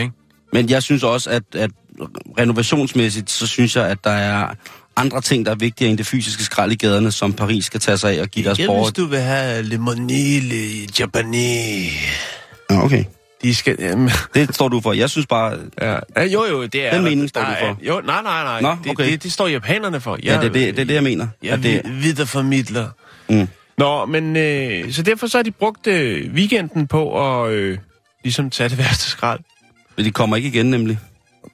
ikke? 0.00 0.12
Men 0.52 0.70
jeg 0.70 0.82
synes 0.82 1.02
også, 1.02 1.30
at, 1.30 1.42
at 1.54 1.70
renovationsmæssigt, 2.38 3.30
så 3.30 3.46
synes 3.46 3.76
jeg, 3.76 3.86
at 3.86 3.98
der 4.04 4.10
er 4.10 4.48
andre 4.96 5.20
ting, 5.20 5.46
der 5.46 5.52
er 5.52 5.56
vigtigere 5.56 5.90
end 5.90 5.98
det 5.98 6.06
fysiske 6.06 6.44
skrald 6.44 6.72
i 6.72 6.74
gaderne, 6.74 7.12
som 7.12 7.32
Paris 7.32 7.64
skal 7.64 7.80
tage 7.80 7.98
sig 7.98 8.16
af 8.16 8.20
og 8.22 8.28
give 8.28 8.44
deres 8.44 8.58
Ja, 8.58 8.66
borgere. 8.66 8.84
hvis 8.84 8.92
du 8.92 9.06
vil 9.06 9.18
have 9.18 9.62
lemonade 9.62 10.86
japanese. 10.98 11.96
Ja, 12.70 12.84
okay. 12.84 13.04
De 13.42 13.54
skal... 13.54 13.76
Jamen, 13.78 14.10
Det 14.34 14.54
står 14.54 14.68
du 14.68 14.80
for. 14.80 14.92
Jeg 14.92 15.10
synes 15.10 15.26
bare... 15.26 15.58
ja. 15.80 15.96
ja, 16.16 16.24
jo, 16.24 16.44
jo, 16.44 16.66
det 16.66 16.86
er... 16.86 16.94
Den 16.94 17.04
mening 17.04 17.28
står 17.28 17.40
Der 17.40 17.48
du 17.48 17.54
for. 17.60 17.78
Jo, 17.86 18.00
nej, 18.06 18.22
nej, 18.22 18.42
nej. 18.42 18.60
Nå, 18.60 18.76
det, 18.84 18.90
okay. 18.90 19.10
det, 19.10 19.22
det, 19.22 19.32
står 19.32 19.46
japanerne 19.48 20.00
for. 20.00 20.18
Ja, 20.22 20.40
det, 20.42 20.54
det, 20.54 20.76
det 20.76 20.82
er 20.82 20.84
det, 20.84 20.94
jeg 20.94 21.02
mener. 21.02 21.28
Jeg 21.42 21.52
at 21.52 21.62
det, 21.62 21.74
er 21.84 21.90
videreformidler. 21.90 22.88
Mm. 23.28 23.48
Nå, 23.78 24.04
men... 24.06 24.36
Øh, 24.36 24.92
så 24.92 25.02
derfor 25.02 25.26
så 25.26 25.38
har 25.38 25.42
de 25.42 25.50
brugt 25.50 25.86
øh, 25.86 26.32
weekenden 26.32 26.86
på 26.86 27.24
at 27.44 27.52
øh, 27.52 27.78
ligesom 28.24 28.50
tage 28.50 28.68
det 28.68 28.78
værste 28.78 29.04
skrald. 29.10 29.40
men 29.96 30.04
de 30.06 30.10
kommer 30.10 30.36
ikke 30.36 30.48
igen, 30.48 30.66
nemlig. 30.70 30.98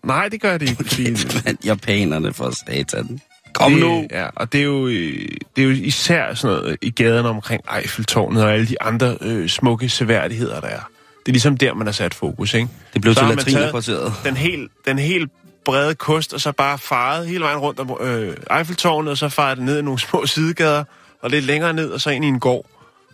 Nej, 0.05 0.29
det 0.29 0.41
gør 0.41 0.59
de 0.59 0.65
ikke. 0.65 0.85
fordi- 0.85 1.11
Men 1.45 1.59
japanerne 1.65 2.33
for 2.33 2.53
satan. 2.67 3.21
Kom 3.55 3.73
det, 3.73 3.81
nu! 3.81 4.07
Ja, 4.11 4.27
og 4.37 4.53
det 4.53 4.61
er, 4.61 4.65
jo, 4.65 4.87
øh, 4.87 5.29
det 5.57 5.63
er 5.63 5.67
jo 5.67 5.71
især 5.71 6.35
sådan 6.35 6.57
noget 6.57 6.77
i 6.83 6.91
gaderne 6.91 7.29
omkring 7.29 7.63
Eiffeltårnet 7.79 8.45
og 8.45 8.53
alle 8.53 8.67
de 8.67 8.83
andre 8.83 9.17
øh, 9.21 9.49
smukke 9.49 9.89
seværdigheder, 9.89 10.61
der 10.61 10.69
er. 10.69 10.81
Det 11.21 11.29
er 11.29 11.33
ligesom 11.33 11.57
der, 11.57 11.75
man 11.75 11.87
har 11.87 11.93
sat 11.93 12.15
fokus, 12.15 12.55
ikke? 12.55 12.69
Det 12.93 13.03
blev 13.03 13.15
Så 13.15 13.21
til 13.21 13.29
latrinerkvarteret. 13.37 14.13
Den 14.25 14.37
helt, 14.37 14.71
den 14.87 14.99
helt 14.99 15.31
brede 15.65 15.95
kost, 15.95 16.35
og 16.35 16.41
så 16.41 16.53
bare 16.53 16.79
faret 16.79 17.27
hele 17.27 17.45
vejen 17.45 17.59
rundt 17.59 17.81
om 17.81 17.97
øh, 18.01 18.37
Eiffeltårnet, 18.59 19.11
og 19.11 19.19
så 19.19 19.29
faret 19.29 19.57
det 19.57 19.65
ned 19.67 19.79
i 19.79 19.83
nogle 19.83 19.99
små 20.01 20.27
sidegader, 20.27 20.85
og 21.23 21.31
lidt 21.31 21.45
længere 21.45 21.73
ned, 21.73 21.91
og 21.91 22.01
så 22.01 22.11
ind 22.11 22.25
i 22.25 22.29
en 22.29 22.41
gård, 22.41 22.67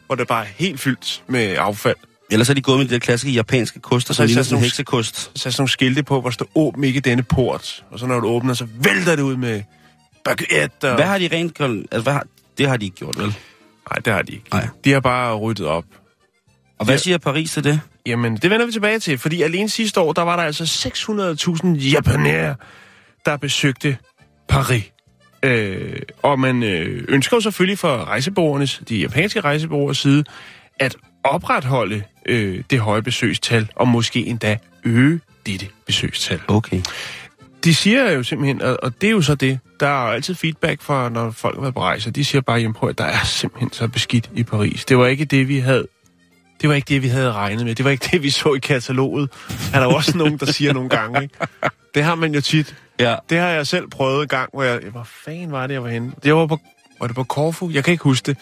hvor 0.06 0.14
det 0.16 0.26
bare 0.28 0.44
er 0.44 0.48
helt 0.56 0.80
fyldt 0.80 1.22
med 1.26 1.56
affald. 1.58 1.96
Ellers 2.30 2.50
er 2.50 2.54
de 2.54 2.62
gået 2.62 2.78
med 2.78 2.86
de 2.86 2.94
der 2.94 2.98
klassiske 2.98 3.34
japanske 3.34 3.80
koster, 3.80 4.14
så 4.14 4.16
som 4.16 4.24
er 4.24 4.26
ligner 4.26 4.42
sådan 4.42 4.58
en 4.58 4.64
heksekost. 4.64 5.16
Så 5.16 5.30
er 5.48 5.52
sådan 5.52 5.60
nogle 5.62 5.70
skilte 5.70 6.02
på, 6.02 6.20
hvor 6.20 6.30
står, 6.30 6.46
åbn 6.54 6.84
ikke 6.84 7.00
denne 7.00 7.22
port. 7.22 7.84
Og 7.90 7.98
så 7.98 8.06
når 8.06 8.20
du 8.20 8.26
åbner, 8.28 8.54
så 8.54 8.66
vælter 8.80 9.16
det 9.16 9.22
ud 9.22 9.36
med 9.36 9.62
baguette. 10.24 10.90
Og... 10.90 10.94
Hvad 10.94 11.04
har 11.04 11.18
de 11.18 11.28
rent... 11.32 11.60
Altså, 11.60 12.00
hvad 12.00 12.12
har, 12.12 12.26
det 12.58 12.68
har 12.68 12.76
de 12.76 12.84
ikke 12.84 12.96
gjort, 12.96 13.18
vel? 13.18 13.26
Nej, 13.90 13.98
det 14.04 14.12
har 14.12 14.22
de 14.22 14.32
ikke. 14.32 14.44
Nej. 14.52 14.68
De 14.84 14.92
har 14.92 15.00
bare 15.00 15.36
ryddet 15.36 15.66
op. 15.66 15.84
Og 16.78 16.84
hvad 16.84 16.98
siger 16.98 17.18
Paris 17.18 17.52
til 17.52 17.64
det? 17.64 17.80
Jamen, 18.06 18.36
det 18.36 18.50
vender 18.50 18.66
vi 18.66 18.72
tilbage 18.72 18.98
til, 18.98 19.18
fordi 19.18 19.42
alene 19.42 19.68
sidste 19.68 20.00
år, 20.00 20.12
der 20.12 20.22
var 20.22 20.36
der 20.36 20.42
altså 20.42 20.64
600.000 20.64 21.68
japanere, 21.78 22.54
der 23.26 23.36
besøgte 23.36 23.96
Paris. 24.48 24.84
Øh, 25.42 26.02
og 26.22 26.40
man 26.40 26.62
øh, 26.62 27.04
ønsker 27.08 27.36
jo 27.36 27.40
selvfølgelig 27.40 27.78
fra 27.78 28.04
rejsebureauernes, 28.04 28.82
de 28.88 28.96
japanske 28.96 29.40
rejsebureauers 29.40 29.98
side, 29.98 30.24
at 30.80 30.96
opretholde 31.24 32.02
øh, 32.28 32.62
det 32.70 32.80
høje 32.80 33.02
besøgstal, 33.02 33.68
og 33.74 33.88
måske 33.88 34.26
endda 34.26 34.58
øge 34.84 35.20
dette 35.46 35.66
besøgstal. 35.86 36.40
Okay. 36.48 36.80
De 37.64 37.74
siger 37.74 38.10
jo 38.10 38.22
simpelthen, 38.22 38.62
og, 38.62 38.78
og 38.82 38.92
det 39.00 39.06
er 39.06 39.10
jo 39.10 39.22
så 39.22 39.34
det, 39.34 39.58
der 39.80 39.88
er 39.88 40.06
jo 40.06 40.12
altid 40.12 40.34
feedback 40.34 40.82
fra, 40.82 41.08
når 41.08 41.30
folk 41.30 41.56
har 41.56 41.60
været 41.60 41.74
på 41.74 41.80
rejse, 41.80 42.10
de 42.10 42.24
siger 42.24 42.42
bare, 42.42 42.58
jamen 42.58 42.74
prøv 42.74 42.88
at 42.88 42.98
der 42.98 43.04
er 43.04 43.24
simpelthen 43.24 43.72
så 43.72 43.88
beskidt 43.88 44.30
i 44.34 44.42
Paris. 44.42 44.84
Det 44.84 44.98
var 44.98 45.06
ikke 45.06 45.24
det, 45.24 45.48
vi 45.48 45.58
havde 45.58 45.86
det 46.60 46.68
var 46.68 46.74
ikke 46.74 46.88
det, 46.88 47.02
vi 47.02 47.08
havde 47.08 47.32
regnet 47.32 47.66
med. 47.66 47.74
Det 47.74 47.84
var 47.84 47.90
ikke 47.90 48.08
det, 48.12 48.22
vi 48.22 48.30
så 48.30 48.54
i 48.54 48.58
kataloget. 48.58 49.30
Er 49.74 49.80
der 49.80 49.86
også 49.86 50.18
nogen, 50.18 50.38
der 50.38 50.46
siger 50.46 50.72
nogle 50.72 50.88
gange, 50.88 51.22
ikke? 51.22 51.38
Det 51.94 52.04
har 52.04 52.14
man 52.14 52.34
jo 52.34 52.40
tit. 52.40 52.76
Ja. 53.00 53.16
Det 53.30 53.38
har 53.38 53.48
jeg 53.48 53.66
selv 53.66 53.88
prøvet 53.88 54.22
en 54.22 54.28
gang, 54.28 54.50
hvor 54.52 54.62
jeg... 54.62 54.80
Hvor 54.90 55.08
fanden 55.24 55.52
var 55.52 55.66
det, 55.66 55.74
jeg 55.74 55.82
var 55.82 55.88
henne? 55.88 56.12
Det 56.22 56.34
var 56.34 56.46
på... 56.46 56.58
Var 57.00 57.06
det 57.06 57.16
på 57.16 57.24
Korfu? 57.24 57.70
Jeg 57.70 57.84
kan 57.84 57.92
ikke 57.92 58.04
huske 58.04 58.26
det. 58.26 58.36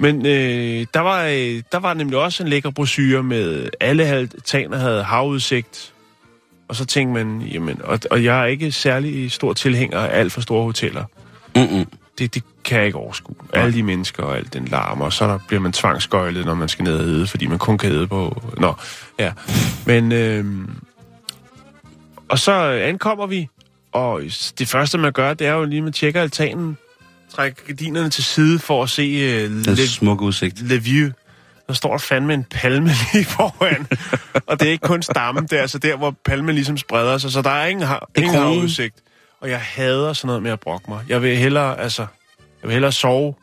Men 0.00 0.26
øh, 0.26 0.86
der, 0.94 1.00
var, 1.00 1.24
øh, 1.24 1.62
der 1.72 1.78
var 1.78 1.94
nemlig 1.94 2.18
også 2.18 2.42
en 2.42 2.48
lækker 2.48 2.70
brochure 2.70 3.22
med 3.22 3.70
alle 3.80 4.04
altaner 4.04 4.76
havde 4.76 5.02
havudsigt. 5.02 5.92
Og 6.68 6.76
så 6.76 6.84
tænkte 6.84 7.24
man, 7.24 7.42
jamen... 7.42 7.80
Og, 7.84 7.98
og 8.10 8.24
jeg 8.24 8.40
er 8.40 8.44
ikke 8.44 8.72
særlig 8.72 9.32
stor 9.32 9.52
tilhænger 9.52 9.98
af 9.98 10.18
alt 10.18 10.32
for 10.32 10.40
store 10.40 10.64
hoteller. 10.64 11.04
Mm-mm. 11.56 11.86
Det, 12.18 12.34
det 12.34 12.42
kan 12.64 12.78
jeg 12.78 12.86
ikke 12.86 12.98
overskue. 12.98 13.36
Alle 13.52 13.74
de 13.74 13.82
mennesker 13.82 14.22
og 14.22 14.36
alt 14.36 14.52
den 14.52 14.64
larm, 14.64 15.00
og 15.00 15.12
så 15.12 15.26
der 15.26 15.38
bliver 15.48 15.60
man 15.60 15.72
tvangsgøjlet, 15.72 16.46
når 16.46 16.54
man 16.54 16.68
skal 16.68 16.84
ned 16.84 16.98
og 16.98 17.04
æde, 17.04 17.26
fordi 17.26 17.46
man 17.46 17.58
kun 17.58 17.78
kan 17.78 17.92
æde 17.92 18.06
på... 18.06 18.42
Nå, 18.56 18.74
ja. 19.18 19.32
Men... 19.86 20.12
Øh, 20.12 20.44
og 22.28 22.38
så 22.38 22.52
ankommer 22.62 23.26
vi, 23.26 23.48
og 23.92 24.22
det 24.58 24.68
første, 24.68 24.98
man 24.98 25.12
gør, 25.12 25.34
det 25.34 25.46
er 25.46 25.52
jo 25.52 25.64
lige, 25.64 25.78
at 25.78 25.84
man 25.84 25.92
tjekker 25.92 26.22
altanen, 26.22 26.78
trækker 27.34 27.62
gardinerne 27.66 28.10
til 28.10 28.24
side 28.24 28.58
for 28.58 28.82
at 28.82 28.90
se 28.90 29.44
uh, 29.46 29.50
Le, 29.50 29.88
smukke 29.88 30.24
udsigt. 30.24 30.62
Le 30.68 30.78
View. 30.78 31.10
Der 31.66 31.74
står 31.74 31.90
der 31.90 31.98
fandme 31.98 32.34
en 32.34 32.44
palme 32.44 32.90
lige 33.12 33.24
foran. 33.24 33.86
og 34.46 34.60
det 34.60 34.68
er 34.68 34.72
ikke 34.72 34.86
kun 34.86 35.02
stammen, 35.02 35.44
det 35.44 35.52
er 35.52 35.60
altså 35.60 35.78
der, 35.78 35.96
hvor 35.96 36.14
palmen 36.24 36.54
ligesom 36.54 36.76
spreder 36.76 37.18
sig, 37.18 37.30
så 37.32 37.42
der 37.42 37.50
er 37.50 37.66
ingen, 37.66 37.86
har, 37.86 38.08
ingen 38.16 38.34
kronen. 38.34 38.62
udsigt. 38.62 38.94
Og 39.40 39.50
jeg 39.50 39.60
hader 39.60 40.12
sådan 40.12 40.26
noget 40.26 40.42
med 40.42 40.50
at 40.50 40.60
brokke 40.60 40.90
mig. 40.90 41.04
Jeg 41.08 41.22
vil 41.22 41.36
hellere, 41.36 41.80
altså, 41.80 42.02
jeg 42.62 42.68
vil 42.68 42.72
hellere 42.72 42.92
sove 42.92 43.34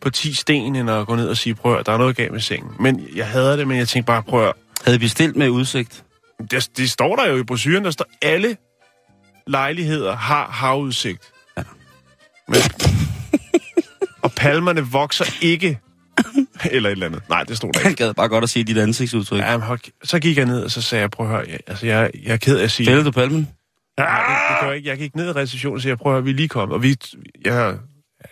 på 0.00 0.10
10 0.10 0.34
sten, 0.34 0.76
end 0.76 0.90
at 0.90 1.06
gå 1.06 1.14
ned 1.16 1.28
og 1.28 1.36
sige, 1.36 1.54
prøv 1.54 1.76
at 1.78 1.86
der 1.86 1.92
er 1.92 1.98
noget 1.98 2.16
galt 2.16 2.32
med 2.32 2.40
sengen. 2.40 2.70
Men 2.80 3.08
jeg 3.16 3.26
hader 3.26 3.56
det, 3.56 3.68
men 3.68 3.78
jeg 3.78 3.88
tænkte 3.88 4.06
bare, 4.06 4.22
prøv 4.22 4.46
at 4.48 4.52
Havde 4.84 5.00
vi 5.00 5.08
stilt 5.08 5.36
med 5.36 5.48
udsigt? 5.48 6.04
det, 6.50 6.68
det 6.76 6.90
står 6.90 7.16
der 7.16 7.26
jo 7.30 7.36
i 7.36 7.42
brochuren, 7.42 7.84
der 7.84 7.90
står, 7.90 8.06
alle 8.22 8.56
lejligheder 9.46 10.16
har 10.16 10.46
havudsigt. 10.50 11.22
Men, 12.48 12.60
og 14.22 14.32
palmerne 14.32 14.80
vokser 14.80 15.24
ikke. 15.40 15.80
Eller 16.70 16.88
et 16.88 16.92
eller 16.92 17.06
andet. 17.06 17.22
Nej, 17.28 17.44
det 17.44 17.56
stod 17.56 17.72
der 17.72 17.88
ikke. 17.88 18.04
gad 18.04 18.14
bare 18.14 18.28
godt 18.28 18.44
at 18.44 18.50
se 18.50 18.64
dit 18.64 18.78
ansigtsudtryk. 18.78 19.40
Ja. 19.40 19.58
Men 19.58 19.78
så 20.04 20.18
gik 20.18 20.36
jeg 20.36 20.46
ned, 20.46 20.62
og 20.62 20.70
så 20.70 20.82
sagde 20.82 21.02
jeg, 21.02 21.10
prøv 21.10 21.26
at 21.26 21.32
høre, 21.32 21.44
jeg, 21.48 21.58
altså, 21.66 21.86
jeg, 21.86 22.10
jeg 22.24 22.32
er 22.32 22.36
ked 22.36 22.58
af 22.58 22.64
at 22.64 22.70
sige... 22.70 22.86
Fældede 22.86 23.04
du 23.04 23.10
palmen? 23.10 23.48
Nej, 23.98 24.20
det, 24.20 24.36
det 24.50 24.60
gør 24.60 24.66
jeg 24.66 24.76
ikke. 24.76 24.88
Jeg 24.88 24.98
gik 24.98 25.16
ned 25.16 25.28
i 25.28 25.32
receptionen 25.32 25.76
og 25.76 25.82
sagde, 25.82 25.96
prøv 25.96 26.12
at 26.12 26.14
høre, 26.14 26.24
vi 26.24 26.30
er 26.30 26.34
lige 26.34 26.48
kommet. 26.48 26.74
Og 26.74 26.82
vi, 26.82 26.96
jeg, 27.44 27.76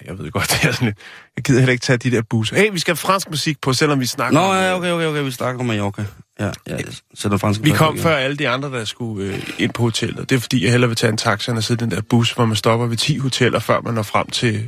jeg 0.04 0.18
ved 0.18 0.30
godt, 0.30 0.48
det 0.62 0.68
er 0.68 0.72
sådan 0.72 0.86
lidt... 0.86 0.98
Jeg 1.36 1.44
gider 1.44 1.60
heller 1.60 1.72
ikke 1.72 1.82
tage 1.82 1.96
de 1.96 2.10
der 2.10 2.22
busser. 2.30 2.56
Hey, 2.56 2.70
vi 2.72 2.78
skal 2.78 2.92
have 2.92 2.96
fransk 2.96 3.30
musik 3.30 3.60
på, 3.60 3.72
selvom 3.72 4.00
vi 4.00 4.06
snakker 4.06 4.40
Nå, 4.40 4.46
om, 4.46 4.56
ja, 4.56 4.70
øh, 4.70 4.76
okay, 4.76 4.90
okay, 4.90 5.06
okay, 5.06 5.22
vi 5.22 5.30
snakker 5.30 5.60
om 5.60 5.66
Mallorca. 5.66 6.04
Ja, 6.40 6.44
ja, 6.44 6.76
jeg 6.76 6.84
sætter 7.14 7.38
fransk 7.38 7.60
Vi 7.64 7.70
kom 7.70 7.98
før 7.98 8.16
alle 8.16 8.36
de 8.36 8.48
andre, 8.48 8.70
der 8.70 8.84
skulle 8.84 9.26
øh, 9.34 9.50
ind 9.58 9.72
på 9.72 9.82
hotellet. 9.82 10.30
Det 10.30 10.36
er 10.36 10.40
fordi, 10.40 10.62
jeg 10.64 10.70
hellere 10.70 10.88
vil 10.88 10.96
tage 10.96 11.10
en 11.10 11.16
taxa 11.16 11.52
end 11.52 11.58
at 11.58 11.64
sidde 11.64 11.84
i 11.84 11.88
den 11.88 11.96
der 11.96 12.02
bus, 12.02 12.32
hvor 12.32 12.44
man 12.46 12.56
stopper 12.56 12.86
ved 12.86 12.96
10 12.96 13.18
hoteller, 13.18 13.58
før 13.58 13.80
man 13.80 13.94
når 13.94 14.02
frem 14.02 14.26
til 14.26 14.64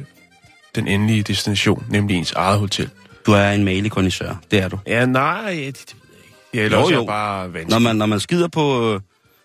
den 0.75 0.89
endelige 0.89 1.23
destination, 1.23 1.85
nemlig 1.91 2.17
ens 2.17 2.33
eget 2.33 2.59
hotel. 2.59 2.91
Du 3.27 3.33
er 3.33 3.51
en 3.51 3.65
malig 3.65 3.91
kondisør, 3.91 4.35
det 4.51 4.59
er 4.63 4.69
du. 4.69 4.79
Ja, 4.87 5.07
nej, 5.07 5.51
det, 5.67 5.77
det 5.77 5.95
ved 6.03 6.19
jeg 6.55 6.65
ikke. 6.65 6.77
Jo, 6.77 6.81
også 6.83 6.93
er 6.93 6.97
jo. 6.97 7.03
jeg 7.03 7.07
bare 7.07 7.53
vanskelig. 7.53 7.71
Når 7.71 7.79
man, 7.79 7.97
når 7.97 8.07
man 8.07 8.21
skider 8.21 8.49
på... 8.49 8.95
øh, 8.95 9.01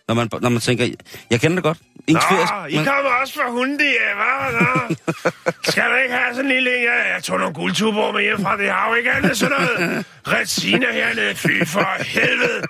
Når 0.08 0.16
man, 0.16 0.30
når 0.42 0.50
man 0.50 0.62
tænker, 0.62 0.88
jeg 1.30 1.42
kender 1.42 1.56
det 1.56 1.64
godt. 1.64 1.78
Ens 2.08 2.14
Nå, 2.14 2.20
ferie, 2.22 2.72
I 2.72 2.76
kommer 2.76 3.12
også 3.22 3.34
fra 3.34 3.50
Hundi, 3.50 3.84
ja, 3.84 4.12
hva'? 4.22 4.64
Nå. 4.64 4.96
Skal 5.72 5.84
du 5.84 5.96
ikke 5.96 6.16
have 6.16 6.36
sådan 6.36 6.46
en 6.46 6.52
lille... 6.52 6.70
Ja, 6.70 7.14
jeg 7.14 7.24
tog 7.24 7.40
nogle 7.40 7.54
guldtuber 7.54 8.12
med 8.12 8.22
hjem 8.22 8.42
fra 8.42 8.58
det 8.58 8.72
jo 8.90 8.94
ikke 8.94 9.12
andet 9.12 9.38
sådan 9.38 9.58
noget. 9.60 10.06
Retsina 10.28 10.86
hernede, 10.94 11.36
fy 11.36 11.66
for 11.66 12.04
helvede. 12.04 12.62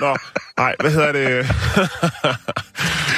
Nå, 0.00 0.16
nej, 0.56 0.74
hvad 0.80 0.90
hedder 0.90 1.12
det? 1.12 1.26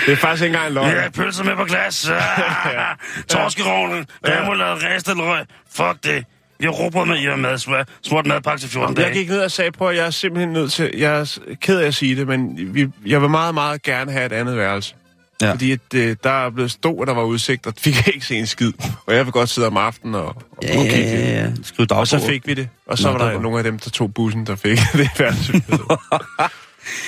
det 0.06 0.12
er 0.12 0.16
faktisk 0.16 0.42
ikke 0.42 0.54
engang 0.54 0.66
en 0.66 0.74
løgn. 0.74 0.88
Ja, 0.88 1.08
pølser 1.08 1.44
med 1.44 1.56
på 1.56 1.64
glas. 1.64 2.08
Ah, 2.10 2.96
Torskerovnen. 3.28 4.06
Remoulade, 4.28 4.94
ristet 4.94 5.16
løg. 5.16 5.44
Fuck 5.74 6.04
det. 6.04 6.24
Vi 6.58 6.64
har 6.64 6.72
råbrød 6.72 7.06
med 7.06 7.18
hjemme 7.18 7.36
mad, 7.36 7.58
smør, 7.58 7.84
smurt 8.02 8.26
madpakke 8.26 8.60
til 8.60 8.70
14 8.70 8.96
dage. 8.96 9.06
Jeg 9.06 9.14
gik 9.14 9.28
ned 9.28 9.40
og 9.40 9.50
sagde, 9.50 9.72
prøv 9.72 9.88
at 9.88 9.96
jeg 9.96 10.06
er 10.06 10.10
simpelthen 10.10 10.52
nødt 10.52 10.72
til... 10.72 10.90
Jeg 10.96 11.20
er 11.20 11.38
ked 11.60 11.80
af 11.80 11.86
at 11.86 11.94
sige 11.94 12.16
det, 12.16 12.26
men 12.26 12.74
vi, 12.74 12.88
jeg 13.06 13.20
vil 13.20 13.30
meget, 13.30 13.54
meget 13.54 13.82
gerne 13.82 14.12
have 14.12 14.26
et 14.26 14.32
andet 14.32 14.56
værelse. 14.56 14.94
Ja. 15.42 15.50
Fordi 15.52 15.72
at, 15.72 15.80
øh, 15.94 16.16
der 16.24 16.30
er 16.46 16.50
blevet 16.50 16.70
stå, 16.70 17.00
at 17.00 17.08
der 17.08 17.14
var 17.14 17.22
udsigt, 17.22 17.66
og 17.66 17.74
fik 17.78 17.94
jeg 18.06 18.14
ikke 18.14 18.26
se 18.26 18.36
en 18.36 18.46
skid. 18.46 18.72
Og 19.06 19.14
jeg 19.14 19.24
vil 19.24 19.32
godt 19.32 19.48
sidde 19.48 19.66
om 19.68 19.76
aftenen 19.76 20.14
og, 20.14 20.24
og, 20.26 20.34
Ja, 20.62 20.68
ja, 20.74 20.82
kigge. 20.82 21.10
ja, 21.10 21.42
ja. 21.44 21.50
Skriv 21.62 21.86
Og 21.90 22.06
så 22.08 22.16
dagbog. 22.16 22.28
fik 22.30 22.46
vi 22.46 22.54
det. 22.54 22.68
Og 22.86 22.98
så 22.98 23.04
Nå, 23.06 23.12
var 23.12 23.18
det 23.18 23.26
der 23.26 23.32
var- 23.34 23.42
nogle 23.42 23.58
af 23.58 23.64
dem, 23.64 23.78
der 23.78 23.90
tog 23.90 24.14
bussen, 24.14 24.46
der 24.46 24.56
fik 24.56 24.78
det 24.92 25.08
havde. 25.08 25.34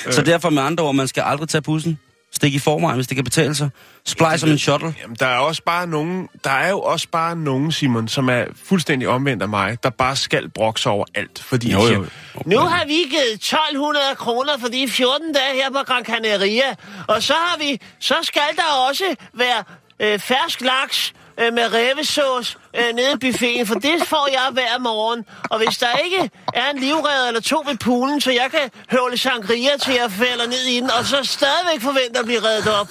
Så 0.11 0.21
derfor 0.21 0.49
med 0.49 0.63
andre 0.63 0.83
ord, 0.83 0.95
man 0.95 1.07
skal 1.07 1.23
aldrig 1.25 1.49
tage 1.49 1.61
bussen. 1.61 1.99
Stik 2.35 2.53
i 2.53 2.59
forvejen, 2.59 2.95
hvis 2.95 3.07
det 3.07 3.15
kan 3.15 3.23
betale 3.23 3.55
sig. 3.55 3.69
Splej 4.05 4.37
som 4.37 4.49
en 4.49 4.57
shuttle. 4.57 4.95
Jamen, 5.01 5.15
der 5.19 5.25
er 5.27 5.37
også 5.37 5.61
bare 5.63 5.87
nogen, 5.87 6.29
der 6.43 6.49
er 6.51 6.69
jo 6.69 6.79
også 6.81 7.07
bare 7.11 7.35
nogen, 7.35 7.71
Simon, 7.71 8.07
som 8.07 8.29
er 8.29 8.43
fuldstændig 8.65 9.07
omvendt 9.07 9.43
af 9.43 9.49
mig, 9.49 9.83
der 9.83 9.89
bare 9.89 10.15
skal 10.15 10.49
brokse 10.49 10.89
over 10.89 11.05
alt, 11.15 11.43
fordi 11.43 11.71
Jo, 11.71 11.79
jo. 11.79 11.87
siger, 11.87 11.99
Nu 12.45 12.59
har 12.59 12.85
vi 12.85 12.93
givet 12.93 13.33
1200 13.33 14.05
kroner 14.15 14.57
for 14.59 14.67
de 14.67 14.87
14 14.87 15.33
dage 15.33 15.53
her 15.53 15.69
på 15.69 15.77
Gran 15.85 16.05
Canaria. 16.05 16.75
Og 17.07 17.23
så 17.23 17.33
har 17.33 17.57
vi, 17.57 17.81
så 17.99 18.15
skal 18.23 18.41
der 18.55 18.87
også 18.89 19.15
være 19.33 19.63
øh, 19.99 20.19
fersk 20.19 20.61
laks 20.61 21.13
øh, 21.39 21.53
med 21.53 21.73
revesauce 21.73 22.57
øh, 22.75 22.95
nede 22.95 23.13
i 23.13 23.17
buffeten, 23.17 23.67
for 23.67 23.75
det 23.75 24.07
får 24.07 24.29
jeg 24.31 24.49
hver 24.51 24.79
morgen. 24.79 25.25
Og 25.49 25.57
hvis 25.57 25.77
der 25.77 25.97
ikke 25.97 26.29
er 26.53 26.69
en 26.69 26.79
livredder 26.79 27.27
eller 27.27 27.41
to 27.41 27.63
ved 27.67 27.77
poolen, 27.77 28.21
så 28.21 28.31
jeg 28.31 28.51
kan 28.51 28.69
høvle 28.91 29.17
sangria 29.17 29.77
til 29.77 29.93
jeg 29.93 30.11
falder 30.11 30.47
ned 30.47 30.63
i 30.63 30.79
den, 30.79 30.91
og 30.91 31.05
så 31.05 31.23
stadigvæk 31.23 31.81
forventer 31.81 32.19
at 32.19 32.25
blive 32.25 32.43
reddet 32.43 32.73
op, 32.73 32.87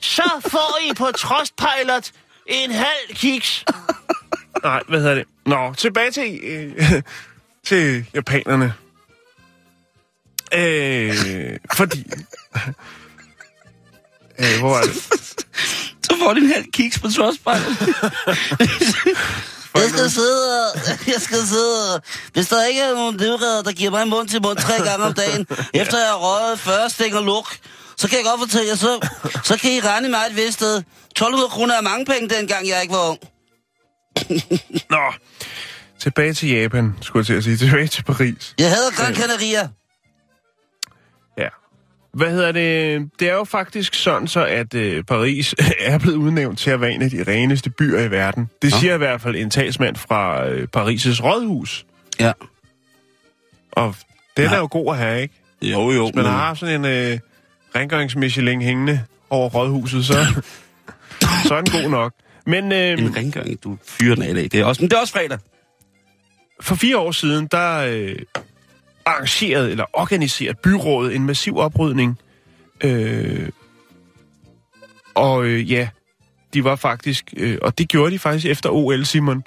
så 0.00 0.30
får 0.46 0.78
I 0.90 0.94
på 0.94 1.10
Trustpilot 1.12 2.10
en 2.46 2.70
halv 2.70 3.14
kiks. 3.14 3.64
nej, 4.62 4.82
hvad 4.88 5.00
hedder 5.00 5.14
det? 5.14 5.24
Nå, 5.46 5.74
tilbage 5.74 6.10
til, 6.10 6.40
øh, 6.42 7.02
til 7.64 8.06
japanerne. 8.14 8.74
Øh, 10.54 11.14
fordi... 11.74 12.06
øh, 14.38 14.58
hvor 14.60 14.76
er 14.76 14.82
det? 14.82 15.41
Så 16.12 16.18
får 16.18 16.34
de 16.34 16.40
en 16.40 16.52
halv 16.52 16.64
kiks 16.72 16.98
på 16.98 17.08
Trustpilot. 17.08 17.62
Jeg 19.74 19.88
skal 19.90 20.10
sidde 20.10 20.62
og... 20.62 20.80
Jeg 21.06 21.20
skal 21.20 21.38
sidde 21.38 21.94
og... 21.94 22.02
Hvis 22.32 22.48
der 22.48 22.64
ikke 22.64 22.80
er 22.80 22.94
nogen 22.94 23.16
livredder, 23.16 23.62
der 23.62 23.72
giver 23.72 23.90
mig 23.90 24.08
mund 24.08 24.28
til 24.28 24.42
mund 24.42 24.58
tre 24.58 24.74
gange 24.88 25.04
om 25.04 25.14
dagen, 25.14 25.46
efter 25.82 25.98
jeg 25.98 26.08
har 26.08 26.16
røget 26.16 26.58
40 26.58 26.90
stænger 26.90 27.20
luk, 27.20 27.56
så 27.96 28.08
kan 28.08 28.18
jeg 28.18 28.24
godt 28.24 28.40
fortælle 28.40 28.68
jer, 28.68 28.74
så, 28.76 29.08
så 29.44 29.56
kan 29.56 29.72
I 29.72 29.80
regne 29.80 30.08
mig 30.08 30.20
et 30.30 30.36
vist 30.36 30.52
sted. 30.52 30.76
1200 30.76 31.48
kroner 31.48 31.74
er 31.74 31.80
mange 31.80 32.04
penge, 32.06 32.28
dengang 32.28 32.68
jeg 32.68 32.82
ikke 32.82 32.94
var 32.94 33.08
ung. 33.10 33.18
Nå, 34.90 35.12
tilbage 36.00 36.34
til 36.34 36.48
Japan, 36.48 36.94
skulle 37.00 37.20
jeg 37.20 37.26
til 37.26 37.34
at 37.34 37.44
sige. 37.44 37.56
Tilbage 37.56 37.86
til 37.86 38.02
Paris. 38.02 38.54
Jeg 38.58 38.70
hader 38.70 38.90
Gran 38.90 39.14
Canaria. 39.14 39.68
Ja. 42.14 42.18
Hvad 42.18 42.30
hedder 42.30 42.52
det? 42.52 43.08
Det 43.20 43.28
er 43.28 43.34
jo 43.34 43.44
faktisk 43.44 43.94
sådan 43.94 44.28
så, 44.28 44.44
at 44.46 44.74
øh, 44.74 45.04
Paris 45.04 45.54
er 45.80 45.98
blevet 45.98 46.16
udnævnt 46.16 46.58
til 46.58 46.70
at 46.70 46.80
være 46.80 46.90
en 46.92 47.02
af 47.02 47.10
de 47.10 47.24
reneste 47.28 47.70
byer 47.70 48.00
i 48.00 48.10
verden. 48.10 48.50
Det 48.62 48.70
Nå. 48.70 48.76
siger 48.78 48.94
i 48.94 48.98
hvert 48.98 49.20
fald 49.20 49.36
en 49.36 49.50
talsmand 49.50 49.96
fra 49.96 50.46
øh, 50.48 50.68
Paris' 50.76 51.22
rådhus. 51.24 51.86
Ja. 52.20 52.32
Og 53.72 53.94
den 54.36 54.44
Nej. 54.44 54.54
er 54.54 54.58
jo 54.58 54.68
god 54.70 54.92
at 54.92 54.98
have, 54.98 55.22
ikke? 55.22 55.34
Jo, 55.62 55.90
jo. 55.90 56.04
Hvis 56.04 56.14
man 56.14 56.24
har 56.24 56.54
sådan 56.54 56.84
en 56.84 57.12
øh, 57.12 57.18
rengøringsmichelin 57.76 58.62
hængende 58.62 59.00
over 59.30 59.48
rådhuset, 59.48 60.04
så, 60.04 60.14
så 61.48 61.54
er 61.54 61.60
den 61.60 61.82
god 61.82 61.90
nok. 61.90 62.12
Men 62.46 62.72
øh, 62.72 62.98
En 62.98 63.16
rengøring, 63.16 63.64
du 63.64 63.78
fyrer 63.88 64.14
den 64.14 64.24
af 64.24 64.30
i 64.30 64.34
dag. 64.34 64.42
Det 64.44 64.54
er 64.54 64.64
også, 64.64 64.82
men 64.82 64.90
det 64.90 64.96
er 64.96 65.00
også 65.00 65.12
fredag. 65.12 65.38
for 66.60 66.74
fire 66.74 66.98
år 66.98 67.12
siden, 67.12 67.46
der 67.52 67.78
øh, 67.78 68.16
arrangerede 69.06 69.70
eller 69.70 69.84
organiserede 69.92 70.58
byrådet 70.62 71.16
en 71.16 71.26
massiv 71.26 71.56
oprydning. 71.56 72.18
Øh, 72.84 73.48
og 75.14 75.44
øh, 75.44 75.72
ja, 75.72 75.88
de 76.54 76.64
var 76.64 76.76
faktisk, 76.76 77.34
øh, 77.36 77.58
og 77.62 77.78
det 77.78 77.88
gjorde 77.88 78.10
de 78.10 78.18
faktisk 78.18 78.46
efter 78.46 78.70
OL, 78.70 79.04
Simon. 79.04 79.44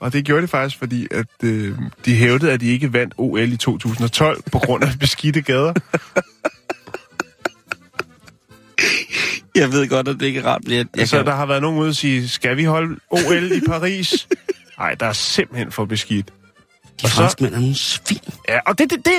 Og 0.00 0.12
det 0.12 0.24
gjorde 0.24 0.42
de 0.42 0.48
faktisk, 0.48 0.78
fordi 0.78 1.06
at 1.10 1.26
øh, 1.44 1.78
de 2.04 2.14
hævdede, 2.14 2.52
at 2.52 2.60
de 2.60 2.66
ikke 2.66 2.92
vandt 2.92 3.14
OL 3.16 3.52
i 3.52 3.56
2012 3.56 4.42
på 4.52 4.58
grund 4.58 4.84
af 4.84 4.88
beskidte 5.00 5.42
gader. 5.42 5.72
Jeg 9.54 9.72
ved 9.72 9.88
godt, 9.88 10.08
at 10.08 10.16
det 10.20 10.26
ikke 10.26 10.40
er 10.40 10.46
rart, 10.46 10.62
jeg, 10.64 10.72
jeg 10.72 10.86
Altså, 10.98 11.16
kan... 11.16 11.26
der 11.26 11.34
har 11.34 11.46
været 11.46 11.62
nogen 11.62 11.78
ude 11.78 11.88
og 11.88 11.94
sige, 11.94 12.28
skal 12.28 12.56
vi 12.56 12.64
holde 12.64 13.00
OL 13.10 13.52
i 13.52 13.60
Paris? 13.66 14.28
Nej, 14.78 14.94
der 14.94 15.06
er 15.06 15.12
simpelthen 15.12 15.72
for 15.72 15.84
beskidt. 15.84 16.32
De 17.00 17.04
og 17.04 17.08
så- 17.10 17.14
franskmænd 17.16 17.54
er 17.54 17.58
nogle 17.60 17.74
svin. 17.74 18.18
Ja, 18.48 18.58
og 18.66 18.78
det, 18.78 18.90
det, 18.90 18.98
det, 19.04 19.12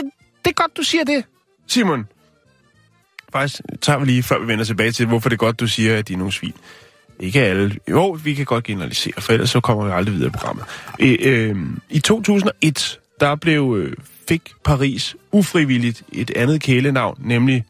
det 0.45 0.49
er 0.49 0.53
godt, 0.53 0.77
du 0.77 0.83
siger 0.83 1.03
det, 1.03 1.23
Simon. 1.67 2.07
Faktisk 3.31 3.61
tager 3.81 3.99
vi 3.99 4.05
lige, 4.05 4.23
før 4.23 4.39
vi 4.39 4.47
vender 4.47 4.65
tilbage 4.65 4.91
til, 4.91 5.05
hvorfor 5.07 5.29
det 5.29 5.35
er 5.35 5.37
godt, 5.37 5.59
du 5.59 5.67
siger, 5.67 5.97
at 5.97 6.07
de 6.07 6.13
er 6.13 6.17
nogle 6.17 6.33
svin. 6.33 6.53
Ikke 7.19 7.41
alle. 7.41 7.77
Jo, 7.89 8.09
vi 8.23 8.33
kan 8.33 8.45
godt 8.45 8.63
generalisere, 8.63 9.13
for 9.21 9.33
ellers 9.33 9.49
så 9.49 9.59
kommer 9.59 9.85
vi 9.85 9.91
aldrig 9.91 10.15
videre 10.15 10.27
i 10.27 10.31
programmet. 10.31 10.65
Øh, 10.99 11.17
øh, 11.21 11.55
I 11.89 11.99
2001, 11.99 12.99
der 13.19 13.35
blev, 13.35 13.75
øh, 13.79 13.93
fik 14.27 14.51
Paris 14.63 15.15
ufrivilligt 15.31 16.03
et 16.11 16.31
andet 16.35 16.61
kælenavn, 16.61 17.17
nemlig 17.21 17.65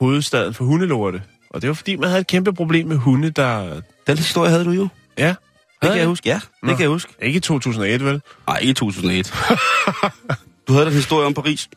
hovedstaden 0.00 0.54
for 0.54 0.64
hundelorte. 0.64 1.22
Og 1.50 1.62
det 1.62 1.68
var 1.68 1.74
fordi, 1.74 1.96
man 1.96 2.08
havde 2.08 2.20
et 2.20 2.26
kæmpe 2.26 2.52
problem 2.52 2.86
med 2.86 2.96
hunde, 2.96 3.30
der... 3.30 3.80
Den 4.06 4.16
historie 4.18 4.50
havde 4.50 4.64
du 4.64 4.70
jo. 4.70 4.88
Ja, 5.18 5.34
Det 5.82 5.90
kan 5.90 5.98
jeg 5.98 6.06
huske. 6.06 6.28
Ja, 6.28 6.34
det 6.34 6.42
Nå. 6.62 6.68
kan 6.68 6.80
jeg 6.80 6.88
huske. 6.88 7.12
ikke 7.22 7.36
i 7.36 7.40
2001, 7.40 8.04
vel? 8.04 8.20
Nej, 8.46 8.58
ikke 8.58 8.70
i 8.70 8.74
2001. 8.74 9.34
du 10.68 10.72
havde 10.72 10.86
den 10.86 10.94
historie 10.94 11.26
om 11.26 11.34
Paris, 11.34 11.68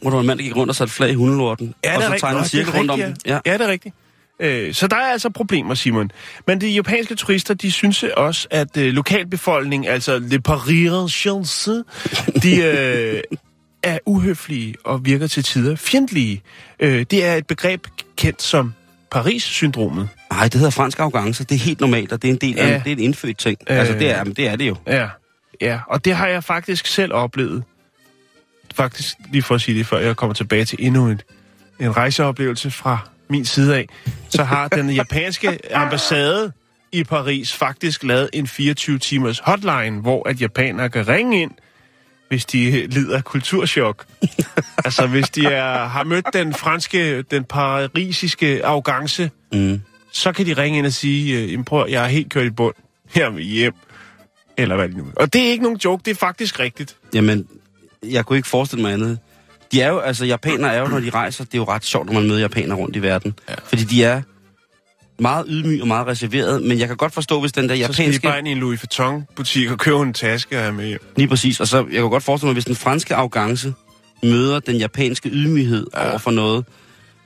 hvor 0.00 0.10
der 0.10 0.16
var 0.16 0.20
en 0.20 0.26
mand, 0.26 0.38
der 0.38 0.44
gik 0.44 0.56
rundt 0.56 0.70
og 0.70 0.76
satte 0.76 0.94
flag 0.94 1.10
i 1.10 1.14
hundelorten. 1.14 1.74
og 1.96 2.02
så 2.02 2.16
tegnede 2.20 2.42
en 2.42 2.48
cirkel 2.48 2.72
rundt 2.72 2.90
om 2.90 3.00
den. 3.00 3.16
Ja. 3.26 3.38
ja, 3.46 3.52
det 3.52 3.60
er 3.60 3.68
rigtigt. 3.68 3.94
Øh, 4.40 4.74
så 4.74 4.86
der 4.86 4.96
er 4.96 5.12
altså 5.12 5.30
problemer, 5.30 5.74
Simon. 5.74 6.10
Men 6.46 6.60
de 6.60 6.68
japanske 6.68 7.14
turister, 7.14 7.54
de 7.54 7.72
synes 7.72 8.02
også, 8.02 8.48
at 8.50 8.76
øh, 8.76 8.92
lokalbefolkningen, 8.92 9.90
altså 9.90 10.18
le 10.18 10.40
Parisiennes, 10.40 11.68
de 12.42 12.56
øh, 12.62 13.20
er 13.82 13.98
uhøflige 14.06 14.74
og 14.84 15.04
virker 15.04 15.26
til 15.26 15.42
tider 15.42 15.76
fjendtlige. 15.76 16.42
Øh, 16.80 17.06
det 17.10 17.24
er 17.24 17.34
et 17.34 17.46
begreb 17.46 17.86
kendt 18.16 18.42
som 18.42 18.74
Paris-syndromet. 19.10 20.08
Nej, 20.34 20.42
det 20.44 20.54
hedder 20.54 20.70
fransk 20.70 20.98
arrogance. 21.00 21.44
Det 21.44 21.54
er 21.54 21.58
helt 21.58 21.80
normalt, 21.80 22.12
og 22.12 22.22
det 22.22 22.28
er 22.28 22.32
en 22.32 22.38
del 22.40 22.58
af 22.58 22.68
Ja. 22.68 22.74
det 22.84 22.86
er 22.86 22.92
en 22.92 22.98
indfødt 22.98 23.38
ting. 23.38 23.58
Øh. 23.70 23.78
Altså, 23.78 23.94
det 23.94 24.10
er, 24.10 24.24
men 24.24 24.34
det 24.34 24.48
er 24.48 24.56
det 24.56 24.68
jo. 24.68 24.76
Ja, 24.86 25.08
ja, 25.60 25.78
og 25.88 26.04
det 26.04 26.14
har 26.16 26.26
jeg 26.26 26.44
faktisk 26.44 26.86
selv 26.86 27.12
oplevet. 27.12 27.64
Faktisk, 28.74 29.14
lige 29.32 29.42
for 29.42 29.54
at 29.54 29.60
sige 29.60 29.78
det, 29.78 29.86
før 29.86 29.98
jeg 29.98 30.16
kommer 30.16 30.34
tilbage 30.34 30.64
til 30.64 30.78
endnu 30.80 31.08
en, 31.08 31.20
en 31.80 31.96
rejseoplevelse 31.96 32.70
fra 32.70 32.98
min 33.30 33.44
side 33.44 33.76
af, 33.76 33.88
så 34.28 34.44
har 34.44 34.68
den 34.68 34.90
japanske 35.00 35.58
ambassade 35.74 36.52
i 36.92 37.04
Paris 37.04 37.52
faktisk 37.52 38.02
lavet 38.04 38.30
en 38.32 38.46
24-timers 38.46 39.38
hotline, 39.38 40.00
hvor 40.00 40.28
at 40.28 40.40
japanere 40.40 40.88
kan 40.90 41.08
ringe 41.08 41.42
ind, 41.42 41.50
hvis 42.28 42.44
de 42.44 42.86
lider 42.86 43.16
af 43.16 43.24
kulturschok. 43.24 44.04
altså, 44.84 45.06
hvis 45.06 45.30
de 45.30 45.46
er, 45.46 45.84
har 45.88 46.04
mødt 46.04 46.26
den 46.32 46.54
franske, 46.54 47.22
den 47.22 47.44
parisiske 47.44 48.66
arrogance, 48.66 49.30
Mm. 49.52 49.80
Så 50.14 50.32
kan 50.32 50.46
de 50.46 50.52
ringe 50.52 50.78
ind 50.78 50.86
og 50.86 50.92
sige, 50.92 51.38
øh, 51.42 51.52
"Jamen, 51.52 51.64
prøv, 51.64 51.86
jeg 51.88 52.04
er 52.04 52.08
helt 52.08 52.30
kørt 52.32 52.46
i 52.46 52.50
bund. 52.50 52.74
Her 53.14 53.30
vil 53.30 53.44
hjem. 53.44 53.74
Eller 54.56 54.76
hvad 54.76 54.88
det 54.88 54.96
nu. 54.96 55.04
Og 55.16 55.32
det 55.32 55.42
er 55.46 55.50
ikke 55.50 55.62
nogen 55.62 55.78
joke, 55.84 56.02
det 56.04 56.10
er 56.10 56.14
faktisk 56.14 56.60
rigtigt. 56.60 56.96
Jamen, 57.14 57.46
jeg 58.02 58.24
kunne 58.26 58.36
ikke 58.36 58.48
forestille 58.48 58.82
mig 58.82 58.92
andet. 58.92 59.18
De 59.72 59.80
er 59.80 59.88
jo, 59.88 59.98
altså 59.98 60.24
japanere 60.24 60.74
er 60.74 60.80
jo, 60.80 60.86
når 60.88 61.00
de 61.00 61.10
rejser, 61.10 61.44
det 61.44 61.54
er 61.54 61.58
jo 61.58 61.64
ret 61.64 61.84
sjovt, 61.84 62.06
når 62.06 62.12
man 62.12 62.28
møder 62.28 62.40
japanere 62.40 62.78
rundt 62.78 62.96
i 62.96 63.02
verden. 63.02 63.34
Ja. 63.48 63.54
Fordi 63.64 63.84
de 63.84 64.04
er 64.04 64.22
meget 65.18 65.46
ydmyge 65.48 65.82
og 65.82 65.88
meget 65.88 66.06
reserveret, 66.06 66.62
men 66.62 66.78
jeg 66.78 66.88
kan 66.88 66.96
godt 66.96 67.12
forstå, 67.12 67.40
hvis 67.40 67.52
den 67.52 67.68
der 67.68 67.76
Så 67.76 67.92
skal 67.92 67.96
de 67.96 68.02
japanske... 68.02 68.28
bare 68.28 68.38
ind 68.38 68.48
i 68.48 68.50
en 68.50 68.58
Louis 68.58 68.82
Vuitton-butik 68.82 69.70
og 69.70 69.78
købe 69.78 69.96
en 69.96 70.12
taske 70.12 70.56
have 70.56 70.72
med 70.72 70.86
hjem. 70.86 71.00
Lige 71.16 71.28
præcis, 71.28 71.60
og 71.60 71.68
så 71.68 71.76
jeg 71.76 72.00
kan 72.00 72.10
godt 72.10 72.22
forestille 72.22 72.48
mig, 72.48 72.52
hvis 72.54 72.64
den 72.64 72.76
franske 72.76 73.14
arrogance 73.14 73.72
møder 74.22 74.60
den 74.60 74.76
japanske 74.76 75.28
ydmyghed 75.28 75.86
ja. 75.94 76.08
over 76.10 76.18
for 76.18 76.30
noget, 76.30 76.64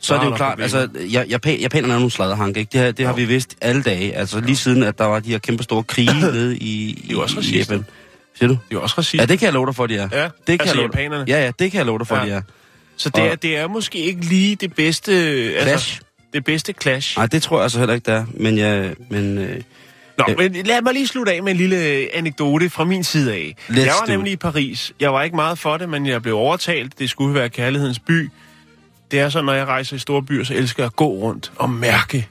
så, 0.01 0.15
er 0.15 0.19
det 0.19 0.27
er 0.27 0.31
jo 0.31 0.37
klart, 0.37 0.61
altså 0.61 0.89
ja, 1.13 1.23
Japan, 1.31 1.59
japanerne 1.61 1.93
er 1.95 1.99
nogle 1.99 2.11
sladderhanke, 2.11 2.61
ikke? 2.61 2.71
Det, 2.73 2.81
har, 2.81 2.91
det 2.93 3.07
har 3.07 3.13
vi 3.13 3.25
vidst 3.25 3.57
alle 3.61 3.83
dage, 3.83 4.17
altså 4.17 4.41
lige 4.41 4.57
siden, 4.57 4.83
at 4.83 4.99
der 4.99 5.05
var 5.05 5.21
de 5.21 5.31
her 5.31 5.39
kæmpe 5.39 5.63
store 5.63 5.83
krige 5.83 6.21
nede 6.21 6.57
i, 6.57 7.05
De 7.09 7.15
er 7.15 7.19
også 7.19 7.41
i. 7.41 7.59
Japan. 7.59 7.85
Siger 8.39 8.49
du? 8.49 8.53
Det 8.55 8.61
er 8.71 8.73
jo 8.73 8.83
også 8.83 8.95
racist. 8.99 9.21
Ja, 9.21 9.27
det 9.27 9.39
kan 9.39 9.47
jeg 9.47 9.53
love 9.55 9.67
dig 9.67 9.75
for, 9.75 9.87
de 9.87 9.97
er. 9.97 10.09
Ja, 10.13 10.23
det 10.23 10.31
kan 10.47 10.53
altså 10.61 10.67
jeg 10.67 10.77
love 10.77 10.85
japanerne. 10.85 11.25
Ja, 11.29 11.45
ja, 11.45 11.51
det 11.59 11.71
kan 11.71 11.79
jeg 11.79 11.87
love 11.87 11.99
dig 11.99 12.07
for, 12.07 12.17
Ja. 12.17 12.25
de 12.27 12.31
er. 12.31 12.43
Så 12.97 13.11
det 13.11 13.25
er, 13.25 13.35
det 13.35 13.57
er 13.57 13.69
måske 13.69 13.99
ikke 13.99 14.21
lige 14.25 14.57
det 14.57 14.73
bedste... 14.75 15.13
Altså, 15.13 15.63
Clash? 15.69 16.01
det 16.35 16.45
bedste 16.45 16.75
clash. 16.83 17.17
Nej, 17.19 17.27
det 17.27 17.43
tror 17.43 17.57
jeg 17.57 17.63
altså 17.63 17.79
heller 17.79 17.95
ikke, 17.95 18.05
der 18.05 18.15
er. 18.15 18.25
Men, 18.35 18.59
jeg, 18.59 18.95
men 19.11 19.39
øh, 19.39 19.61
Nå, 20.19 20.25
Øh. 20.29 20.37
men 20.39 20.67
lad 20.67 20.83
mig 20.83 20.93
lige 20.95 21.07
slutte 21.07 21.33
af 21.33 21.43
med 21.43 21.53
en 21.53 21.59
lille 21.59 22.09
anekdote 22.15 22.71
fra 22.71 22.85
min 22.85 23.05
side 23.05 23.33
af. 23.33 23.57
Let's 23.69 23.81
jeg 23.81 23.95
var 24.01 24.07
nemlig 24.07 24.33
i 24.33 24.37
Paris. 24.37 24.93
Jeg 25.01 25.13
var 25.13 25.23
ikke 25.23 25.37
meget 25.37 25.59
for 25.59 25.77
det, 25.77 25.89
men 25.89 26.07
jeg 26.07 26.23
blev 26.23 26.35
overtalt. 26.37 26.99
Det 26.99 27.11
skulle 27.11 27.35
være 27.35 27.49
kærlighedens 27.49 27.99
by. 27.99 28.31
Det 29.11 29.21
er 29.21 29.29
så, 29.29 29.42
når 29.42 29.53
jeg 29.53 29.66
rejser 29.66 29.97
i 29.97 29.99
store 29.99 30.23
byer, 30.23 30.44
så 30.44 30.55
elsker 30.55 30.83
jeg 30.83 30.87
at 30.87 30.97
gå 30.97 31.07
rundt 31.09 31.53
og 31.57 31.71
mærke. 31.71 32.29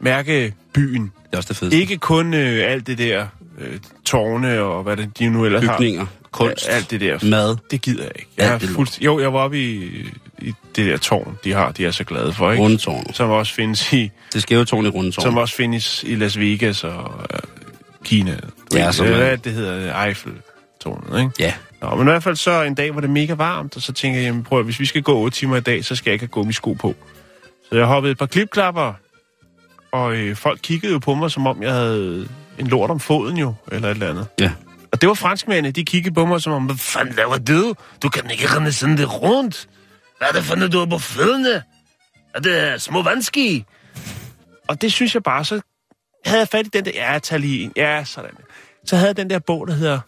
Mærke 0.00 0.54
byen. 0.74 1.02
det 1.02 1.32
er 1.32 1.36
også 1.36 1.48
det 1.48 1.56
fedeste. 1.56 1.78
Ikke 1.78 1.96
kun 1.98 2.34
øh, 2.34 2.72
alt 2.72 2.86
det 2.86 2.98
der 2.98 3.26
øh, 3.58 3.78
tårne 4.04 4.60
og 4.60 4.82
hvad 4.82 4.96
det, 4.96 5.18
de 5.18 5.28
nu 5.28 5.44
ellers 5.44 5.60
Bygninger, 5.64 6.00
har. 6.00 6.08
kunst, 6.30 6.66
Ja, 6.68 6.72
alt 6.72 6.90
det 6.90 7.00
der. 7.00 7.18
mad. 7.22 7.56
Det 7.70 7.82
gider 7.82 8.02
jeg 8.02 8.12
ikke. 8.14 8.28
Jeg 8.36 8.54
er 8.54 8.58
det 8.58 8.68
fuldt, 8.68 9.00
jo, 9.00 9.20
jeg 9.20 9.32
var 9.32 9.38
oppe 9.40 9.62
i, 9.62 9.84
i 10.38 10.52
det 10.76 10.86
der 10.86 10.96
tårn, 10.96 11.38
de 11.44 11.52
har, 11.52 11.72
de 11.72 11.86
er 11.86 11.90
så 11.90 12.04
glade 12.04 12.32
for, 12.32 12.50
ikke? 12.50 12.64
Rundetårn. 12.64 13.14
Som 13.14 13.30
også 13.30 13.54
findes 13.54 13.92
i, 13.92 14.10
Det 14.32 14.42
skæve 14.42 14.64
tårn 14.64 14.86
i 14.86 14.88
Rundetårn. 14.88 15.22
som 15.22 15.36
også 15.36 15.54
findes 15.54 16.04
i 16.06 16.14
Las 16.14 16.38
Vegas 16.38 16.84
og 16.84 17.20
øh, 17.34 17.40
Kina. 18.04 18.36
Ja, 18.74 18.92
som 18.92 19.06
øh, 19.06 19.12
er- 19.12 19.16
hvad 19.16 19.36
det 19.36 19.52
hedder, 19.52 20.04
Eiffeltårnet, 20.04 21.18
ikke? 21.20 21.30
Ja. 21.38 21.52
Nå, 21.80 21.94
men 21.94 22.00
i 22.00 22.10
hvert 22.10 22.22
fald 22.22 22.36
så 22.36 22.62
en 22.62 22.74
dag, 22.74 22.90
hvor 22.90 23.00
det 23.00 23.08
er 23.08 23.12
mega 23.12 23.34
varmt, 23.34 23.76
og 23.76 23.82
så 23.82 23.92
tænker 23.92 24.20
jeg, 24.20 24.26
jamen, 24.26 24.42
prøv 24.42 24.58
at, 24.58 24.64
hvis 24.64 24.80
vi 24.80 24.86
skal 24.86 25.02
gå 25.02 25.18
8 25.18 25.36
timer 25.36 25.56
i 25.56 25.60
dag, 25.60 25.84
så 25.84 25.96
skal 25.96 26.10
jeg 26.10 26.12
ikke 26.12 26.22
have 26.22 26.28
gummisko 26.28 26.72
på. 26.72 26.94
Så 27.68 27.76
jeg 27.76 27.86
hoppede 27.86 28.12
et 28.12 28.18
par 28.18 28.26
klipklapper, 28.26 28.92
og 29.92 30.16
øh, 30.16 30.36
folk 30.36 30.60
kiggede 30.62 30.92
jo 30.92 30.98
på 30.98 31.14
mig, 31.14 31.30
som 31.30 31.46
om 31.46 31.62
jeg 31.62 31.72
havde 31.72 32.28
en 32.58 32.66
lort 32.66 32.90
om 32.90 33.00
foden 33.00 33.36
jo, 33.36 33.54
eller 33.72 33.88
et 33.88 33.94
eller 33.94 34.10
andet. 34.10 34.26
Ja. 34.40 34.52
Og 34.92 35.00
det 35.00 35.08
var 35.08 35.14
franskmændene, 35.14 35.70
de 35.70 35.84
kiggede 35.84 36.14
på 36.14 36.26
mig 36.26 36.40
som 36.40 36.52
om, 36.52 36.64
hvad 36.64 36.76
fanden 36.76 37.14
laver 37.14 37.38
du? 37.38 37.74
Du 38.02 38.08
kan 38.08 38.30
ikke 38.30 38.46
rende 38.46 38.72
sådan 38.72 38.96
det 38.96 39.22
rundt. 39.22 39.68
Hvad 40.18 40.28
er 40.28 40.32
det 40.32 40.44
for 40.44 40.56
noget, 40.56 40.72
du 40.72 40.78
har 40.78 40.86
på 40.86 40.98
fødderne? 40.98 41.62
Er 42.34 42.40
det 42.40 42.82
små 42.82 43.02
vandski? 43.02 43.64
Og 44.68 44.80
det 44.80 44.92
synes 44.92 45.14
jeg 45.14 45.22
bare, 45.22 45.44
så 45.44 45.60
havde 46.24 46.38
jeg 46.38 46.48
fat 46.48 46.66
i 46.66 46.68
den 46.68 46.84
der, 46.84 46.90
ja, 46.94 47.18
tag 47.18 47.40
lige 47.40 47.62
en, 47.64 47.72
ja, 47.76 48.04
sådan. 48.04 48.30
Så 48.84 48.96
havde 48.96 49.08
jeg 49.08 49.16
den 49.16 49.30
der 49.30 49.38
bog, 49.38 49.68
der 49.68 49.74
hedder, 49.74 50.00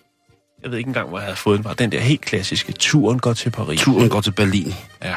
jeg 0.63 0.71
ved 0.71 0.79
ikke 0.79 0.89
engang, 0.89 1.09
hvor 1.09 1.19
jeg 1.19 1.25
havde 1.25 1.37
fået 1.37 1.59
den, 1.59 1.65
var 1.65 1.75
den 1.75 1.93
der 1.93 2.01
helt 2.01 2.21
klassiske, 2.21 2.73
Turen 2.73 3.19
går 3.19 3.33
til 3.33 3.51
Paris. 3.51 3.81
Turen 3.81 4.09
går 4.09 4.21
til 4.21 4.33
Berlin. 4.33 4.75
Ja. 5.03 5.15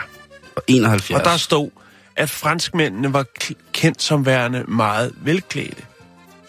Og 0.55 0.63
71. 0.67 1.19
Og 1.19 1.25
der 1.25 1.37
stod, 1.37 1.69
at 2.15 2.29
franskmændene 2.29 3.13
var 3.13 3.25
kendt 3.73 4.01
som 4.01 4.25
værende 4.25 4.63
meget 4.67 5.11
velklædte. 5.17 5.83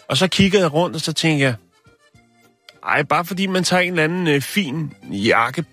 Og 0.09 0.17
så 0.17 0.27
kiggede 0.27 0.63
jeg 0.63 0.73
rundt, 0.73 0.95
og 0.95 1.01
så 1.01 1.13
tænkte 1.13 1.45
jeg, 1.45 1.55
ej, 2.87 3.03
bare 3.03 3.25
fordi 3.25 3.47
man 3.47 3.63
tager 3.63 3.81
en 3.81 3.91
eller 3.91 4.03
anden 4.03 4.27
øh, 4.27 4.41
fin 4.41 4.93
jakke, 5.03 5.65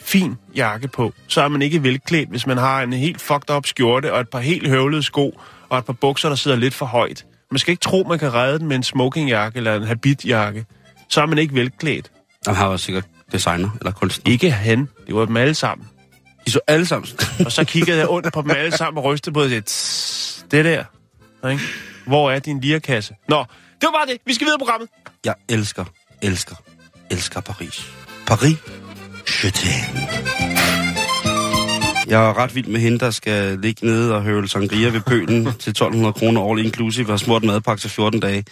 fin 0.00 0.34
jakke 0.56 0.88
på, 0.88 1.12
så 1.28 1.42
er 1.42 1.48
man 1.48 1.62
ikke 1.62 1.82
velklædt, 1.82 2.28
hvis 2.28 2.46
man 2.46 2.58
har 2.58 2.82
en 2.82 2.92
helt 2.92 3.20
fucked 3.20 3.50
up 3.56 3.66
skjorte, 3.66 4.12
og 4.12 4.20
et 4.20 4.28
par 4.28 4.40
helt 4.40 4.68
høvlede 4.68 5.02
sko, 5.02 5.40
og 5.68 5.78
et 5.78 5.84
par 5.84 5.92
bukser, 5.92 6.28
der 6.28 6.36
sidder 6.36 6.56
lidt 6.56 6.74
for 6.74 6.86
højt. 6.86 7.26
Man 7.50 7.58
skal 7.58 7.72
ikke 7.72 7.80
tro, 7.80 8.04
man 8.08 8.18
kan 8.18 8.34
redde 8.34 8.58
den 8.58 8.68
med 8.68 8.76
en 8.76 8.82
smokingjakke 8.82 9.56
eller 9.56 9.74
en 9.74 9.82
habitjakke. 9.82 10.66
Så 11.08 11.22
er 11.22 11.26
man 11.26 11.38
ikke 11.38 11.54
velklædt. 11.54 12.10
Han 12.46 12.54
har 12.54 12.70
jo 12.70 12.76
sikkert 12.76 13.04
designer 13.32 13.70
eller 13.80 13.92
kunstner. 13.92 14.32
Ikke 14.32 14.50
han. 14.50 14.88
Det 15.06 15.14
var 15.14 15.24
dem 15.24 15.36
alle 15.36 15.54
sammen. 15.54 15.88
De 16.46 16.50
så 16.50 16.60
alle 16.66 16.86
sammen. 16.86 17.08
Og 17.46 17.52
så 17.52 17.64
kiggede 17.64 17.98
jeg 17.98 18.08
ondt 18.08 18.32
på 18.32 18.42
dem 18.42 18.50
alle 18.50 18.76
sammen 18.76 19.04
og 19.04 19.10
rystede 19.12 19.34
på 19.34 19.44
det. 19.44 19.64
"Tss, 19.64 20.44
Det 20.50 20.64
der. 20.64 20.84
Ikke? 21.50 21.62
Hvor 22.06 22.30
er 22.30 22.38
din 22.38 22.60
lirakasse? 22.60 23.14
Nå, 23.28 23.38
det 23.80 23.86
var 23.86 23.90
bare 23.90 24.06
det. 24.06 24.16
Vi 24.26 24.34
skal 24.34 24.44
videre 24.44 24.56
i 24.56 24.58
programmet. 24.58 24.88
Jeg 25.24 25.34
elsker, 25.48 25.84
elsker, 26.22 26.54
elsker 27.10 27.40
Paris. 27.40 27.92
Paris, 28.26 28.56
je. 29.44 29.68
Jeg 32.08 32.28
er 32.28 32.38
ret 32.38 32.54
vild 32.54 32.66
med 32.66 32.80
hende, 32.80 32.98
der 32.98 33.10
skal 33.10 33.58
ligge 33.58 33.86
nede 33.86 34.14
og 34.14 34.22
høvle 34.22 34.48
sangria 34.48 34.88
ved 34.88 35.00
pølen 35.00 35.44
til 35.44 35.70
1200 35.70 36.12
kroner 36.12 36.50
all 36.50 36.64
inclusive 36.64 37.12
og 37.12 37.20
smurt 37.20 37.44
madpakke 37.44 37.80
til 37.80 37.90
14 37.90 38.20
dage. 38.20 38.44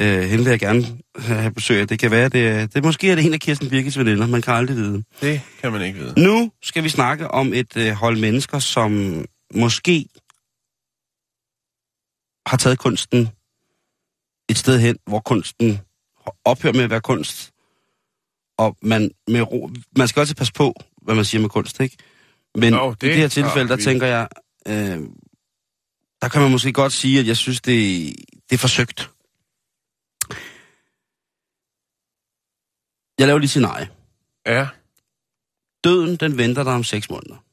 Øh, 0.00 0.22
hende 0.22 0.44
vil 0.44 0.50
jeg 0.50 0.60
gerne 0.60 0.98
have 1.18 1.52
besøg 1.52 1.80
af. 1.80 1.88
Det 1.88 1.98
kan 1.98 2.10
være, 2.10 2.28
det 2.28 2.74
det 2.74 2.84
måske 2.84 3.10
er 3.10 3.14
det 3.14 3.24
en 3.24 3.34
af 3.34 3.40
Kirsten 3.40 3.68
Birkes 3.70 3.98
veninder. 3.98 4.26
Man 4.26 4.42
kan 4.42 4.54
aldrig 4.54 4.76
vide. 4.76 5.02
Det 5.20 5.40
kan 5.60 5.72
man 5.72 5.82
ikke 5.82 5.98
vide. 5.98 6.20
Nu 6.24 6.52
skal 6.62 6.84
vi 6.84 6.88
snakke 6.88 7.28
om 7.30 7.52
et 7.52 7.76
øh, 7.76 7.90
hold 7.92 8.18
mennesker, 8.18 8.58
som 8.58 9.24
måske 9.54 10.06
har 12.46 12.56
taget 12.56 12.78
kunsten 12.78 13.28
et 14.50 14.58
sted 14.58 14.80
hen, 14.80 14.96
hvor 15.06 15.20
kunsten 15.20 15.78
ophører 16.44 16.72
med 16.72 16.84
at 16.84 16.90
være 16.90 17.00
kunst. 17.00 17.50
Og 18.58 18.76
man, 18.82 19.10
med 19.28 19.40
ro, 19.42 19.70
man 19.96 20.08
skal 20.08 20.20
også 20.20 20.34
passe 20.36 20.52
på, 20.52 20.74
hvad 21.02 21.14
man 21.14 21.24
siger 21.24 21.40
med 21.40 21.48
kunst, 21.50 21.80
ikke? 21.80 21.96
Men 22.54 22.74
Jo, 22.74 22.90
i 22.90 22.90
det 22.90 23.00
det 23.00 23.16
her 23.16 23.28
tilfælde, 23.28 23.68
der 23.68 23.76
vi. 23.76 23.82
tænker 23.82 24.06
jeg, 24.06 24.28
øh, 24.68 24.98
der 26.22 26.28
kan 26.28 26.42
man 26.42 26.50
måske 26.50 26.72
godt 26.72 26.92
sige, 26.92 27.20
at 27.20 27.26
jeg 27.26 27.36
synes, 27.36 27.60
det, 27.60 28.14
det 28.50 28.56
er 28.56 28.58
forsøgt. 28.58 29.10
Jeg 33.20 33.26
laver 33.26 33.38
lige 33.38 33.48
scenarie. 33.48 33.88
Ja. 34.46 34.68
Døden, 35.84 36.16
den 36.16 36.38
venter 36.38 36.64
dig 36.64 36.72
om 36.72 36.84
seks 36.84 37.10
måneder. 37.10 37.44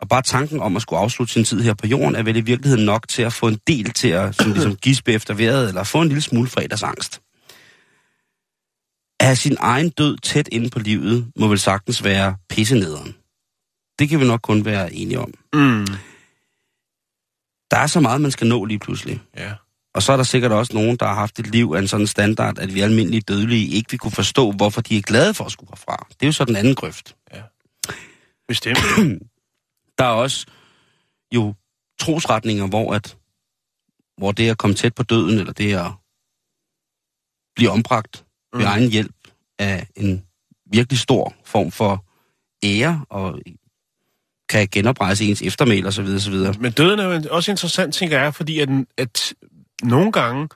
Og 0.00 0.08
bare 0.08 0.22
tanken 0.22 0.60
om 0.60 0.76
at 0.76 0.82
skulle 0.82 1.00
afslutte 1.00 1.32
sin 1.32 1.44
tid 1.44 1.60
her 1.60 1.74
på 1.74 1.86
jorden, 1.86 2.14
er 2.14 2.22
vel 2.22 2.36
i 2.36 2.40
virkeligheden 2.40 2.84
nok 2.84 3.08
til 3.08 3.22
at 3.22 3.32
få 3.32 3.48
en 3.48 3.58
del 3.66 3.90
til 3.90 4.08
at 4.08 4.34
sådan, 4.34 4.52
ligesom, 4.56 4.76
gispe 4.76 5.12
efter 5.12 5.34
vejret, 5.34 5.68
eller 5.68 5.84
få 5.84 6.00
en 6.00 6.08
lille 6.08 6.22
smule 6.22 6.48
fredagsangst. 6.48 7.20
At 9.20 9.26
have 9.26 9.36
sin 9.36 9.56
egen 9.60 9.90
død 9.90 10.16
tæt 10.16 10.48
inde 10.52 10.70
på 10.70 10.78
livet, 10.78 11.32
må 11.36 11.48
vel 11.48 11.58
sagtens 11.58 12.04
være 12.04 12.36
pissenederen. 12.48 13.16
Det 13.98 14.08
kan 14.08 14.20
vi 14.20 14.26
nok 14.26 14.40
kun 14.42 14.64
være 14.64 14.92
enige 14.92 15.18
om. 15.18 15.34
Mm. 15.52 15.86
Der 17.70 17.76
er 17.76 17.86
så 17.86 18.00
meget, 18.00 18.20
man 18.20 18.30
skal 18.30 18.46
nå 18.46 18.64
lige 18.64 18.78
pludselig. 18.78 19.22
Ja. 19.36 19.54
Og 19.94 20.02
så 20.02 20.12
er 20.12 20.16
der 20.16 20.24
sikkert 20.24 20.52
også 20.52 20.74
nogen, 20.74 20.96
der 20.96 21.06
har 21.06 21.14
haft 21.14 21.38
et 21.38 21.46
liv 21.46 21.72
af 21.76 21.78
en 21.78 21.88
sådan 21.88 22.06
standard, 22.06 22.58
at 22.58 22.74
vi 22.74 22.80
almindelige 22.80 23.20
dødelige 23.20 23.66
ikke 23.68 23.90
vil 23.90 23.98
kunne 23.98 24.12
forstå, 24.12 24.52
hvorfor 24.52 24.80
de 24.80 24.96
er 24.96 25.02
glade 25.02 25.34
for 25.34 25.44
at 25.44 25.52
skulle 25.52 25.70
herfra. 25.70 26.06
Det 26.10 26.22
er 26.22 26.26
jo 26.26 26.32
så 26.32 26.44
den 26.44 26.56
anden 26.56 26.74
grøft. 26.74 27.16
Bestemt. 28.48 28.78
Der 29.98 30.04
er 30.04 30.08
også 30.08 30.46
jo 31.34 31.54
trosretninger, 32.00 32.66
hvor, 32.66 32.94
at, 32.94 33.16
hvor 34.16 34.32
det 34.32 34.50
at 34.50 34.58
komme 34.58 34.76
tæt 34.76 34.94
på 34.94 35.02
døden, 35.02 35.38
eller 35.38 35.52
det 35.52 35.74
at 35.74 35.92
blive 37.56 37.70
ombragt 37.70 38.24
mm. 38.52 38.58
ved 38.58 38.66
egen 38.66 38.90
hjælp 38.90 39.16
af 39.58 39.86
en 39.96 40.24
virkelig 40.66 40.98
stor 40.98 41.34
form 41.44 41.70
for 41.70 42.04
ære, 42.64 43.04
og 43.10 43.40
kan 44.48 44.68
genoprejse 44.72 45.24
ens 45.24 45.42
eftermæl 45.42 45.86
osv. 45.86 46.04
osv. 46.04 46.34
Men 46.60 46.72
døden 46.72 46.98
er 46.98 47.04
jo 47.04 47.22
også 47.30 47.50
interessant, 47.50 47.94
tænker 47.94 48.20
jeg, 48.20 48.34
fordi 48.34 48.60
at, 48.60 48.68
at 48.96 49.34
nogle 49.82 50.12
gange, 50.12 50.48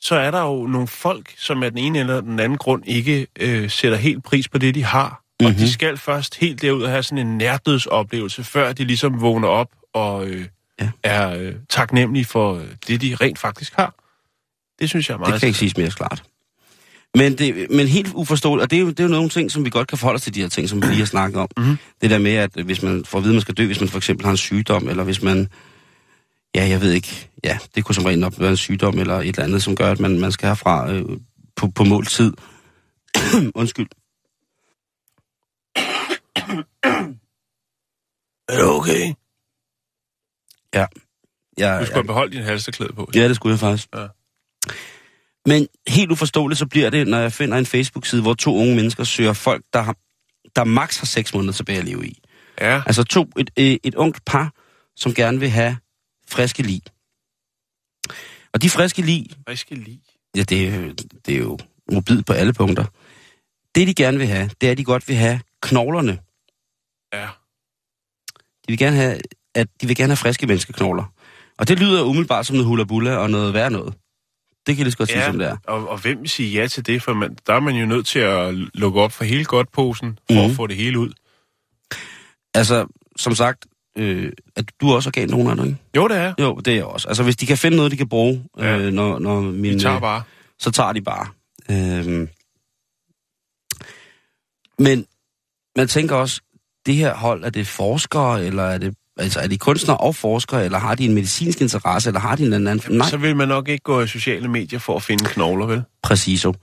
så 0.00 0.14
er 0.14 0.30
der 0.30 0.40
jo 0.42 0.66
nogle 0.66 0.88
folk, 0.88 1.34
som 1.38 1.62
af 1.62 1.70
den 1.70 1.78
ene 1.78 1.98
eller 1.98 2.20
den 2.20 2.40
anden 2.40 2.58
grund 2.58 2.82
ikke 2.86 3.26
øh, 3.40 3.70
sætter 3.70 3.98
helt 3.98 4.24
pris 4.24 4.48
på 4.48 4.58
det, 4.58 4.74
de 4.74 4.84
har. 4.84 5.08
Mm-hmm. 5.08 5.46
Og 5.46 5.50
Mhm. 5.52 5.58
de 5.60 5.72
skal 5.72 5.96
først 5.98 6.36
helt 6.36 6.62
derud 6.62 6.82
og 6.82 6.90
have 6.90 7.02
sådan 7.02 7.26
en 7.26 7.38
nærdødsoplevelse, 7.38 8.44
før 8.44 8.72
de 8.72 8.84
ligesom 8.84 9.20
vågner 9.20 9.48
op 9.48 9.68
og 9.94 10.26
øh, 10.26 10.44
Ja. 10.80 10.90
er 11.02 11.30
øh, 11.38 11.54
taknemmelige 11.68 12.24
for 12.24 12.54
øh, 12.54 12.64
det, 12.88 13.00
de 13.00 13.14
rent 13.20 13.38
faktisk 13.38 13.74
har. 13.74 13.94
Det 14.80 14.88
synes 14.88 15.08
jeg 15.08 15.14
er 15.14 15.18
meget 15.18 15.32
Det 15.32 15.40
kan 15.40 15.46
ikke 15.46 15.58
siges 15.58 15.76
mere 15.76 15.90
klart. 15.90 16.22
Men, 17.14 17.38
det, 17.38 17.66
men 17.70 17.86
helt 17.86 18.12
uforståeligt, 18.14 18.62
og 18.62 18.70
det 18.70 18.76
er, 18.76 18.80
jo, 18.80 18.88
det 18.88 19.00
er 19.00 19.04
jo 19.04 19.10
nogle 19.10 19.28
ting, 19.28 19.50
som 19.50 19.64
vi 19.64 19.70
godt 19.70 19.88
kan 19.88 19.98
forholde 19.98 20.16
os 20.16 20.22
til 20.22 20.34
de 20.34 20.40
her 20.40 20.48
ting, 20.48 20.68
som 20.68 20.82
vi 20.82 20.86
lige 20.86 20.98
har 20.98 21.04
snakket 21.06 21.40
om. 21.40 21.48
Mhm. 21.56 21.76
Det 22.02 22.10
der 22.10 22.18
med, 22.18 22.32
at 22.34 22.50
hvis 22.64 22.82
man 22.82 23.04
får 23.04 23.18
at 23.18 23.24
vide, 23.24 23.32
at 23.32 23.34
man 23.34 23.40
skal 23.40 23.54
dø, 23.54 23.66
hvis 23.66 23.80
man 23.80 23.88
for 23.88 23.96
eksempel 23.96 24.24
har 24.24 24.30
en 24.30 24.36
sygdom, 24.36 24.88
eller 24.88 25.04
hvis 25.04 25.22
man, 25.22 25.48
ja, 26.56 26.68
jeg 26.68 26.80
ved 26.80 26.92
ikke, 26.92 27.30
ja, 27.44 27.58
det 27.74 27.84
kunne 27.84 27.94
som 27.94 28.04
regel 28.04 28.18
nok 28.18 28.34
være 28.38 28.50
en 28.50 28.56
sygdom, 28.56 28.98
eller 28.98 29.14
et 29.14 29.28
eller 29.28 29.44
andet, 29.44 29.62
som 29.62 29.76
gør, 29.76 29.90
at 29.90 30.00
man, 30.00 30.20
man 30.20 30.32
skal 30.32 30.48
herfra 30.48 30.92
øh, 30.92 31.04
på, 31.56 31.68
på 31.68 31.84
måltid. 31.84 32.32
Undskyld. 33.60 33.86
Er 38.48 38.56
det 38.56 38.64
okay? 38.64 39.14
Ja, 41.58 41.78
Du 41.80 41.84
skulle 41.86 41.94
have 41.94 42.06
beholdt 42.06 42.32
din 42.32 42.42
halsterklæde 42.42 42.92
på. 42.92 43.10
Ja, 43.14 43.28
det 43.28 43.36
skulle 43.36 43.52
jeg 43.52 43.60
faktisk. 43.60 43.88
Ja. 43.94 44.06
Men 45.46 45.66
helt 45.88 46.10
uforståeligt, 46.10 46.58
så 46.58 46.66
bliver 46.66 46.90
det, 46.90 47.08
når 47.08 47.18
jeg 47.18 47.32
finder 47.32 47.58
en 47.58 47.66
Facebook-side, 47.66 48.22
hvor 48.22 48.34
to 48.34 48.56
unge 48.56 48.76
mennesker 48.76 49.04
søger 49.04 49.32
folk, 49.32 49.64
der, 49.72 49.82
har, 49.82 49.96
der 50.56 50.64
max 50.64 50.98
har 50.98 51.06
seks 51.06 51.34
måneder 51.34 51.52
tilbage 51.52 51.78
at 51.78 51.84
leve 51.84 52.06
i. 52.06 52.22
Ja. 52.60 52.82
Altså 52.86 53.04
to, 53.04 53.26
et, 53.38 53.50
et, 53.56 53.78
et 53.84 53.94
ungt 53.94 54.24
par, 54.24 54.52
som 54.96 55.14
gerne 55.14 55.40
vil 55.40 55.48
have 55.48 55.76
friske 56.30 56.62
lig. 56.62 56.82
Og 58.52 58.62
de 58.62 58.70
friske 58.70 59.02
lig, 59.02 59.26
skal 59.54 59.78
lige. 59.78 60.02
ja, 60.36 60.42
det, 60.42 60.68
er 60.68 60.92
det 61.26 61.34
er 61.34 61.38
jo 61.38 61.58
mobil 61.92 62.24
på 62.24 62.32
alle 62.32 62.52
punkter. 62.52 62.84
Det, 63.74 63.88
de 63.88 63.94
gerne 63.94 64.18
vil 64.18 64.26
have, 64.26 64.50
det 64.60 64.66
er, 64.66 64.70
at 64.70 64.78
de 64.78 64.84
godt 64.84 65.08
vil 65.08 65.16
have 65.16 65.40
knoglerne. 65.62 66.18
Ja. 67.12 67.28
De 68.36 68.72
vil 68.72 68.78
gerne 68.78 68.96
have, 68.96 69.20
at 69.54 69.68
de 69.80 69.86
vil 69.86 69.96
gerne 69.96 70.10
have 70.10 70.16
friske 70.16 70.46
menneskeknogler. 70.46 71.04
Og 71.58 71.68
det 71.68 71.78
lyder 71.78 72.02
umiddelbart 72.02 72.46
som 72.46 72.56
noget 72.56 72.86
hula 72.88 73.16
og 73.16 73.30
noget 73.30 73.54
værd 73.54 73.72
noget. 73.72 73.94
Det 74.66 74.76
kan 74.76 74.78
jeg 74.78 74.84
lige 74.84 74.92
så 74.92 74.98
godt 74.98 75.08
sige, 75.08 75.24
som 75.24 75.38
det 75.38 75.48
er. 75.48 75.56
og, 75.64 75.88
og 75.88 75.98
hvem 75.98 76.20
vil 76.20 76.30
sige 76.30 76.60
ja 76.60 76.66
til 76.66 76.86
det? 76.86 77.02
For 77.02 77.14
man, 77.14 77.36
der 77.46 77.54
er 77.54 77.60
man 77.60 77.74
jo 77.74 77.86
nødt 77.86 78.06
til 78.06 78.18
at 78.18 78.54
lukke 78.54 79.00
op 79.00 79.12
for 79.12 79.24
hele 79.24 79.44
godtposen, 79.44 80.18
for 80.30 80.44
mm. 80.44 80.50
at 80.50 80.56
få 80.56 80.66
det 80.66 80.76
hele 80.76 80.98
ud. 80.98 81.12
Altså, 82.54 82.86
som 83.16 83.34
sagt, 83.34 83.66
øh, 83.96 84.32
at 84.56 84.64
du 84.80 84.90
er 84.90 84.94
også 84.94 85.08
organdonor, 85.08 85.50
er 85.50 85.54
du 85.54 85.62
ikke? 85.62 85.76
Jo, 85.96 86.08
det 86.08 86.16
er. 86.16 86.34
Jo, 86.40 86.54
det 86.56 86.68
er 86.72 86.74
jeg 86.76 86.84
også. 86.84 87.08
Altså, 87.08 87.22
hvis 87.22 87.36
de 87.36 87.46
kan 87.46 87.58
finde 87.58 87.76
noget, 87.76 87.92
de 87.92 87.96
kan 87.96 88.08
bruge, 88.08 88.44
Ja. 88.58 88.78
øh, 88.78 88.92
når, 88.92 89.18
når 89.18 89.40
min... 89.40 89.74
Vi 89.74 89.80
tager 89.80 89.94
øh, 89.94 90.00
bare. 90.00 90.22
så 90.58 90.70
tager 90.70 90.92
de 90.92 91.00
bare. 91.02 91.26
Øhm. 91.70 92.28
Men 94.78 95.06
man 95.76 95.88
tænker 95.88 96.16
også, 96.16 96.40
det 96.86 96.94
her 96.94 97.14
hold, 97.14 97.44
er 97.44 97.50
det 97.50 97.66
forskere, 97.66 98.44
eller 98.44 98.62
er 98.62 98.78
det 98.78 98.94
Altså, 99.18 99.40
er 99.40 99.46
de 99.46 99.58
kunstnere 99.58 99.96
og 99.96 100.14
forskere, 100.16 100.64
eller 100.64 100.78
har 100.78 100.94
de 100.94 101.04
en 101.04 101.14
medicinsk 101.14 101.60
interesse, 101.60 102.08
eller 102.08 102.20
har 102.20 102.36
de 102.36 102.42
en 102.46 102.52
eller 102.52 102.70
anden... 102.70 102.90
Jamen, 102.92 103.04
så 103.08 103.16
vil 103.16 103.36
man 103.36 103.48
nok 103.48 103.68
ikke 103.68 103.82
gå 103.82 104.00
i 104.02 104.06
sociale 104.08 104.48
medier 104.48 104.78
for 104.78 104.96
at 104.96 105.02
finde 105.02 105.24
knogler, 105.24 105.66
vel? 105.66 105.82
Præciso. 106.02 106.54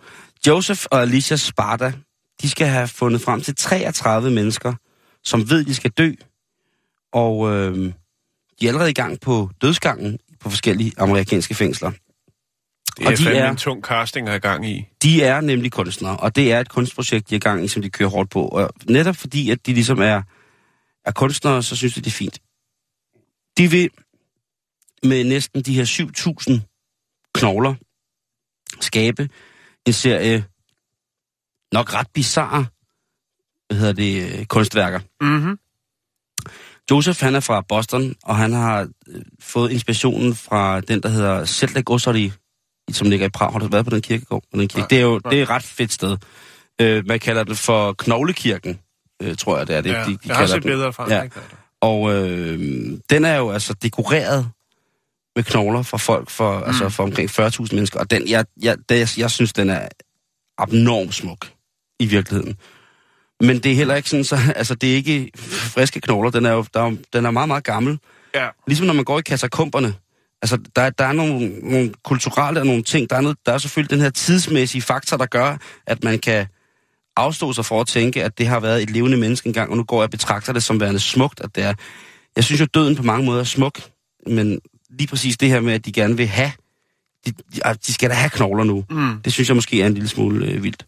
Joseph 0.47 0.81
og 0.91 1.01
Alicia 1.01 1.38
Sparta, 1.38 1.93
de 2.41 2.49
skal 2.49 2.67
have 2.67 2.88
fundet 2.88 3.21
frem 3.21 3.41
til 3.41 3.55
33 3.55 4.31
mennesker, 4.31 4.73
som 5.23 5.49
ved, 5.49 5.63
de 5.65 5.75
skal 5.75 5.91
dø. 5.91 6.11
Og 7.14 7.53
øh, 7.53 7.76
de 8.59 8.66
er 8.66 8.68
allerede 8.70 8.89
i 8.89 8.93
gang 8.93 9.20
på 9.22 9.49
dødsgangen 9.61 10.20
på 10.39 10.49
forskellige 10.49 10.91
amerikanske 10.97 11.55
fængsler. 11.55 11.91
Det 11.91 13.05
er, 13.05 13.11
Og 13.11 13.18
de 13.18 13.24
fandme 13.24 13.39
er- 13.39 13.49
en 13.51 13.57
tung 13.57 13.84
casting 13.84 14.28
at 14.28 14.32
have 14.32 14.39
gang 14.39 14.70
i. 14.70 14.86
De 15.03 15.24
er 15.24 15.41
nemlig 15.41 15.72
kunstnere, 15.72 16.18
og 16.18 16.36
det 16.36 16.51
er 16.51 16.59
et 16.59 16.70
kunstprojekt, 16.70 17.30
de 17.30 17.36
er 17.36 17.38
i 17.38 17.39
gang 17.39 17.64
i, 17.64 17.68
som 17.68 17.82
de 17.82 17.89
kører 17.89 18.09
hårdt 18.09 18.30
på. 18.30 18.47
Og 18.47 18.70
netop 18.89 19.16
fordi, 19.16 19.49
at 19.49 19.66
de 19.66 19.74
ligesom 19.74 19.99
er, 20.01 20.22
er 21.05 21.11
kunstnere, 21.11 21.64
så 21.64 21.76
synes 21.76 21.93
de, 21.93 22.01
det 22.01 22.07
er 22.07 22.11
fint. 22.11 22.39
De 23.57 23.72
vil 23.72 23.89
med 25.03 25.24
næsten 25.24 25.61
de 25.61 25.74
her 25.76 25.86
7.000 25.86 27.30
knogler 27.34 27.76
skabe 28.82 29.30
en 29.86 29.93
serie 29.93 30.45
nok 31.74 31.93
ret 31.93 32.07
bizarre 32.14 32.66
hvad 33.68 33.78
hedder 33.78 33.93
det, 33.93 34.39
øh, 34.39 34.45
kunstværker. 34.45 34.99
Mm-hmm. 35.22 35.57
Joseph, 36.91 37.19
han 37.19 37.36
er 37.36 37.39
fra 37.39 37.61
Boston, 37.61 38.15
og 38.23 38.36
han 38.36 38.53
har 38.53 38.88
øh, 39.07 39.21
fået 39.39 39.71
inspirationen 39.71 40.36
fra 40.36 40.81
den, 40.81 41.03
der 41.03 41.09
hedder 41.09 41.45
Seltek 41.45 41.89
Osari, 41.89 42.31
som 42.91 43.09
ligger 43.09 43.25
i 43.25 43.29
Prag. 43.29 43.51
Har 43.51 43.59
du 43.59 43.67
været 43.67 43.86
på 43.86 43.91
den 43.91 44.01
kirkegård? 44.01 44.43
På 44.53 44.59
den 44.59 44.67
kirke? 44.67 44.79
Nej, 44.79 44.88
det 44.88 44.97
er 44.97 45.01
jo 45.01 45.19
nej. 45.23 45.29
det 45.29 45.39
er 45.39 45.43
et 45.43 45.49
ret 45.49 45.63
fedt 45.63 45.93
sted. 45.93 46.17
Øh, 46.81 47.07
man 47.07 47.19
kalder 47.19 47.43
det 47.43 47.57
for 47.57 47.93
Knoglekirken, 47.93 48.79
øh, 49.21 49.36
tror 49.36 49.57
jeg, 49.57 49.67
det 49.67 49.75
er 49.75 49.81
det. 49.81 49.89
Ja, 49.89 50.05
de, 50.05 50.11
de 50.11 50.17
jeg 50.25 50.36
har 50.36 50.45
set 50.45 50.63
billeder 50.63 50.91
fra 50.91 51.13
Ja. 51.13 51.27
Og 51.81 52.13
øh, 52.13 52.59
den 53.09 53.25
er 53.25 53.36
jo 53.38 53.51
altså 53.51 53.73
dekoreret 53.73 54.49
med 55.36 55.43
knogler 55.43 55.81
fra 55.81 55.97
folk 55.97 56.29
for, 56.29 56.59
mm. 56.59 56.63
altså 56.63 56.89
for 56.89 57.03
omkring 57.03 57.29
40.000 57.29 57.67
mennesker. 57.71 57.99
Og 57.99 58.11
den, 58.11 58.27
jeg, 58.27 58.45
jeg, 58.61 58.77
det, 58.89 59.17
jeg 59.17 59.31
synes, 59.31 59.53
den 59.53 59.69
er 59.69 59.88
abnormt 60.57 61.13
smuk 61.13 61.51
i 61.99 62.05
virkeligheden. 62.05 62.57
Men 63.39 63.59
det 63.59 63.71
er 63.71 63.75
heller 63.75 63.95
ikke 63.95 64.09
sådan, 64.09 64.23
så, 64.23 64.38
altså 64.55 64.75
det 64.75 64.91
er 64.91 64.95
ikke 64.95 65.31
friske 65.36 66.01
knogler, 66.01 66.31
den 66.31 66.45
er 66.45 66.51
jo 66.51 66.65
der 66.73 66.81
er, 66.81 66.95
den 67.13 67.25
er 67.25 67.31
meget, 67.31 67.47
meget 67.47 67.63
gammel. 67.63 67.99
Ja. 68.36 68.47
Ligesom 68.67 68.88
når 68.88 68.93
man 68.93 69.05
går 69.05 69.19
i 69.19 69.21
katakomberne. 69.21 69.93
Altså, 70.41 70.57
der, 70.75 70.89
der 70.89 71.05
er 71.05 71.11
nogle, 71.11 71.49
nogle 71.69 71.93
kulturelle 72.03 72.59
og 72.59 72.65
nogle 72.65 72.84
ting. 72.84 73.09
Der 73.09 73.15
er, 73.15 73.21
noget, 73.21 73.38
der 73.45 73.53
er 73.53 73.57
selvfølgelig 73.57 73.91
den 73.91 74.01
her 74.01 74.09
tidsmæssige 74.09 74.81
faktor, 74.81 75.17
der 75.17 75.25
gør, 75.25 75.57
at 75.88 76.03
man 76.03 76.19
kan 76.19 76.47
afstå 77.15 77.53
sig 77.53 77.65
for 77.65 77.81
at 77.81 77.88
tænke, 77.88 78.23
at 78.23 78.38
det 78.38 78.47
har 78.47 78.59
været 78.59 78.84
et 78.84 78.89
levende 78.89 79.17
menneske 79.17 79.47
engang, 79.47 79.71
og 79.71 79.77
nu 79.77 79.84
går 79.84 79.97
jeg 79.97 80.03
og 80.03 80.11
betragter 80.11 80.53
det 80.53 80.63
som 80.63 80.79
værende 80.79 80.99
smukt, 80.99 81.41
at 81.41 81.55
det 81.55 81.63
er. 81.63 81.73
Jeg 82.36 82.43
synes 82.43 82.61
jo, 82.61 82.65
døden 82.65 82.95
på 82.95 83.03
mange 83.03 83.25
måder 83.25 83.39
er 83.39 83.43
smuk, 83.43 83.81
men 84.27 84.59
lige 84.89 85.07
præcis 85.07 85.38
det 85.38 85.49
her 85.49 85.59
med, 85.59 85.73
at 85.73 85.86
de 85.86 85.91
gerne 85.91 86.17
vil 86.17 86.27
have, 86.27 86.51
de, 87.25 87.34
de 87.88 87.93
skal 87.93 88.09
da 88.09 88.15
have 88.15 88.29
knogler 88.29 88.63
nu. 88.63 88.86
Mm. 88.89 89.21
Det 89.25 89.34
synes 89.34 89.49
jeg 89.49 89.55
måske 89.55 89.81
er 89.81 89.88
en 89.88 89.93
lille 89.93 90.09
smule 90.09 90.45
øh, 90.45 90.63
vildt. 90.63 90.86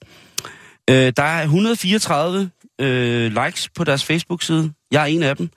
Øh, 0.89 1.13
der 1.17 1.23
er 1.23 1.41
134 1.43 2.49
øh, 2.81 3.45
likes 3.45 3.69
på 3.69 3.83
deres 3.83 4.03
Facebook-side. 4.03 4.73
Jeg 4.91 5.01
er 5.01 5.05
en 5.05 5.23
af 5.23 5.38
dem. 5.38 5.49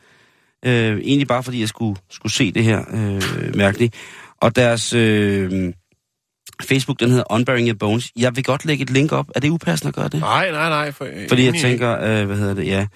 Øh, 0.64 0.99
egentlig 0.99 1.29
bare 1.29 1.43
fordi 1.43 1.61
jeg 1.61 1.68
skulle, 1.68 2.01
skulle 2.11 2.33
se 2.33 2.53
det 2.53 2.64
her 2.64 2.85
øh, 2.93 3.57
mærkeligt. 3.57 3.95
Og 4.41 4.57
deres 4.57 4.93
øh, 4.93 5.72
Facebook, 6.62 7.01
den 7.01 7.11
hedder 7.11 7.33
Unburying 7.33 7.68
Your 7.68 7.76
Bones. 7.76 8.12
Jeg 8.16 8.37
vil 8.37 8.45
godt 8.45 8.64
lægge 8.64 8.83
et 8.83 8.91
link 8.91 9.12
op. 9.12 9.26
Er 9.35 9.41
det 9.41 9.51
upassende 9.51 9.89
at 9.89 9.95
gøre 9.95 10.09
det? 10.09 10.20
Nej, 10.20 10.51
nej, 10.51 10.68
nej. 10.68 10.93
For, 10.93 11.09
Fordi 11.29 11.45
jeg 11.45 11.55
tænker, 11.55 11.93
øh, 12.01 12.26
hvad 12.26 12.37
hedder 12.37 12.55
det, 12.55 12.66
ja. 12.66 12.87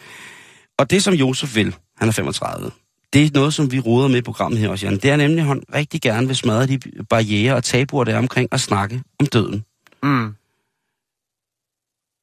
Og 0.79 0.91
det, 0.91 1.03
som 1.03 1.15
Josef 1.15 1.57
vil, 1.57 1.77
han 1.99 2.09
er 2.09 2.13
35, 2.13 2.71
det 3.13 3.27
er 3.27 3.31
noget, 3.35 3.55
som 3.55 3.73
vi 3.73 3.81
roder 3.81 4.09
med 4.09 4.17
i 4.17 4.23
programmet 4.23 4.61
her 4.61 4.69
også, 4.69 4.87
Jan. 4.87 4.97
Det 4.97 5.11
er 5.11 5.17
nemlig, 5.17 5.41
at 5.41 5.47
han 5.47 5.63
rigtig 5.75 6.01
gerne 6.01 6.27
vil 6.27 6.37
smadre 6.37 6.67
de 6.67 6.79
barriere 7.11 7.55
og 7.55 7.65
tabuer, 7.65 8.05
der 8.05 8.15
er 8.15 8.19
omkring 8.19 8.49
at 8.53 8.61
snakke 8.61 9.03
om 9.21 9.27
døden. 9.27 9.65
Mm. 10.03 10.35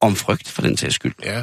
Om 0.00 0.16
frygt, 0.16 0.48
for 0.48 0.62
den 0.62 0.76
sags 0.76 0.94
skyld. 0.94 1.12
Ja. 1.24 1.42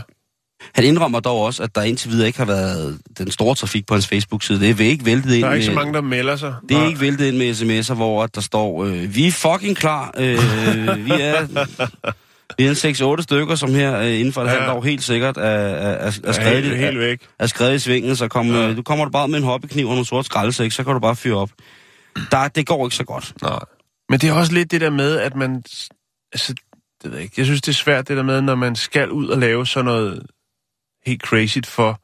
Han 0.76 0.84
indrømmer 0.84 1.20
dog 1.20 1.42
også, 1.42 1.64
at 1.64 1.76
der 1.76 1.82
indtil 1.82 2.10
videre 2.12 2.28
ikke 2.28 2.40
har 2.40 2.46
været 2.46 3.00
den 3.18 3.32
store 3.32 3.56
trafik 3.56 3.88
på 3.88 3.94
hans 3.94 4.08
Facebook-side. 4.08 4.60
Det 4.60 4.82
er 4.86 4.90
ikke 4.90 5.06
væltet 5.06 5.34
ind 5.34 5.44
Der 5.44 5.50
er 5.50 5.54
ikke 5.54 5.66
med, 5.68 5.74
så 5.74 5.80
mange, 5.80 5.94
der 5.94 6.02
melder 6.02 6.36
sig. 6.36 6.56
det 6.70 6.76
er 6.76 6.80
Nej. 6.80 6.88
ikke 6.88 7.00
væltet 7.02 7.26
ind 7.28 7.38
med 7.38 7.52
sms'er, 7.52 7.94
hvor 7.94 8.26
der 8.26 8.42
står, 8.42 8.86
øh, 8.86 9.16
vi 9.16 9.28
er 9.28 9.32
fucking 9.32 9.76
klar. 9.78 10.14
Øh, 10.18 10.36
vi 11.06 11.12
er, 11.12 11.48
vi 12.58 12.66
er 12.66 12.70
en 12.70 13.18
6-8 13.20 13.24
stykker, 13.24 13.56
som 13.56 13.74
her 13.74 13.98
øh, 14.00 14.20
inden 14.20 14.34
for 14.34 14.42
et 14.42 14.46
Ja. 14.48 14.54
ja. 14.54 14.60
halvt 14.60 14.72
år 14.74 14.82
helt 14.84 15.04
sikkert 15.04 15.38
er, 15.38 15.42
er, 15.42 15.48
er, 15.50 16.08
er, 16.08 16.12
Ja, 16.26 16.32
skrevet, 16.32 16.64
helt, 16.64 16.74
er, 16.74 16.78
helt 16.86 17.00
væk. 17.00 17.20
er 17.40 17.48
skrevet 17.48 17.76
i 17.76 17.80
svingen, 17.80 18.16
så 18.16 18.28
kom, 18.28 18.48
Ja. 18.52 18.58
ja. 18.62 18.70
øh, 18.70 18.78
du 18.78 18.82
kommer 18.84 19.06
du 19.06 19.12
bare 19.12 19.28
med 19.28 19.38
en 19.40 19.46
hobbykniv 19.46 19.86
og 19.88 19.92
nogle 19.94 20.06
sorte 20.06 20.26
skraldesæk, 20.26 20.72
så 20.72 20.84
kan 20.84 20.94
du 20.94 21.00
bare 21.00 21.16
fyre 21.16 21.36
op. 21.38 21.50
Der, 22.32 22.48
det 22.48 22.68
går 22.68 22.86
ikke 22.88 22.96
så 22.96 23.04
godt. 23.04 23.34
Nej. 23.42 23.60
Men 24.10 24.20
det 24.20 24.30
er 24.30 24.34
også 24.34 24.54
lidt 24.54 24.72
det 24.72 24.82
der 24.82 24.90
med, 24.90 25.18
at 25.20 25.36
man... 25.36 25.64
Altså, 26.34 26.54
det 27.04 27.12
ved 27.12 27.18
jeg 27.18 27.24
ikke. 27.24 27.34
Jeg 27.38 27.46
synes, 27.46 27.62
det 27.62 27.72
er 27.72 27.76
svært 27.76 28.08
det 28.08 28.18
der 28.18 28.24
med, 28.24 28.42
når 28.42 28.56
man 28.56 28.76
skal 28.76 29.12
ud 29.12 29.28
og 29.28 29.38
lave 29.38 29.66
sådan 29.66 29.86
noget 29.86 30.26
helt 31.06 31.22
crazy 31.22 31.58
for... 31.66 32.02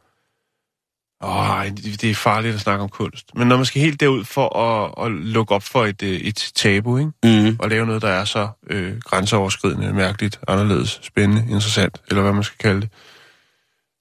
Åh, 1.25 1.65
det 1.65 2.01
det 2.01 2.11
er 2.11 2.15
farligt 2.15 2.55
at 2.55 2.61
snakke 2.61 2.83
om 2.83 2.89
kunst. 2.89 3.35
Men 3.35 3.47
når 3.47 3.55
man 3.55 3.65
skal 3.65 3.81
helt 3.81 3.99
derud 3.99 4.23
for 4.23 4.57
at, 4.57 5.05
at 5.05 5.11
lukke 5.11 5.55
op 5.55 5.63
for 5.63 5.85
et, 5.85 6.03
øh, 6.03 6.09
et 6.09 6.51
tabu, 6.55 6.97
ikke? 6.97 7.11
Mm. 7.23 7.57
og 7.59 7.69
lave 7.69 7.85
noget, 7.85 8.01
der 8.01 8.09
er 8.09 8.25
så 8.25 8.49
øh, 8.67 8.99
grænseoverskridende, 8.99 9.93
mærkeligt, 9.93 10.39
anderledes, 10.47 10.99
spændende, 11.03 11.41
interessant, 11.41 12.01
eller 12.09 12.21
hvad 12.21 12.33
man 12.33 12.43
skal 12.43 12.57
kalde 12.57 12.81
det. 12.81 12.89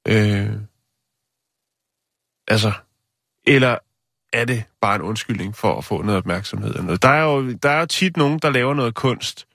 Øh, 0.08 0.50
altså, 2.48 2.72
eller 3.46 3.78
er 4.32 4.44
det 4.44 4.64
bare 4.80 4.96
en 4.96 5.02
undskyldning 5.02 5.56
for 5.56 5.78
at 5.78 5.84
få 5.84 6.02
noget 6.02 6.18
opmærksomhed? 6.18 6.70
Eller 6.70 6.82
noget? 6.82 7.02
Der, 7.02 7.08
er 7.08 7.22
jo, 7.22 7.52
der 7.52 7.70
er 7.70 7.80
jo 7.80 7.86
tit 7.86 8.16
nogen, 8.16 8.38
der 8.38 8.50
laver 8.50 8.74
noget 8.74 8.94
kunst, 8.94 9.46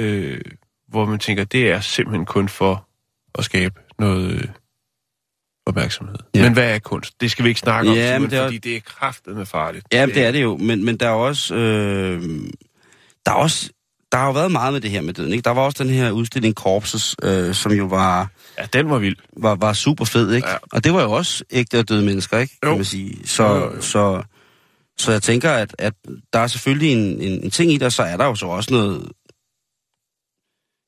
øh, 0.00 0.40
hvor 0.88 1.04
man 1.04 1.18
tænker, 1.18 1.44
det 1.44 1.70
er 1.70 1.80
simpelthen 1.80 2.26
kun 2.26 2.48
for 2.48 2.86
at 3.38 3.44
skabe 3.44 3.74
noget 3.98 4.30
øh, 4.32 4.44
opmærksomhed. 5.66 6.16
Ja. 6.34 6.42
Men 6.42 6.52
hvad 6.52 6.74
er 6.74 6.78
kunst? 6.78 7.20
Det 7.20 7.30
skal 7.30 7.44
vi 7.44 7.48
ikke 7.48 7.60
snakke 7.60 7.90
om, 7.90 7.96
Ja, 7.96 8.18
men 8.18 8.30
det 8.30 8.38
er- 8.38 8.44
fordi 8.44 8.58
det 8.58 8.76
er 8.76 8.80
kraftedeme 8.80 9.46
farligt. 9.46 9.86
Ja, 9.92 10.06
det 10.06 10.24
er 10.24 10.32
det 10.32 10.42
jo, 10.42 10.56
men, 10.56 10.84
men 10.84 10.96
der 10.96 11.06
er 11.06 11.10
også... 11.12 11.54
Øh, 11.54 12.22
der 13.26 13.30
er 13.32 13.36
også... 13.36 13.70
Der 14.12 14.18
har 14.18 14.26
jo 14.26 14.32
været 14.32 14.52
meget 14.52 14.72
med 14.72 14.80
det 14.80 14.90
her 14.90 15.00
med 15.00 15.14
døden, 15.14 15.32
ikke? 15.32 15.42
Der 15.42 15.50
var 15.50 15.62
også 15.62 15.84
den 15.84 15.92
her 15.92 16.10
udstilling 16.10 16.54
Corpses, 16.54 17.16
øh, 17.22 17.54
som 17.54 17.72
jo 17.72 17.84
var, 17.84 18.28
Ja, 18.58 18.66
den 18.72 18.90
var 18.90 18.98
vild. 18.98 19.16
var, 19.36 19.54
var 19.54 19.72
super 19.72 20.04
fed, 20.04 20.32
ikke? 20.32 20.48
Ja. 20.48 20.52
Ja. 20.52 20.58
Og 20.72 20.84
det 20.84 20.92
var 20.92 21.02
jo 21.02 21.12
også 21.12 21.44
ægte 21.50 21.78
og 21.78 21.88
døde 21.88 22.04
mennesker, 22.04 22.38
ikke? 22.38 22.58
Jo. 22.64 22.68
Kan 22.68 22.76
man 22.78 22.84
sige. 22.84 23.26
Så, 23.28 23.44
Jo, 23.48 23.54
jo, 23.56 23.74
jo. 23.74 23.80
så, 23.80 24.22
så 24.98 25.12
jeg 25.12 25.22
tænker, 25.22 25.50
at, 25.52 25.74
at 25.78 25.92
der 26.32 26.38
er 26.38 26.46
selvfølgelig 26.46 26.92
en, 26.92 27.20
en, 27.20 27.44
en 27.44 27.50
ting 27.50 27.72
i 27.72 27.74
det, 27.74 27.82
og 27.82 27.92
så 27.92 28.02
er 28.02 28.16
der 28.16 28.24
jo 28.24 28.34
så 28.34 28.46
også 28.46 28.72
noget... 28.74 29.08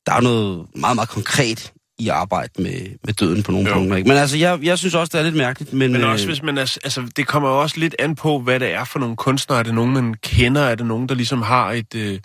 Der 0.07 0.13
er 0.13 0.21
noget 0.21 0.67
meget, 0.77 0.95
meget 0.95 1.09
konkret 1.09 1.73
i 1.99 2.09
arbejde 2.09 2.63
med, 2.63 2.99
med 3.05 3.15
døden 3.15 3.43
på 3.43 3.53
nogle 3.53 3.69
Jo. 3.69 3.75
punkter, 3.75 3.97
ikke? 3.97 4.09
Men 4.09 4.17
altså, 4.19 4.37
jeg, 4.37 4.59
jeg 4.63 4.79
synes 4.79 4.95
også, 4.95 5.11
det 5.13 5.19
er 5.19 5.25
lidt 5.25 5.37
mærkeligt, 5.37 5.73
men... 5.73 5.93
Men 5.93 6.01
øh, 6.01 6.11
også 6.11 6.27
hvis 6.27 6.43
man 6.43 6.59
er, 6.59 6.79
altså, 6.85 7.11
det 7.17 7.27
kommer 7.27 7.49
jo 7.49 7.61
også 7.61 7.81
lidt 7.81 7.97
an 7.99 8.15
på, 8.15 8.39
hvad 8.39 8.61
det 8.61 8.73
er 8.73 8.85
for 8.85 8.99
nogle 8.99 9.17
kunstnere. 9.17 9.59
Er 9.59 9.63
det 9.63 9.75
nogen, 9.75 9.93
man 9.93 10.15
kender? 10.15 10.61
Er 10.61 10.75
det 10.75 10.87
nogen, 10.87 11.09
der 11.09 11.15
ligesom 11.15 11.43
har 11.43 11.71
et, 11.71 11.95
øh, 11.95 12.21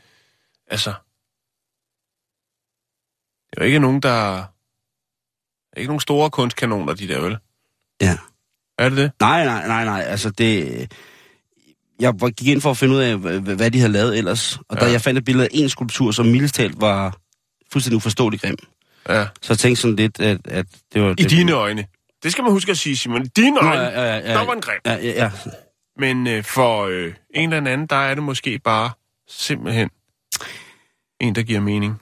altså... 0.71 0.93
Det 3.49 3.57
er 3.57 3.61
jo 3.61 3.65
ikke 3.65 3.79
nogen, 3.79 4.01
der... 4.01 4.37
er 5.73 5.77
ikke 5.77 5.87
nogen 5.87 5.99
store 5.99 6.29
kunstkanoner, 6.29 6.93
de 6.93 7.07
der, 7.07 7.21
vel? 7.21 7.37
Ja. 8.01 8.17
Er 8.77 8.89
det 8.89 8.97
det? 8.97 9.11
Nej, 9.19 9.45
nej, 9.45 9.67
nej, 9.67 9.85
nej. 9.85 10.01
Altså, 10.07 10.29
det... 10.29 10.93
Jeg 11.99 12.13
gik 12.37 12.47
ind 12.47 12.61
for 12.61 12.71
at 12.71 12.77
finde 12.77 12.95
ud 12.95 12.99
af, 12.99 13.15
hva- 13.15 13.53
hvad 13.55 13.71
de 13.71 13.79
havde 13.79 13.91
lavet 13.91 14.17
ellers. 14.17 14.57
Og 14.69 14.77
ja. 14.77 14.85
da 14.85 14.91
jeg 14.91 15.01
fandt 15.01 15.17
et 15.17 15.25
billede 15.25 15.45
af 15.45 15.49
en 15.53 15.69
skulptur, 15.69 16.11
som 16.11 16.25
mildest 16.25 16.55
talt 16.55 16.81
var 16.81 17.17
fuldstændig 17.71 17.95
uforståelig 17.97 18.41
grim. 18.41 18.57
Ja. 19.09 19.25
Så 19.41 19.53
jeg 19.53 19.57
tænkte 19.57 19.81
sådan 19.81 19.95
lidt, 19.95 20.19
at, 20.19 20.37
at 20.45 20.65
det 20.93 21.01
var... 21.01 21.09
I 21.09 21.13
det, 21.13 21.29
dine 21.29 21.51
øjne. 21.51 21.85
Det 22.23 22.31
skal 22.31 22.43
man 22.43 22.51
huske 22.51 22.71
at 22.71 22.77
sige, 22.77 22.97
Simon. 22.97 23.25
I 23.25 23.27
dine 23.35 23.59
øjne, 23.59 23.81
ja, 23.81 24.03
ja, 24.03 24.15
ja, 24.15 24.33
der 24.33 24.45
var 24.45 24.53
en 24.53 24.61
grim. 24.61 24.79
Ja, 24.85 24.93
ja, 24.93 25.23
ja. 25.23 25.31
Men 25.99 26.27
øh, 26.27 26.43
for 26.43 26.85
øh, 26.85 27.13
en 27.35 27.53
eller 27.53 27.71
anden, 27.71 27.87
der 27.87 27.95
er 27.95 28.13
det 28.13 28.23
måske 28.23 28.59
bare 28.59 28.89
simpelthen 29.29 29.89
en, 31.21 31.35
der 31.35 31.43
giver 31.43 31.59
mening. 31.59 32.01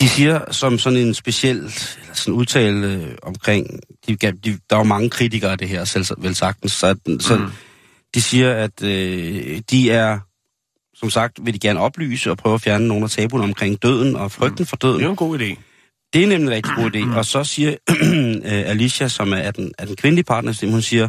De 0.00 0.08
siger 0.08 0.52
som 0.52 0.78
sådan 0.78 0.98
en 0.98 1.14
speciel 1.14 1.56
eller 1.56 2.14
sådan 2.14 2.34
udtale 2.34 2.86
øh, 2.86 3.14
omkring... 3.22 3.80
De, 4.06 4.16
de, 4.16 4.32
der 4.70 4.76
er 4.76 4.80
jo 4.80 4.82
mange 4.82 5.10
kritikere 5.10 5.52
af 5.52 5.58
det 5.58 5.68
her, 5.68 5.84
selv 5.84 6.06
vel 6.18 6.34
sagtens. 6.34 6.72
Så, 6.72 6.96
så 7.20 7.36
Mm. 7.36 7.42
mm. 7.42 7.50
de 8.14 8.22
siger, 8.22 8.54
at 8.54 8.82
øh, 8.82 9.60
de 9.70 9.90
er... 9.90 10.18
Som 11.00 11.10
sagt 11.10 11.38
vil 11.42 11.54
de 11.54 11.58
gerne 11.58 11.80
oplyse 11.80 12.30
og 12.30 12.36
prøve 12.36 12.54
at 12.54 12.60
fjerne 12.60 12.88
nogle 12.88 13.04
af 13.04 13.10
tabuerne 13.10 13.44
omkring 13.44 13.82
døden 13.82 14.16
og 14.16 14.32
frygten 14.32 14.66
for 14.66 14.76
døden. 14.76 14.98
Det 14.98 15.06
er 15.06 15.10
en 15.10 15.16
god 15.16 15.38
idé. 15.38 15.56
Det 16.12 16.22
er 16.22 16.26
nemlig 16.26 16.46
en 16.46 16.50
rigtig 16.50 16.72
god 16.76 16.90
idé. 16.94 17.16
Og 17.18 17.24
så 17.24 17.44
siger 17.44 17.70
øh, 18.50 18.70
Alicia, 18.70 19.08
som 19.08 19.32
er 19.32 19.50
den, 19.50 19.72
er 19.78 19.84
den 19.84 19.96
kvindelige 19.96 20.24
partner, 20.24 20.70
hun 20.70 20.82
siger, 20.82 21.08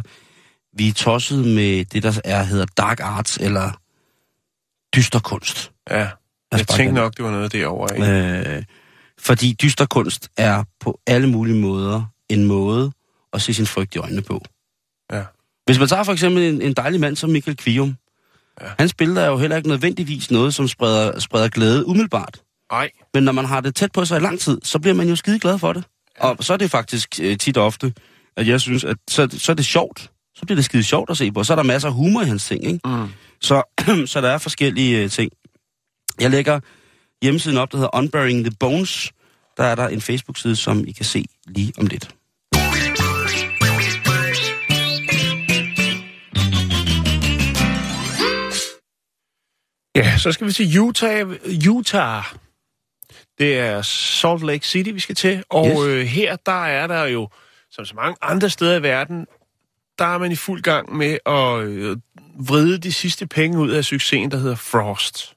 vi 0.76 0.88
er 0.88 0.92
tosset 0.92 1.46
med 1.46 1.84
det, 1.84 2.02
der 2.02 2.20
er, 2.24 2.42
hedder 2.42 2.66
dark 2.76 3.00
arts, 3.00 3.36
eller 3.36 3.80
dyster 4.96 5.18
kunst. 5.18 5.72
Ja. 5.90 6.08
Jeg 6.52 6.68
tænkte 6.68 6.94
nok, 6.94 7.16
det 7.16 7.24
var 7.24 7.30
noget 7.30 7.52
derovre. 7.52 7.96
Ikke? 7.96 8.56
Øh, 8.56 8.62
fordi 9.18 9.56
dyster 9.62 9.86
kunst 9.86 10.30
er 10.36 10.64
på 10.80 11.00
alle 11.06 11.28
mulige 11.28 11.60
måder 11.60 12.04
en 12.28 12.44
måde 12.44 12.92
at 13.32 13.42
se 13.42 13.54
sin 13.54 13.66
frygt 13.66 13.94
i 13.94 13.98
øjnene 13.98 14.22
på. 14.22 14.44
Ja. 15.12 15.24
Hvis 15.64 15.78
man 15.78 15.88
tager 15.88 16.02
for 16.02 16.12
eksempel 16.12 16.42
en, 16.42 16.62
en 16.62 16.74
dejlig 16.74 17.00
mand 17.00 17.16
som 17.16 17.30
Michael 17.30 17.56
Kvium, 17.56 17.96
ja. 18.60 18.66
hans 18.78 18.94
billeder 18.94 19.22
er 19.22 19.26
jo 19.26 19.36
heller 19.36 19.56
ikke 19.56 19.68
nødvendigvis 19.68 20.30
noget, 20.30 20.54
som 20.54 20.68
spreder, 20.68 21.18
spreder 21.18 21.48
glæde 21.48 21.86
umiddelbart. 21.86 22.40
Nej. 22.72 22.90
Men 23.14 23.22
når 23.22 23.32
man 23.32 23.44
har 23.44 23.60
det 23.60 23.74
tæt 23.74 23.92
på 23.92 24.04
sig 24.04 24.16
i 24.16 24.20
lang 24.20 24.40
tid, 24.40 24.58
så 24.62 24.78
bliver 24.78 24.94
man 24.94 25.08
jo 25.08 25.16
skide 25.16 25.38
glad 25.38 25.58
for 25.58 25.72
det. 25.72 25.84
Ja. 26.18 26.28
Og 26.28 26.44
så 26.44 26.52
er 26.52 26.56
det 26.56 26.70
faktisk 26.70 27.20
øh, 27.22 27.38
tit 27.38 27.56
og 27.56 27.64
ofte, 27.64 27.94
at 28.36 28.48
jeg 28.48 28.60
synes, 28.60 28.84
at 28.84 28.96
så, 29.10 29.28
så 29.38 29.52
er 29.52 29.56
det 29.56 29.64
sjovt. 29.64 30.10
Så 30.34 30.46
bliver 30.46 30.56
det 30.56 30.64
skide 30.64 30.82
sjovt 30.82 31.10
at 31.10 31.16
se 31.16 31.32
på. 31.32 31.44
Så 31.44 31.52
er 31.52 31.56
der 31.56 31.62
masser 31.62 31.88
af 31.88 31.94
humor 31.94 32.22
i 32.22 32.26
hans 32.26 32.46
ting, 32.46 32.64
ikke? 32.64 32.80
Mm. 32.84 33.08
Så, 33.40 33.62
så 34.12 34.20
der 34.20 34.28
er 34.28 34.38
forskellige 34.38 35.02
øh, 35.02 35.10
ting. 35.10 35.32
Jeg 36.20 36.30
lægger 36.30 36.60
hjemmesiden 37.22 37.58
op, 37.58 37.72
der 37.72 37.78
hedder 37.78 37.96
Unburying 37.96 38.44
the 38.44 38.54
Bones. 38.60 39.12
Der 39.56 39.64
er 39.64 39.74
der 39.74 39.88
en 39.88 40.00
Facebook-side, 40.00 40.56
som 40.56 40.84
I 40.86 40.92
kan 40.92 41.04
se 41.04 41.24
lige 41.46 41.72
om 41.78 41.86
lidt. 41.86 42.14
Ja, 50.02 50.18
så 50.18 50.32
skal 50.32 50.46
vi 50.46 50.52
til 50.52 50.78
Utah. 50.80 51.26
Utah. 51.68 52.22
Det 53.38 53.58
er 53.58 53.82
Salt 53.82 54.42
Lake 54.46 54.66
City, 54.66 54.90
vi 54.90 55.00
skal 55.00 55.14
til. 55.14 55.42
Og 55.50 55.66
Yes. 55.68 55.78
øh, 55.86 56.06
her, 56.06 56.36
der 56.36 56.64
er 56.64 56.86
der 56.86 57.04
jo, 57.04 57.28
som 57.70 57.84
så 57.84 57.94
mange 57.94 58.16
andre 58.22 58.50
steder 58.50 58.76
i 58.78 58.82
verden, 58.82 59.26
der 59.98 60.04
er 60.04 60.18
man 60.18 60.32
i 60.32 60.36
fuld 60.36 60.62
gang 60.62 60.96
med 60.96 61.18
at 61.26 61.58
øh, 61.68 61.96
vride 62.48 62.78
de 62.78 62.92
sidste 62.92 63.26
penge 63.26 63.58
ud 63.58 63.70
af 63.70 63.84
succesen, 63.84 64.30
der 64.30 64.36
hedder 64.36 64.56
Frost. 64.56 65.32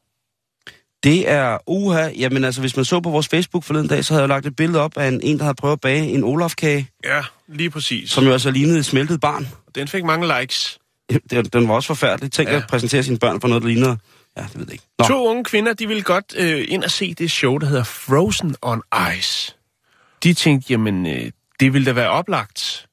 Det 1.03 1.29
er 1.29 1.57
uha. 1.67 2.09
Jamen 2.17 2.43
altså, 2.43 2.61
hvis 2.61 2.75
man 2.75 2.85
så 2.85 2.99
på 2.99 3.09
vores 3.09 3.27
Facebook 3.27 3.63
forleden 3.63 3.87
dag, 3.87 4.05
så 4.05 4.13
havde 4.13 4.21
jeg 4.21 4.29
lagt 4.29 4.45
et 4.45 4.55
billede 4.55 4.79
op 4.81 4.97
af 4.97 5.07
en, 5.07 5.21
en 5.23 5.37
der 5.37 5.43
havde 5.43 5.55
prøvet 5.55 5.73
at 5.73 5.81
bage 5.81 6.07
en 6.07 6.23
Olaf-kage, 6.23 6.89
Ja, 7.03 7.21
lige 7.47 7.69
præcis. 7.69 8.11
som 8.11 8.23
jo 8.23 8.31
altså 8.31 8.51
lignede 8.51 8.79
et 8.79 8.85
smeltet 8.85 9.21
barn. 9.21 9.47
Den 9.75 9.87
fik 9.87 10.03
mange 10.03 10.39
likes. 10.41 10.79
Den, 11.29 11.45
den 11.45 11.67
var 11.67 11.73
også 11.73 11.87
forfærdelig. 11.87 12.31
Tænk 12.31 12.49
Ja. 12.49 12.55
at 12.55 12.63
præsentere 12.69 13.03
sine 13.03 13.19
børn 13.19 13.41
for 13.41 13.47
noget, 13.47 13.63
der 13.63 13.69
ligner... 13.69 13.95
Ja, 14.37 14.41
det 14.41 14.55
ved 14.55 14.65
jeg 14.65 14.73
ikke. 14.73 14.85
Nå, 14.99 15.05
To 15.05 15.27
unge 15.29 15.43
kvinder, 15.43 15.73
de 15.73 15.87
ville 15.87 16.03
godt 16.03 16.35
øh, 16.37 16.65
ind 16.67 16.83
og 16.83 16.91
se 16.91 17.13
det 17.13 17.31
show, 17.31 17.57
der 17.57 17.67
hedder 17.67 17.83
Frozen 17.83 18.55
on 18.61 18.81
Ice. 19.17 19.55
De 20.23 20.33
tænkte, 20.33 20.67
jamen, 20.73 21.05
øh, 21.05 21.31
det 21.59 21.73
ville 21.73 21.85
da 21.85 21.91
være 21.91 22.09
oplagt 22.09 22.87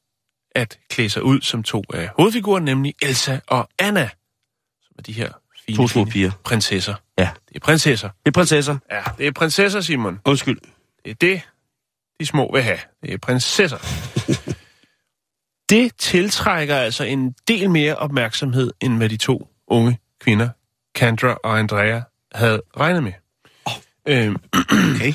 at 0.55 0.79
klæde 0.91 1.11
sig 1.11 1.23
ud 1.23 1.41
som 1.41 1.63
to 1.63 1.83
af 1.95 2.11
hovedfigurerne, 2.17 2.65
nemlig 2.65 2.95
Elsa 3.03 3.39
og 3.47 3.69
Anna, 3.79 4.11
som 4.83 4.95
er 4.99 5.03
de 5.03 5.13
her 5.13 5.33
fine, 5.67 5.77
To 5.77 5.89
små 5.89 6.05
piger. 6.05 6.31
prinsesser. 6.45 6.95
Ja. 7.19 7.31
Det 7.49 7.57
er 7.57 7.61
prinsesser. 7.61 8.09
det 8.09 8.31
er 8.31 8.33
prinsesser. 8.33 8.77
Ja, 8.91 9.03
det 9.19 9.27
er 9.27 9.33
prinsesser, 9.33 9.81
Simon. 9.81 10.21
Undskyld. 10.25 10.59
Det 11.05 11.11
er 11.11 11.15
det, 11.15 11.41
de 12.21 12.27
små 12.27 12.53
vil 12.53 12.63
have. 12.63 12.79
Det 13.03 13.13
er 13.15 13.19
prinsesser. 13.19 13.79
det 15.71 15.97
tiltrækker 15.99 16.77
altså 16.77 17.05
en 17.05 17.35
del 17.49 17.71
mere 17.71 17.97
opmærksomhed, 17.97 18.73
end 18.81 18.97
hvad 18.97 19.09
de 19.09 19.17
to 19.17 19.49
unge 19.67 19.99
kvinder, 20.21 20.49
Kendra 20.95 21.35
og 21.45 21.59
Andrea, 21.59 22.01
havde 22.35 22.63
regnet 22.77 23.03
med. 23.03 23.13
Oh. 23.65 23.73
Øhm, 24.09 24.37
Okay. 24.95 25.13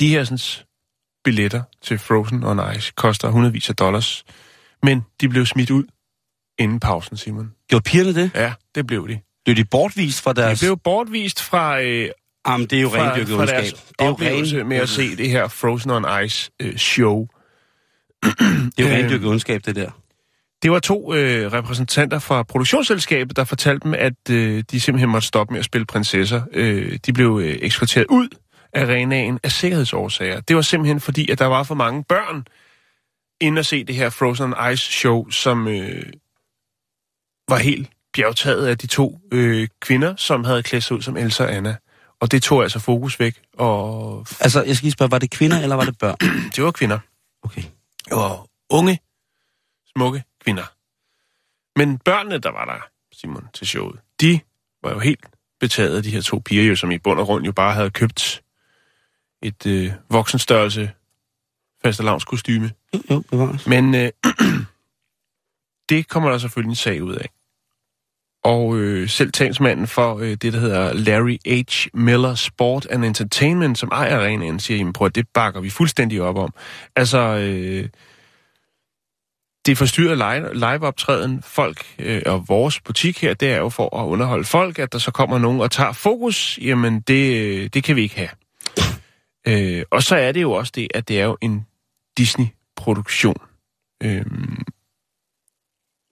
de 0.00 0.08
her 0.08 0.24
sådan, 0.24 0.64
billetter 1.24 1.62
til 1.82 1.98
Frozen 1.98 2.44
on 2.44 2.60
Ice 2.76 2.92
koster 2.96 3.28
hundredvis 3.28 3.68
af 3.70 3.76
dollars, 3.76 4.24
men 4.82 5.04
de 5.20 5.28
blev 5.28 5.46
smidt 5.46 5.70
ud 5.70 5.84
inden 6.58 6.80
pausen, 6.80 7.16
Simon. 7.16 7.52
Gjorde 7.68 7.82
pigerne 7.82 8.14
det? 8.14 8.30
Ja, 8.34 8.52
det 8.74 8.86
blev 8.86 9.08
de. 9.08 9.20
Blev 9.44 9.56
de 9.56 9.64
bortvist 9.64 10.22
fra 10.22 10.32
De 10.32 10.40
deres... 10.40 10.60
blev 10.60 10.76
bortvist 10.76 11.42
fra, 11.42 11.80
øh, 11.80 12.10
Jamen, 12.48 12.66
det 12.66 12.78
er 12.78 12.82
jo 12.82 12.88
fra, 12.88 13.10
rendyrket 13.10 13.34
fra 13.36 13.46
deres 13.46 13.72
Det 13.72 13.82
er 13.98 14.04
jo 14.04 14.10
oplevelse 14.10 14.60
ren... 14.60 14.68
med 14.68 14.76
at 14.76 14.88
se 14.88 15.16
det 15.16 15.30
her 15.30 15.48
Frozen 15.48 15.90
on 15.90 16.24
Ice 16.24 16.50
øh, 16.60 16.76
show. 16.76 17.26
Det 18.22 18.34
er 18.78 18.82
jo 18.82 18.86
Øh, 18.88 18.92
rendyrket 18.92 19.28
ondskab, 19.28 19.60
det 19.66 19.76
der. 19.76 19.90
Det 20.62 20.70
var 20.70 20.78
to 20.78 21.14
øh, 21.14 21.52
repræsentanter 21.52 22.18
fra 22.18 22.42
produktionsselskabet, 22.42 23.36
der 23.36 23.44
fortalte 23.44 23.84
dem, 23.84 23.94
at 23.94 24.30
øh, 24.30 24.64
de 24.70 24.80
simpelthen 24.80 25.10
måtte 25.10 25.26
stoppe 25.26 25.52
med 25.52 25.58
at 25.58 25.64
spille 25.64 25.86
prinsesser. 25.86 26.42
Øh, 26.52 26.98
de 27.06 27.12
blev 27.12 27.40
øh, 27.42 27.58
eksporteret 27.60 28.06
ud 28.06 28.28
af 28.72 28.82
arenaen 28.82 29.40
af 29.42 29.52
sikkerhedsårsager. 29.52 30.40
Det 30.40 30.56
var 30.56 30.62
simpelthen 30.62 31.00
fordi, 31.00 31.30
at 31.30 31.38
der 31.38 31.46
var 31.46 31.62
for 31.62 31.74
mange 31.74 32.04
børn 32.04 32.46
inde 33.40 33.58
at 33.58 33.66
se 33.66 33.84
det 33.84 33.94
her 33.94 34.10
Frozen 34.10 34.54
Ice 34.72 34.92
show, 34.92 35.30
som 35.30 35.68
øh, 35.68 36.12
var 37.48 37.58
helt 37.58 37.90
bjergtaget 38.14 38.66
af 38.66 38.78
de 38.78 38.86
to 38.86 39.20
øh, 39.32 39.68
kvinder, 39.80 40.16
som 40.16 40.44
havde 40.44 40.62
klædt 40.62 40.84
sig 40.84 40.96
ud 40.96 41.02
som 41.02 41.16
Elsa 41.16 41.44
og 41.44 41.54
Anna. 41.54 41.76
Og 42.20 42.32
det 42.32 42.42
tog 42.42 42.62
altså 42.62 42.78
fokus 42.78 43.20
væk, 43.20 43.40
og 43.58 44.26
Altså, 44.40 44.62
jeg 44.62 44.76
skal 44.76 44.84
lige 44.84 44.92
spørge, 44.92 45.10
var 45.10 45.18
det 45.18 45.30
kvinder, 45.30 45.60
eller 45.60 45.76
var 45.76 45.84
det 45.84 45.98
børn? 45.98 46.16
det 46.56 46.64
var 46.64 46.70
kvinder. 46.70 46.98
Okay. 47.42 47.62
Var 48.10 48.46
unge, 48.70 48.98
smukke 49.96 50.22
kvinder. 50.48 50.64
Men 51.76 51.98
børnene, 51.98 52.38
der 52.38 52.50
var 52.50 52.64
der, 52.64 52.80
Simon, 53.12 53.48
til 53.54 53.66
showet, 53.66 54.00
de 54.20 54.40
var 54.82 54.92
jo 54.92 54.98
helt 54.98 55.26
betaget 55.60 55.96
af 55.96 56.02
de 56.02 56.10
her 56.10 56.20
to 56.20 56.42
piger, 56.44 56.64
jo, 56.64 56.76
som 56.76 56.90
i 56.90 56.98
bund 56.98 57.20
og 57.20 57.26
grund 57.26 57.44
jo 57.44 57.52
bare 57.52 57.74
havde 57.74 57.90
købt 57.90 58.42
et 59.42 59.66
øh, 59.66 59.92
voksenstørrelse 60.10 60.90
fastelavnskostyme. 61.82 62.70
Jo, 62.94 63.00
jo, 63.10 63.22
bevares. 63.30 63.66
Men 63.66 63.94
øh, 63.94 64.10
det 65.88 66.08
kommer 66.08 66.30
der 66.30 66.38
selvfølgelig 66.38 66.70
en 66.70 66.76
sag 66.76 67.02
ud 67.02 67.14
af. 67.14 67.28
Og 68.44 68.76
øh, 68.76 69.08
selv 69.08 69.32
talsmanden 69.32 69.86
for 69.86 70.18
øh, 70.18 70.30
det, 70.30 70.52
der 70.52 70.58
hedder 70.58 70.92
Larry 70.92 71.36
H. 71.46 71.96
Miller 71.96 72.34
Sport 72.34 72.86
and 72.86 73.04
Entertainment, 73.04 73.78
som 73.78 73.88
ejer 73.92 74.18
arenaen, 74.18 74.60
siger, 74.60 74.78
jamen 74.78 74.92
prøv 74.92 75.06
at 75.06 75.14
det 75.14 75.28
bakker 75.28 75.60
vi 75.60 75.70
fuldstændig 75.70 76.22
op 76.22 76.36
om. 76.36 76.54
Altså, 76.96 77.18
øh, 77.18 77.88
det 79.68 79.78
forstyrrer 79.78 80.14
live, 80.14 80.54
liveoptræden. 80.54 81.42
Folk 81.42 81.86
øh, 81.98 82.22
og 82.26 82.48
vores 82.48 82.80
butik 82.80 83.22
her, 83.22 83.34
det 83.34 83.52
er 83.52 83.56
jo 83.56 83.68
for 83.68 84.00
at 84.00 84.06
underholde 84.06 84.44
folk, 84.44 84.78
at 84.78 84.92
der 84.92 84.98
så 84.98 85.10
kommer 85.10 85.38
nogen 85.38 85.60
og 85.60 85.70
tager 85.70 85.92
fokus. 85.92 86.58
Jamen, 86.62 87.00
det, 87.00 87.36
øh, 87.36 87.70
det 87.74 87.84
kan 87.84 87.96
vi 87.96 88.02
ikke 88.02 88.16
have. 88.16 88.28
Øh, 89.48 89.84
og 89.90 90.02
så 90.02 90.16
er 90.16 90.32
det 90.32 90.42
jo 90.42 90.52
også 90.52 90.72
det, 90.74 90.88
at 90.94 91.08
det 91.08 91.20
er 91.20 91.24
jo 91.24 91.36
en 91.40 91.66
Disney-produktion. 92.18 93.40
Øhm, 94.02 94.62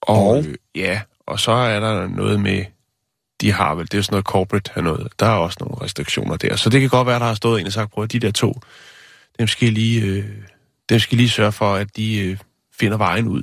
og, 0.03 0.45
øh, 0.45 0.55
ja, 0.75 1.01
og 1.27 1.41
så 1.41 1.53
er 1.53 1.81
der 1.81 2.09
noget 2.09 2.41
med, 2.41 2.65
de 3.41 3.53
har 3.53 3.75
vel, 3.75 3.85
det 3.85 3.95
er 3.95 3.99
jo 3.99 4.03
sådan 4.03 4.15
noget 4.15 4.27
corporate 4.27 4.71
her 4.75 4.83
noget, 4.83 5.13
der 5.21 5.27
er 5.27 5.37
også 5.37 5.57
nogle 5.61 5.85
restriktioner 5.85 6.37
der. 6.37 6.57
Så 6.57 6.71
det 6.71 6.81
kan 6.81 6.91
godt 6.91 7.07
være, 7.07 7.19
der 7.19 7.27
har 7.27 7.35
stået 7.35 7.61
en 7.61 7.67
og 7.67 7.73
sagt, 7.73 7.93
prøv 7.93 8.05
at 8.05 8.13
de 8.13 8.21
der 8.21 8.31
to, 8.31 8.61
dem 9.39 9.47
skal 9.47 9.73
lige, 9.73 10.03
øh, 10.03 10.25
dem 10.89 10.99
skal 10.99 11.19
lige 11.19 11.31
sørge 11.31 11.53
for, 11.53 11.75
at 11.75 11.97
de 11.97 12.19
øh, 12.19 12.39
finder 12.79 12.97
vejen 12.97 13.29
ud. 13.29 13.43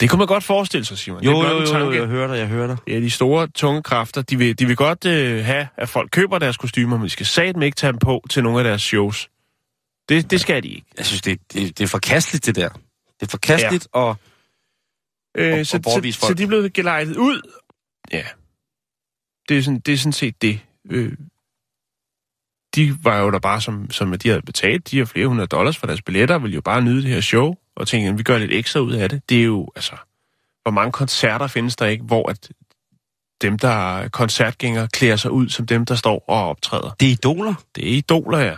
Det 0.00 0.10
kunne 0.10 0.18
man 0.18 0.26
godt 0.26 0.44
forestille 0.44 0.84
sig, 0.84 0.98
Simon. 0.98 1.22
Jo, 1.24 1.42
det 1.42 1.48
er 1.48 1.52
jo, 1.52 1.78
jo, 1.78 1.84
jo, 1.84 1.92
jeg 1.92 2.06
hører 2.06 2.26
dig, 2.28 2.38
jeg 2.38 2.46
hører 2.48 2.66
dig. 2.66 2.76
Ja, 2.86 3.00
de 3.00 3.10
store, 3.10 3.46
tunge 3.46 3.82
kræfter, 3.82 4.22
de 4.22 4.38
vil, 4.38 4.58
de 4.58 4.66
vil 4.66 4.76
godt 4.76 5.04
øh, 5.06 5.44
have, 5.44 5.68
at 5.76 5.88
folk 5.88 6.10
køber 6.10 6.38
deres 6.38 6.56
kostymer, 6.56 6.96
men 6.96 7.04
de 7.04 7.10
skal 7.10 7.26
satme 7.26 7.64
ikke 7.64 7.76
tage 7.76 7.92
dem 7.92 7.98
på 7.98 8.24
til 8.30 8.42
nogle 8.42 8.58
af 8.58 8.64
deres 8.64 8.82
shows. 8.82 9.30
Det, 10.08 10.30
det 10.30 10.40
skal 10.40 10.62
de 10.62 10.68
ikke. 10.68 10.86
Jeg 10.98 11.06
synes, 11.06 11.22
det, 11.22 11.40
det, 11.52 11.78
det 11.78 11.84
er 11.84 11.88
forkasteligt, 11.88 12.46
det 12.46 12.54
der. 12.56 12.68
Det 13.20 13.26
er 13.26 13.30
forkasteligt, 13.30 13.88
ja. 13.94 14.00
og 14.00 14.16
Øh, 15.36 15.58
Og- 15.58 15.66
så, 15.66 15.76
og 15.76 15.92
så, 15.92 16.26
så 16.26 16.34
de 16.34 16.42
er 16.42 16.46
blevet 16.46 16.72
gelejtet 16.72 17.16
ud. 17.16 17.40
Ja. 18.12 18.24
Det 19.48 19.58
er 19.58 19.62
sådan, 19.62 19.80
det 19.80 19.94
er 19.94 19.98
sådan 19.98 20.12
set 20.12 20.42
det. 20.42 20.60
Øh, 20.90 21.12
de 22.74 22.96
var 23.04 23.18
jo 23.18 23.30
der 23.30 23.38
bare, 23.38 23.60
som, 23.60 23.90
som 23.90 24.18
de 24.18 24.28
havde 24.28 24.42
betalt, 24.42 24.90
de 24.90 24.98
har 24.98 25.04
flere 25.04 25.26
hundrede 25.26 25.46
dollars 25.46 25.76
for 25.76 25.86
deres 25.86 26.02
billetter, 26.02 26.38
ville 26.38 26.54
jo 26.54 26.60
bare 26.60 26.82
nyde 26.82 27.02
det 27.02 27.10
her 27.10 27.20
show, 27.20 27.54
og 27.76 27.88
tænke, 27.88 28.08
at 28.08 28.18
vi 28.18 28.22
gør 28.22 28.38
lidt 28.38 28.52
ekstra 28.52 28.80
ud 28.80 28.92
af 28.92 29.08
det. 29.08 29.22
Det 29.28 29.40
er 29.40 29.44
jo, 29.44 29.68
altså, 29.76 29.92
hvor 30.62 30.70
mange 30.70 30.92
koncerter 30.92 31.46
findes 31.46 31.76
der 31.76 31.86
ikke, 31.86 32.04
hvor 32.04 32.30
at 32.30 32.48
dem, 33.42 33.58
der 33.58 33.98
er 33.98 34.08
koncertgængere, 34.08 34.88
klæder 34.88 35.16
sig 35.16 35.30
ud 35.30 35.48
som 35.48 35.66
dem, 35.66 35.84
der 35.84 35.94
står 35.94 36.24
og 36.28 36.48
optræder. 36.48 36.90
det 37.00 37.08
er 37.08 37.12
idoler. 37.12 37.54
Det 37.76 37.92
er 37.92 37.96
idoler, 37.96 38.38
ja. 38.38 38.54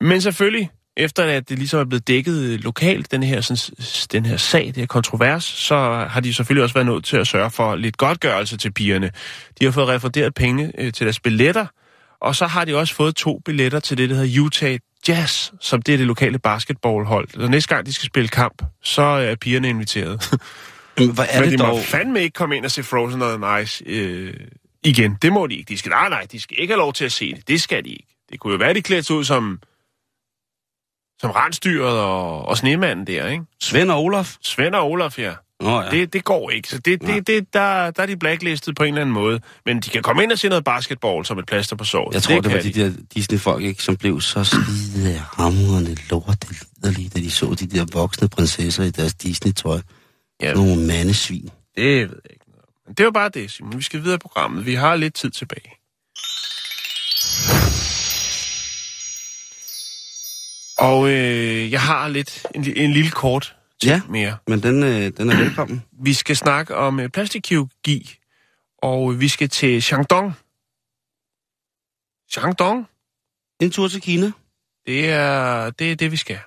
Men 0.00 0.20
selvfølgelig, 0.20 0.70
efter 0.96 1.24
at 1.24 1.48
det 1.48 1.58
ligesom 1.58 1.80
er 1.80 1.84
blevet 1.84 2.08
dækket 2.08 2.64
lokalt, 2.64 3.10
den 3.10 3.22
her, 3.22 3.40
sådan, 3.40 3.84
den 4.12 4.26
her 4.26 4.36
sag, 4.36 4.66
det 4.66 4.76
her 4.76 4.86
kontrovers, 4.86 5.44
så 5.44 5.76
har 6.10 6.20
de 6.20 6.34
selvfølgelig 6.34 6.62
også 6.62 6.74
været 6.74 6.86
nødt 6.86 7.04
til 7.04 7.16
at 7.16 7.26
sørge 7.26 7.50
for 7.50 7.76
lidt 7.76 7.96
godtgørelse 7.96 8.56
til 8.56 8.72
pigerne. 8.72 9.10
De 9.60 9.64
har 9.64 9.72
fået 9.72 9.88
refunderet 9.88 10.34
penge 10.34 10.72
øh, 10.78 10.92
til 10.92 11.06
deres 11.06 11.20
billetter, 11.20 11.66
og 12.20 12.36
så 12.36 12.46
har 12.46 12.64
de 12.64 12.76
også 12.76 12.94
fået 12.94 13.16
to 13.16 13.40
billetter 13.44 13.80
til 13.80 13.98
det, 13.98 14.10
der 14.10 14.16
hedder 14.16 14.40
Utah 14.40 14.78
Jazz, 15.08 15.50
som 15.60 15.82
det 15.82 15.92
er 15.94 15.98
det 15.98 16.06
lokale 16.06 16.38
basketballhold. 16.38 17.38
Og 17.42 17.50
næste 17.50 17.74
gang 17.74 17.86
de 17.86 17.92
skal 17.92 18.06
spille 18.06 18.28
kamp, 18.28 18.62
så 18.82 19.02
er 19.02 19.34
pigerne 19.34 19.68
inviteret. 19.68 20.22
Hvad 21.14 21.26
er 21.30 21.40
Men 21.40 21.50
det 21.50 21.58
de 21.58 21.64
må 21.64 21.68
dog? 21.70 21.80
fandme 21.80 22.22
ikke 22.22 22.34
komme 22.34 22.56
ind 22.56 22.64
og 22.64 22.70
se 22.70 22.82
Frozen 22.82 23.22
on 23.22 23.62
Ice 23.62 23.84
øh, 23.86 24.34
igen. 24.84 25.18
Det 25.22 25.32
må 25.32 25.46
de 25.46 25.54
ikke. 25.54 25.68
De 25.68 25.78
skal, 25.78 25.90
nej, 25.90 26.08
nej, 26.08 26.26
de 26.32 26.40
skal 26.40 26.60
ikke 26.60 26.72
have 26.72 26.78
lov 26.78 26.92
til 26.92 27.04
at 27.04 27.12
se 27.12 27.34
det. 27.34 27.48
Det 27.48 27.62
skal 27.62 27.84
de 27.84 27.90
ikke. 27.90 28.16
Det 28.30 28.40
kunne 28.40 28.52
jo 28.52 28.58
være, 28.58 28.74
de 28.74 28.82
klædte 28.82 29.02
sig 29.02 29.16
ud 29.16 29.24
som, 29.24 29.60
som 31.20 31.30
rensdyret 31.30 31.98
og, 32.00 32.44
og 32.48 32.56
snemanden 32.58 33.06
der, 33.06 33.28
ikke? 33.28 33.44
Svend 33.60 33.90
og 33.90 34.02
Olaf? 34.02 34.34
Svend 34.42 34.74
og 34.74 34.90
Olaf, 34.90 35.18
ja. 35.18 35.34
Nå 35.60 35.82
ja. 35.82 35.90
Det, 35.90 36.12
det 36.12 36.24
går 36.24 36.50
ikke. 36.50 36.68
Så 36.68 36.78
det, 36.78 37.00
det, 37.00 37.26
det, 37.26 37.54
der, 37.54 37.90
der 37.90 38.02
er 38.02 38.06
de 38.06 38.16
blacklistet 38.16 38.76
på 38.76 38.82
en 38.82 38.88
eller 38.88 39.00
anden 39.00 39.14
måde. 39.14 39.40
Men 39.66 39.80
de 39.80 39.90
kan 39.90 40.02
komme 40.02 40.22
ind 40.22 40.32
og 40.32 40.38
se 40.38 40.48
noget 40.48 40.64
basketball 40.64 41.24
som 41.24 41.38
et 41.38 41.46
plaster 41.46 41.76
på 41.76 41.84
såret. 41.84 42.14
Jeg 42.14 42.22
tror, 42.22 42.34
det, 42.34 42.44
det 42.44 42.52
var 42.52 42.60
kan 42.62 42.72
de 42.72 42.80
der 42.80 42.92
Disney-folk, 43.14 43.64
ikke, 43.64 43.82
som 43.82 43.96
blev 43.96 44.20
så 44.20 44.44
skide 44.44 45.22
hamrende 45.36 45.96
lorte 46.10 46.46
liderlige, 46.82 47.08
da 47.08 47.18
de 47.20 47.30
så 47.30 47.56
de 47.60 47.66
der 47.66 47.86
voksne 47.92 48.28
prinsesser 48.28 48.84
i 48.84 48.90
deres 48.90 49.14
Disney-tøj. 49.14 49.80
Ja, 50.42 50.54
Nogle 50.54 50.86
mandesvin. 50.86 51.50
det 51.76 51.84
ved 51.84 52.20
jeg 52.24 52.30
ikke 52.30 52.44
noget. 52.50 52.64
Men 52.86 52.94
det 52.94 53.04
var 53.04 53.12
bare 53.12 53.28
det, 53.28 53.50
Simon. 53.50 53.78
Vi 53.78 53.82
skal 53.82 54.02
videre 54.02 54.14
i 54.14 54.18
programmet. 54.18 54.66
Vi 54.66 54.74
har 54.74 54.96
lidt 54.96 55.14
tid 55.14 55.30
tilbage. 55.30 55.70
Og 60.78 61.08
øh, 61.10 61.72
jeg 61.72 61.80
har 61.80 62.08
lidt 62.08 62.46
en, 62.54 62.76
en 62.76 62.92
lille 62.92 63.10
kort 63.10 63.56
ting 63.82 63.90
Ja. 63.92 64.00
mere. 64.08 64.36
Men 64.48 64.62
den, 64.62 64.82
øh, 64.82 65.12
den 65.16 65.30
er 65.30 65.36
velkommen. 65.36 65.82
Vi 66.02 66.12
skal 66.12 66.36
snakke 66.36 66.76
om 66.76 67.00
øh, 67.00 67.08
plastikkirurgi, 67.08 68.18
og 68.82 69.20
vi 69.20 69.28
skal 69.28 69.48
til 69.48 69.82
Shandong. 69.82 70.32
Shandong, 72.30 72.86
En 73.60 73.70
tur 73.70 73.88
til 73.88 74.00
Kina. 74.00 74.32
det 74.86 75.10
er 75.10 75.70
det, 75.70 75.92
er 75.92 75.96
det 75.96 76.10
vi 76.12 76.16
skal. 76.16 76.38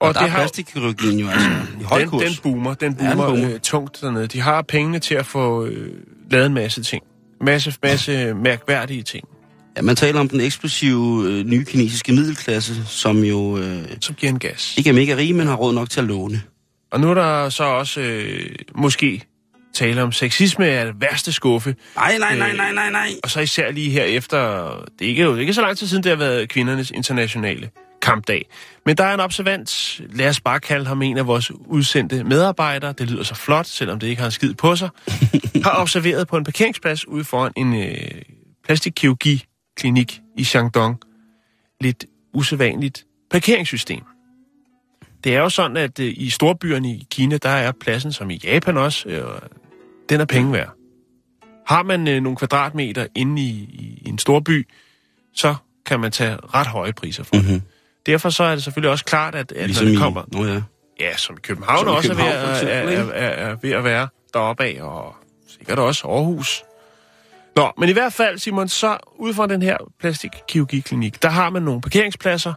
Og, 0.00 0.08
og 0.08 0.14
der 0.14 0.20
det 0.20 0.26
er 0.26 0.30
har- 0.30 0.38
plastikkirurgien 0.38 1.18
jo 1.18 1.28
altså 1.28 1.48
i 1.80 1.82
høj 1.82 2.00
den, 2.00 2.10
den 2.10 2.32
boomer, 2.42 2.74
den 2.74 2.96
Ja, 3.00 3.08
den 3.08 3.16
boomer, 3.16 3.26
boomer. 3.26 3.54
Øh, 3.54 3.60
tungt 3.60 4.00
dernede. 4.00 4.26
De 4.26 4.40
har 4.40 4.62
pengene 4.62 4.98
til 4.98 5.14
at 5.14 5.26
få 5.26 5.64
øh, 5.66 6.02
lavet 6.30 6.46
en 6.46 6.54
masse 6.54 6.82
ting. 6.82 7.04
Masse, 7.40 7.74
masse 7.82 8.34
mærkværdige 8.34 9.02
ting, 9.02 9.28
man 9.82 9.96
taler 9.96 10.20
om 10.20 10.28
den 10.28 10.40
eksplosive 10.40 11.24
øh, 11.28 11.44
nye 11.44 11.64
kinesiske 11.64 12.12
middelklasse, 12.12 12.86
som 12.86 13.24
jo 13.24 13.58
øh, 13.58 13.82
som 14.00 14.14
giver 14.14 14.32
en 14.32 14.38
gas. 14.38 14.74
ikke 14.76 14.90
er 14.90 14.94
mega 14.94 15.16
rige, 15.16 15.34
men 15.34 15.46
har 15.46 15.56
råd 15.56 15.74
nok 15.74 15.90
til 15.90 16.00
at 16.00 16.06
låne. 16.06 16.42
Og 16.92 17.00
nu 17.00 17.10
er 17.10 17.14
der 17.14 17.48
så 17.48 17.64
også 17.64 18.00
øh, 18.00 18.50
måske 18.74 19.24
tale 19.74 20.02
om 20.02 20.12
sexisme 20.12 20.66
er 20.66 20.84
det 20.84 20.94
værste 21.00 21.32
skuffe. 21.32 21.76
Nej, 21.96 22.18
nej, 22.18 22.38
nej, 22.38 22.56
nej, 22.56 22.72
nej, 22.72 22.90
nej. 22.90 23.08
Og 23.22 23.30
så 23.30 23.40
især 23.40 23.70
lige 23.70 23.90
her 23.90 24.04
efter, 24.04 24.38
det 24.98 25.04
er 25.04 25.08
ikke, 25.08 25.22
jo 25.22 25.36
ikke 25.36 25.54
så 25.54 25.60
lang 25.60 25.78
tid 25.78 25.86
siden, 25.86 26.02
det 26.02 26.10
har 26.10 26.16
været 26.16 26.48
kvindernes 26.48 26.90
internationale 26.90 27.70
kampdag. 28.02 28.48
Men 28.86 28.96
der 28.96 29.04
er 29.04 29.14
en 29.14 29.20
observant, 29.20 30.00
lad 30.12 30.28
os 30.28 30.40
bare 30.40 30.60
kalde 30.60 30.86
ham 30.86 31.02
en 31.02 31.18
af 31.18 31.26
vores 31.26 31.50
udsendte 31.50 32.24
medarbejdere, 32.24 32.92
det 32.92 33.10
lyder 33.10 33.22
så 33.22 33.34
flot, 33.34 33.66
selvom 33.66 34.00
det 34.00 34.06
ikke 34.06 34.20
har 34.20 34.26
en 34.26 34.32
skid 34.32 34.54
på 34.54 34.76
sig, 34.76 34.88
har 35.64 35.80
observeret 35.80 36.28
på 36.28 36.36
en 36.36 36.44
parkeringsplads 36.44 37.08
ude 37.08 37.24
foran 37.24 37.52
en 37.56 37.82
øh, 37.82 38.22
plastikkirurgi-klinik 39.78 40.20
i 40.36 40.44
Shandong. 40.44 40.96
Lidt 41.80 42.04
usædvanligt 42.34 43.06
parkeringssystem. 43.30 44.02
Det 45.24 45.34
er 45.34 45.40
jo 45.40 45.48
sådan, 45.48 45.76
at 45.76 46.00
øh, 46.00 46.14
i 46.16 46.30
storbyerne 46.30 46.88
i 46.88 47.06
Kina, 47.10 47.36
der 47.36 47.48
er 47.48 47.72
pladsen, 47.72 48.12
som 48.12 48.30
i 48.30 48.40
Japan 48.44 48.76
også, 48.76 49.08
øh, 49.08 49.40
den 50.08 50.20
er 50.20 50.24
penge 50.24 50.52
værd. 50.52 50.70
Har 51.66 51.82
man 51.82 52.08
øh, 52.08 52.22
nogle 52.22 52.36
kvadratmeter 52.36 53.06
inde 53.14 53.42
i, 53.42 53.52
i 54.04 54.08
en 54.08 54.18
storby, 54.18 54.68
så 55.34 55.54
kan 55.86 56.00
man 56.00 56.12
tage 56.12 56.36
ret 56.54 56.66
høje 56.66 56.92
priser 56.92 57.22
for 57.22 57.36
mm-hmm. 57.36 57.52
det. 57.52 57.62
Derfor 58.06 58.30
så 58.30 58.44
er 58.44 58.54
det 58.54 58.64
selvfølgelig 58.64 58.90
også 58.90 59.04
klart, 59.04 59.34
at, 59.34 59.52
at 59.52 59.66
Ligesom 59.66 59.84
når 59.84 59.90
i... 59.90 59.92
det 59.92 60.02
kommer... 60.02 60.22
Nå 60.32 60.44
ja. 60.44 60.62
Ja, 61.00 61.16
som 61.16 61.36
i 61.36 61.40
København 61.40 61.78
Som 61.78 61.88
i 61.88 61.96
også 61.96 62.08
København, 62.08 62.32
er, 62.32 62.54
for 62.54 62.64
ved, 62.64 62.72
at, 62.72 62.88
er, 62.88 63.02
er, 63.02 63.10
er, 63.12 63.50
er 63.50 63.56
ved 63.62 63.70
at 63.70 63.84
være 63.84 64.08
deroppe 64.34 64.64
af, 64.64 64.82
og 64.82 65.16
sikkert 65.48 65.78
også 65.78 66.08
Aarhus. 66.08 66.62
Nå, 67.58 67.72
men 67.78 67.88
i 67.88 67.92
hvert 67.92 68.12
fald, 68.12 68.38
Simon, 68.38 68.68
så 68.68 68.96
ud 69.16 69.34
fra 69.34 69.46
den 69.46 69.62
her 69.62 69.76
plastikkirurgiklinik, 70.00 71.22
der 71.22 71.28
har 71.28 71.50
man 71.50 71.62
nogle 71.62 71.80
parkeringspladser. 71.80 72.52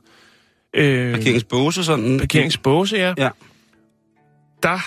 Øh, 0.74 1.14
Parkeringsbåse 1.14 1.84
sådan. 1.84 2.20
parkeringsbåse, 2.20 2.98
ja. 2.98 3.14
Ja. 3.18 3.30
Der 4.64 4.78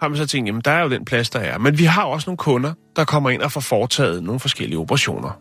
har 0.00 0.08
man 0.08 0.16
så 0.16 0.26
tænkt, 0.26 0.46
jamen 0.46 0.62
der 0.64 0.70
er 0.70 0.82
jo 0.82 0.90
den 0.90 1.04
plads, 1.04 1.30
der 1.30 1.38
er. 1.38 1.58
Men 1.58 1.78
vi 1.78 1.84
har 1.84 2.04
også 2.04 2.30
nogle 2.30 2.36
kunder, 2.36 2.72
der 2.96 3.04
kommer 3.04 3.30
ind 3.30 3.42
og 3.42 3.52
får 3.52 3.60
foretaget 3.60 4.22
nogle 4.22 4.40
forskellige 4.40 4.78
operationer. 4.78 5.40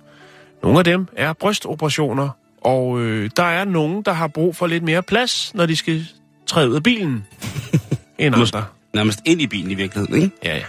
Nogle 0.63 0.79
af 0.79 0.85
dem 0.85 1.07
er 1.15 1.33
brystoperationer, 1.33 2.29
og 2.61 3.01
øh, 3.01 3.29
der 3.37 3.43
er 3.43 3.65
nogen, 3.65 4.01
der 4.01 4.13
har 4.13 4.27
brug 4.27 4.55
for 4.55 4.67
lidt 4.67 4.83
mere 4.83 5.03
plads, 5.03 5.55
når 5.55 5.65
de 5.65 5.75
skal 5.75 6.05
træde 6.47 6.69
ud 6.69 6.75
af 6.75 6.83
bilen, 6.83 7.27
end 8.17 8.35
andre. 8.35 8.65
Nærmest 8.93 9.19
ind 9.25 9.41
i 9.41 9.47
bilen 9.47 9.71
i 9.71 9.73
virkeligheden, 9.73 10.23
ikke? 10.23 10.35
Ja, 10.43 10.55
ja. 10.55 10.63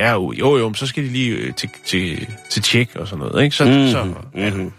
Ja, 0.00 0.12
jo, 0.12 0.32
jo, 0.32 0.56
jo, 0.58 0.68
men 0.68 0.74
så 0.74 0.86
skal 0.86 1.04
de 1.04 1.08
lige 1.08 1.30
øh, 1.30 1.54
til, 1.54 1.70
til, 1.86 2.28
til 2.50 2.62
tjek 2.62 2.96
og 2.96 3.08
sådan 3.08 3.24
noget, 3.24 3.44
ikke? 3.44 3.56
Så, 3.56 3.64
Mhm, 3.64 3.88
så, 3.88 4.14
ja. 4.34 4.50
mhm. 4.50 4.72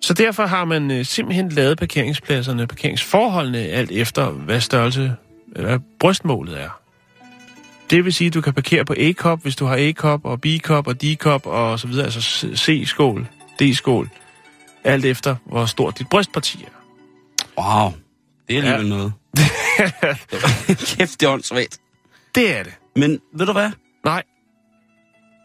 så 0.00 0.14
derfor 0.14 0.46
har 0.46 0.64
man 0.64 0.90
øh, 0.90 1.04
simpelthen 1.04 1.48
lavet 1.48 1.78
parkeringspladserne, 1.78 2.66
parkeringsforholdene, 2.66 3.58
alt 3.58 3.90
efter 3.90 4.30
hvad 4.30 4.60
størrelse, 4.60 5.12
eller 5.56 5.78
brystmålet 6.00 6.60
er. 6.62 6.78
Det 7.90 8.04
vil 8.04 8.12
sige, 8.12 8.28
at 8.28 8.34
du 8.34 8.40
kan 8.40 8.52
parkere 8.54 8.84
på 8.84 8.94
A-kop, 8.98 9.42
hvis 9.42 9.56
du 9.56 9.64
har 9.64 9.76
A-kop 9.78 10.20
og 10.24 10.40
B-kop 10.40 10.86
og 10.86 11.02
D-kop 11.02 11.46
og 11.46 11.78
så 11.80 11.86
videre, 11.86 12.04
altså 12.04 12.20
C-skål, 12.56 13.26
D-skål, 13.60 14.08
alt 14.84 15.04
efter 15.04 15.36
hvor 15.46 15.66
stort 15.66 15.98
dit 15.98 16.08
brystparti 16.08 16.64
er. 16.64 16.68
Wow. 17.62 17.92
Det 18.48 18.58
er 18.58 18.62
alligevel 18.62 18.86
Ja. 18.86 18.96
noget. 18.96 19.12
Kæft, 20.96 21.20
det 21.20 21.26
er 21.26 21.30
åndssvagt. 21.32 21.78
Det 22.34 22.56
er 22.58 22.62
det. 22.62 22.72
Men 22.96 23.18
ved 23.34 23.46
du 23.46 23.52
hvad? 23.52 23.70
Nej, 24.04 24.22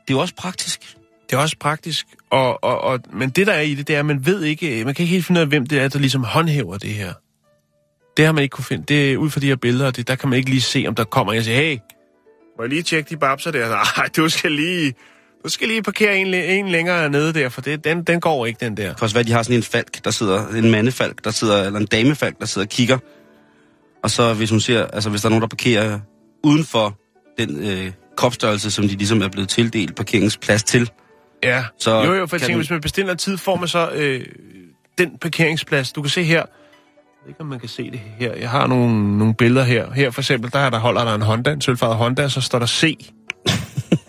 Det 0.07 0.13
er 0.13 0.17
jo 0.17 0.19
også 0.19 0.35
praktisk. 0.35 0.97
det 1.29 1.35
er 1.35 1.39
også 1.41 1.55
praktisk, 1.59 2.07
og, 2.29 2.63
og, 2.63 2.81
og, 2.81 2.99
men 3.13 3.29
det 3.29 3.47
der 3.47 3.53
er 3.53 3.61
i 3.61 3.75
det, 3.75 3.87
det 3.87 3.95
er, 3.95 3.99
at 3.99 4.05
man 4.05 4.25
ved 4.25 4.43
ikke, 4.43 4.85
man 4.85 4.95
kan 4.95 5.03
ikke 5.03 5.13
helt 5.13 5.25
finde 5.25 5.39
ud 5.39 5.41
af, 5.41 5.47
hvem 5.47 5.67
det 5.67 5.79
er, 5.79 5.87
der 5.87 5.99
ligesom 5.99 6.23
håndhæver 6.23 6.77
det 6.77 6.89
her. 6.89 7.13
Det 8.17 8.25
har 8.25 8.31
man 8.31 8.43
ikke 8.43 8.53
kunne 8.53 8.65
finde. 8.65 8.83
Det 8.87 9.13
er 9.13 9.17
ud 9.17 9.29
fra 9.29 9.39
de 9.39 9.47
her 9.47 9.55
billeder, 9.55 9.91
det, 9.91 10.07
der 10.07 10.15
kan 10.15 10.29
man 10.29 10.37
ikke 10.37 10.49
lige 10.49 10.61
se, 10.61 10.85
om 10.87 10.95
der 10.95 11.03
kommer 11.03 11.33
en 11.33 11.39
og 11.39 11.45
siger, 11.45 11.57
hey, 11.57 11.77
må 12.57 12.63
jeg 12.63 12.69
lige 12.69 12.83
tjekke 12.83 13.09
de 13.09 13.17
babser 13.17 13.51
der? 13.51 13.69
Nej, 13.97 14.09
du 14.17 14.29
skal 14.29 14.51
lige, 14.51 14.93
du 15.43 15.49
skal 15.49 15.67
lige 15.67 15.83
parkere 15.83 16.17
en, 16.17 16.33
en 16.33 16.69
længere 16.69 17.09
nede 17.09 17.33
der, 17.33 17.49
for 17.49 17.61
det, 17.61 17.83
den, 17.83 18.03
den 18.03 18.19
går 18.19 18.45
ikke, 18.45 18.65
den 18.65 18.77
der. 18.77 18.93
Være, 19.13 19.19
at 19.19 19.27
de 19.27 19.31
har 19.31 19.43
sådan 19.43 19.57
en 19.57 19.63
falk, 19.63 20.05
der 20.05 20.11
sidder, 20.11 20.47
en 20.47 20.71
mandefalk, 20.71 21.23
der 21.23 21.31
sidder, 21.31 21.63
eller 21.63 21.79
en 21.79 21.85
damefalk, 21.85 22.39
der 22.39 22.45
sidder 22.45 22.65
og 22.65 22.69
kigger. 22.69 22.97
Og 24.03 24.11
så 24.11 24.33
hvis 24.33 24.49
hun 24.49 24.59
ser, 24.59 24.85
altså 24.85 25.09
hvis 25.09 25.21
der 25.21 25.27
er 25.27 25.29
nogen, 25.29 25.41
der 25.41 25.47
parkerer 25.47 25.99
uden 26.43 26.65
for 26.65 26.99
den 27.39 27.69
øh, 27.69 27.91
kopstørrelse, 28.17 28.71
som 28.71 28.87
de 28.87 28.95
ligesom 28.95 29.21
er 29.21 29.27
blevet 29.29 29.49
tildelt 29.49 29.95
parkeringsplads 29.95 30.63
til. 30.63 30.89
Ja, 31.43 31.63
Så 31.79 32.03
jo 32.03 32.13
jo, 32.13 32.27
for 32.27 32.35
jeg 32.35 32.41
tænker, 32.41 32.47
den- 32.47 32.57
hvis 32.57 32.69
man 32.69 32.81
bestiller 32.81 33.13
tid, 33.13 33.37
får 33.37 33.55
man 33.55 33.67
så 33.67 33.89
øh, 33.93 34.25
den 34.97 35.17
parkeringsplads. 35.21 35.91
Du 35.91 36.01
kan 36.01 36.09
se 36.09 36.23
her, 36.23 36.35
jeg 36.35 36.45
ved 37.23 37.29
ikke, 37.29 37.41
om 37.41 37.47
man 37.47 37.59
kan 37.59 37.69
se 37.69 37.91
det 37.91 37.99
her. 38.19 38.33
Jeg 38.33 38.49
har 38.49 38.67
nogle, 38.67 39.17
nogle 39.17 39.33
billeder 39.33 39.65
her. 39.65 39.91
Her 39.91 40.11
for 40.11 40.21
eksempel, 40.21 40.51
der, 40.51 40.59
er 40.59 40.69
der 40.69 40.79
holder 40.79 41.03
der 41.03 41.15
en 41.15 41.21
Honda, 41.21 41.51
en 41.51 41.61
sølvfarvet 41.61 41.97
Honda, 41.97 42.29
så 42.29 42.41
står 42.41 42.59
der 42.59 42.65
C. 42.65 42.97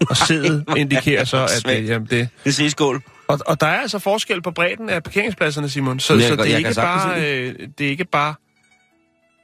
og 0.00 0.12
C'et 0.16 0.62
indikerer 0.76 1.24
så, 1.24 1.42
at 1.44 1.50
Svagt. 1.50 1.78
øh, 1.78 1.88
jamen, 1.88 2.08
det... 2.10 2.28
En 2.46 2.52
C-skål. 2.52 3.02
Og, 3.28 3.38
og 3.46 3.60
der 3.60 3.66
er 3.66 3.80
altså 3.80 3.98
forskel 3.98 4.42
på 4.42 4.50
bredden 4.50 4.90
af 4.90 5.02
parkeringspladserne, 5.02 5.68
Simon. 5.68 6.00
Så, 6.00 6.14
jeg 6.14 6.22
så 6.22 6.36
det, 6.36 6.52
er 6.54 6.56
ikke 6.56 6.74
bare, 6.76 7.20
øh, 7.26 7.54
det 7.78 7.86
er 7.86 7.90
ikke 7.90 8.04
bare... 8.04 8.34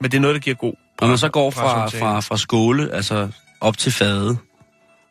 Men 0.01 0.11
det 0.11 0.17
er 0.17 0.21
noget, 0.21 0.35
der 0.35 0.41
giver 0.41 0.57
god 0.57 0.75
Når 1.01 1.09
man 1.09 1.19
så 1.19 1.29
går 1.29 1.51
fra, 1.51 1.87
fra, 1.89 2.21
fra 2.21 2.37
skåle, 2.37 2.93
altså 2.95 3.29
op 3.61 3.79
til 3.79 3.93
fade, 3.93 4.37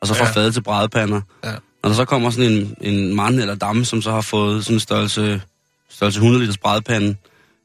og 0.03 0.07
så 0.07 0.13
fra 0.13 0.25
Ja. 0.25 0.31
fade 0.31 0.51
til 0.51 0.61
brædepander. 0.63 1.21
Ja. 1.43 1.51
Når 1.83 1.89
der 1.89 1.93
så 1.93 2.05
kommer 2.05 2.29
sådan 2.29 2.51
en, 2.51 2.75
en 2.81 3.15
mand 3.15 3.39
eller 3.39 3.55
dame, 3.55 3.85
som 3.85 4.01
så 4.01 4.11
har 4.11 4.21
fået 4.21 4.63
sådan 4.65 4.75
en 4.75 4.79
størrelse, 4.79 5.41
størrelse 5.89 6.17
100 6.17 6.39
liters 6.43 6.57
brædepande, 6.57 7.15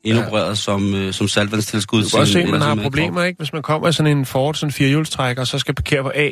indopereret 0.04 0.48
ja. 0.48 0.54
som, 0.54 0.94
øh, 0.94 1.12
som 1.12 1.28
saltvandstilskud. 1.28 2.02
Du 2.02 2.08
kan 2.08 2.18
også 2.20 2.32
se, 2.32 2.40
at 2.42 2.48
man 2.48 2.60
har 2.60 2.74
problemer, 2.74 3.22
ikke? 3.24 3.38
Hvis 3.38 3.52
man 3.52 3.62
kommer 3.62 3.88
i 3.88 3.92
sådan 3.92 4.16
en 4.18 4.26
Ford, 4.26 4.54
sådan 4.54 4.68
en 4.68 4.72
firehjulstrækker, 4.72 5.42
og 5.42 5.46
så 5.46 5.58
skal 5.58 5.74
parkere 5.74 6.02
på 6.02 6.12
A. 6.14 6.28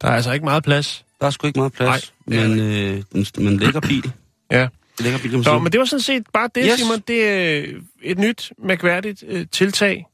Der 0.00 0.08
er 0.08 0.12
altså 0.12 0.32
ikke 0.32 0.44
meget 0.44 0.64
plads. 0.64 1.04
Der 1.20 1.26
er 1.26 1.30
sgu 1.30 1.46
ikke 1.46 1.58
meget 1.58 1.72
plads, 1.72 2.12
Nej, 2.26 2.38
det 2.40 2.50
men 2.50 2.60
øh, 2.60 3.02
en 3.38 3.56
lækker 3.58 3.80
bil. 3.80 4.12
Ja. 4.50 4.62
En 4.62 4.68
lækker 5.04 5.18
bil, 5.18 5.30
kan 5.30 5.38
man 5.38 5.44
sige. 5.44 5.60
men 5.60 5.72
det 5.72 5.78
var 5.80 5.84
sådan 5.86 6.00
set 6.00 6.22
bare 6.32 6.48
det, 6.54 6.62
Yes. 6.64 6.72
yes. 6.72 6.80
Simon. 6.80 6.98
Det 7.08 7.28
er 7.28 7.58
øh, 7.60 7.82
et 8.02 8.18
nyt, 8.18 8.52
mærkværdigt 8.64 9.24
øh, 9.28 9.46
tiltag. 9.52 10.06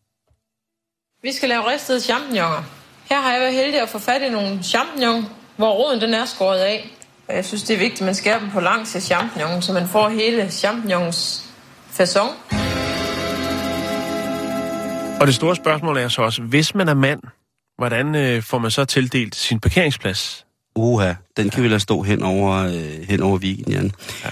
Vi 1.22 1.32
skal 1.32 1.48
lave 1.48 1.72
ristede 1.72 2.00
champignoner. 2.00 2.62
Her 3.11 3.20
har 3.20 3.32
jeg 3.32 3.40
været 3.40 3.55
heldig 3.55 3.80
at 3.80 3.88
få 3.88 3.98
fat 3.98 4.22
i 4.22 4.30
nogle 4.30 4.62
champignon, 4.62 5.24
hvor 5.57 5.70
roden 5.70 6.00
den 6.00 6.14
er 6.14 6.24
skåret 6.24 6.59
af. 6.59 6.90
Og 7.28 7.34
jeg 7.34 7.44
synes, 7.44 7.62
det 7.62 7.74
er 7.74 7.78
vigtigt, 7.78 8.00
at 8.00 8.07
man 8.07 8.14
skærer 8.14 8.38
dem 8.38 8.50
på 8.50 8.61
langs 8.61 8.96
af 8.96 9.02
champignonen, 9.02 9.62
så 9.62 9.72
man 9.72 9.88
får 9.88 10.09
hele 10.09 10.50
champignons 10.50 11.44
fasong. 11.90 12.30
Og 15.20 15.26
det 15.26 15.34
store 15.34 15.57
spørgsmål 15.57 15.96
er 15.96 16.09
så 16.09 16.22
også, 16.22 16.42
hvis 16.42 16.74
man 16.74 16.88
er 16.88 16.94
mand, 16.94 17.20
hvordan 17.78 18.14
øh, 18.14 18.42
får 18.42 18.59
man 18.59 18.70
så 18.70 18.84
tildelt 18.84 19.34
sin 19.34 19.61
parkeringsplads? 19.61 20.46
Uha, 20.76 21.12
den 21.36 21.50
kan 21.50 21.62
vi 21.62 21.68
lade 21.68 21.80
stå 21.80 22.02
hen 22.02 22.22
over, 22.22 22.52
øh, 22.52 23.09
hen 23.09 23.22
over 23.22 23.38
weekenden, 23.38 23.72
Jan. 23.72 23.92
Ja. 24.24 24.30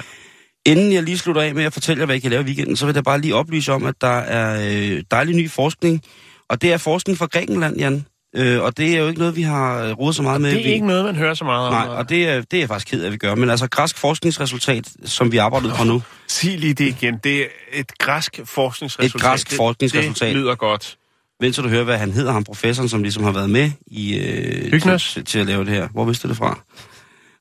Inden 0.66 0.92
jeg 0.92 1.02
lige 1.02 1.18
slutter 1.18 1.42
af 1.42 1.54
med 1.54 1.64
at 1.64 1.72
fortælle 1.72 2.00
jer, 2.00 2.06
hvad 2.06 2.14
jeg 2.14 2.22
kan 2.22 2.30
lave 2.30 2.42
i 2.42 2.46
weekenden, 2.46 2.76
så 2.76 2.86
vil 2.86 2.94
jeg 2.94 3.04
bare 3.04 3.20
lige 3.20 3.34
oplyse 3.34 3.72
om, 3.72 3.84
at 3.84 3.94
der 4.00 4.18
er 4.18 4.68
øh, 4.68 5.02
dejlig 5.10 5.36
ny 5.36 5.50
forskning. 5.50 6.02
Og 6.48 6.62
det 6.62 6.72
er 6.72 6.76
forskning 6.76 7.18
fra 7.18 7.26
Grækenland, 7.26 7.76
Jan. 7.78 8.06
Øh, 8.36 8.62
og 8.62 8.76
det 8.76 8.94
er 8.94 8.98
jo 8.98 9.08
ikke 9.08 9.18
noget, 9.18 9.36
vi 9.36 9.42
har 9.42 9.82
øh, 9.84 9.92
rodet 9.92 10.16
så 10.16 10.22
meget 10.22 10.40
med. 10.40 10.50
Det 10.50 10.58
er 10.60 10.64
Vi- 10.64 10.72
ikke 10.72 10.86
noget, 10.86 11.04
man 11.04 11.16
hører 11.16 11.34
så 11.34 11.44
meget 11.44 11.66
om. 11.68 11.72
Nej, 11.72 11.86
og 11.96 12.08
det 12.08 12.28
er, 12.28 12.40
det 12.40 12.54
er 12.56 12.58
jeg 12.58 12.68
faktisk 12.68 12.90
ked 12.90 13.02
af, 13.02 13.06
at 13.06 13.12
vi 13.12 13.16
gør. 13.16 13.34
Men 13.34 13.50
altså, 13.50 13.66
græsk 13.68 13.98
forskningsresultat, 13.98 14.88
som 15.04 15.32
vi 15.32 15.36
arbejder 15.36 15.66
ud 15.68 15.72
fra 15.74 15.84
nu, 15.84 16.02
Sig 16.28 16.58
lige 16.58 16.74
det 16.74 16.86
igen. 16.86 17.18
Det 17.24 17.40
er 17.42 17.46
et 17.72 17.98
græsk 17.98 18.40
forskningsresultat. 18.44 19.16
Et 19.16 19.22
græsk 19.22 19.56
forskningsresultat. 19.56 20.28
Det 20.28 20.36
lyder 20.36 20.54
godt. 20.54 20.98
vent 21.40 21.54
så 21.56 21.62
du 21.62 21.68
hører, 21.68 21.84
hvad 21.84 21.98
han 21.98 22.12
hedder, 22.12 22.32
ham 22.32 22.44
professoren, 22.44 22.88
som 22.88 23.02
ligesom 23.02 23.22
har 23.24 23.32
været 23.32 23.50
med 23.50 23.70
i, 23.86 24.18
øh, 24.18 24.80
til, 24.98 25.24
til, 25.24 25.38
at 25.38 25.46
lave 25.46 25.64
det 25.64 25.72
her. 25.74 25.88
Hvor 25.88 26.04
vidste 26.04 26.28
du 26.28 26.28
det 26.28 26.36
fra? 26.38 26.60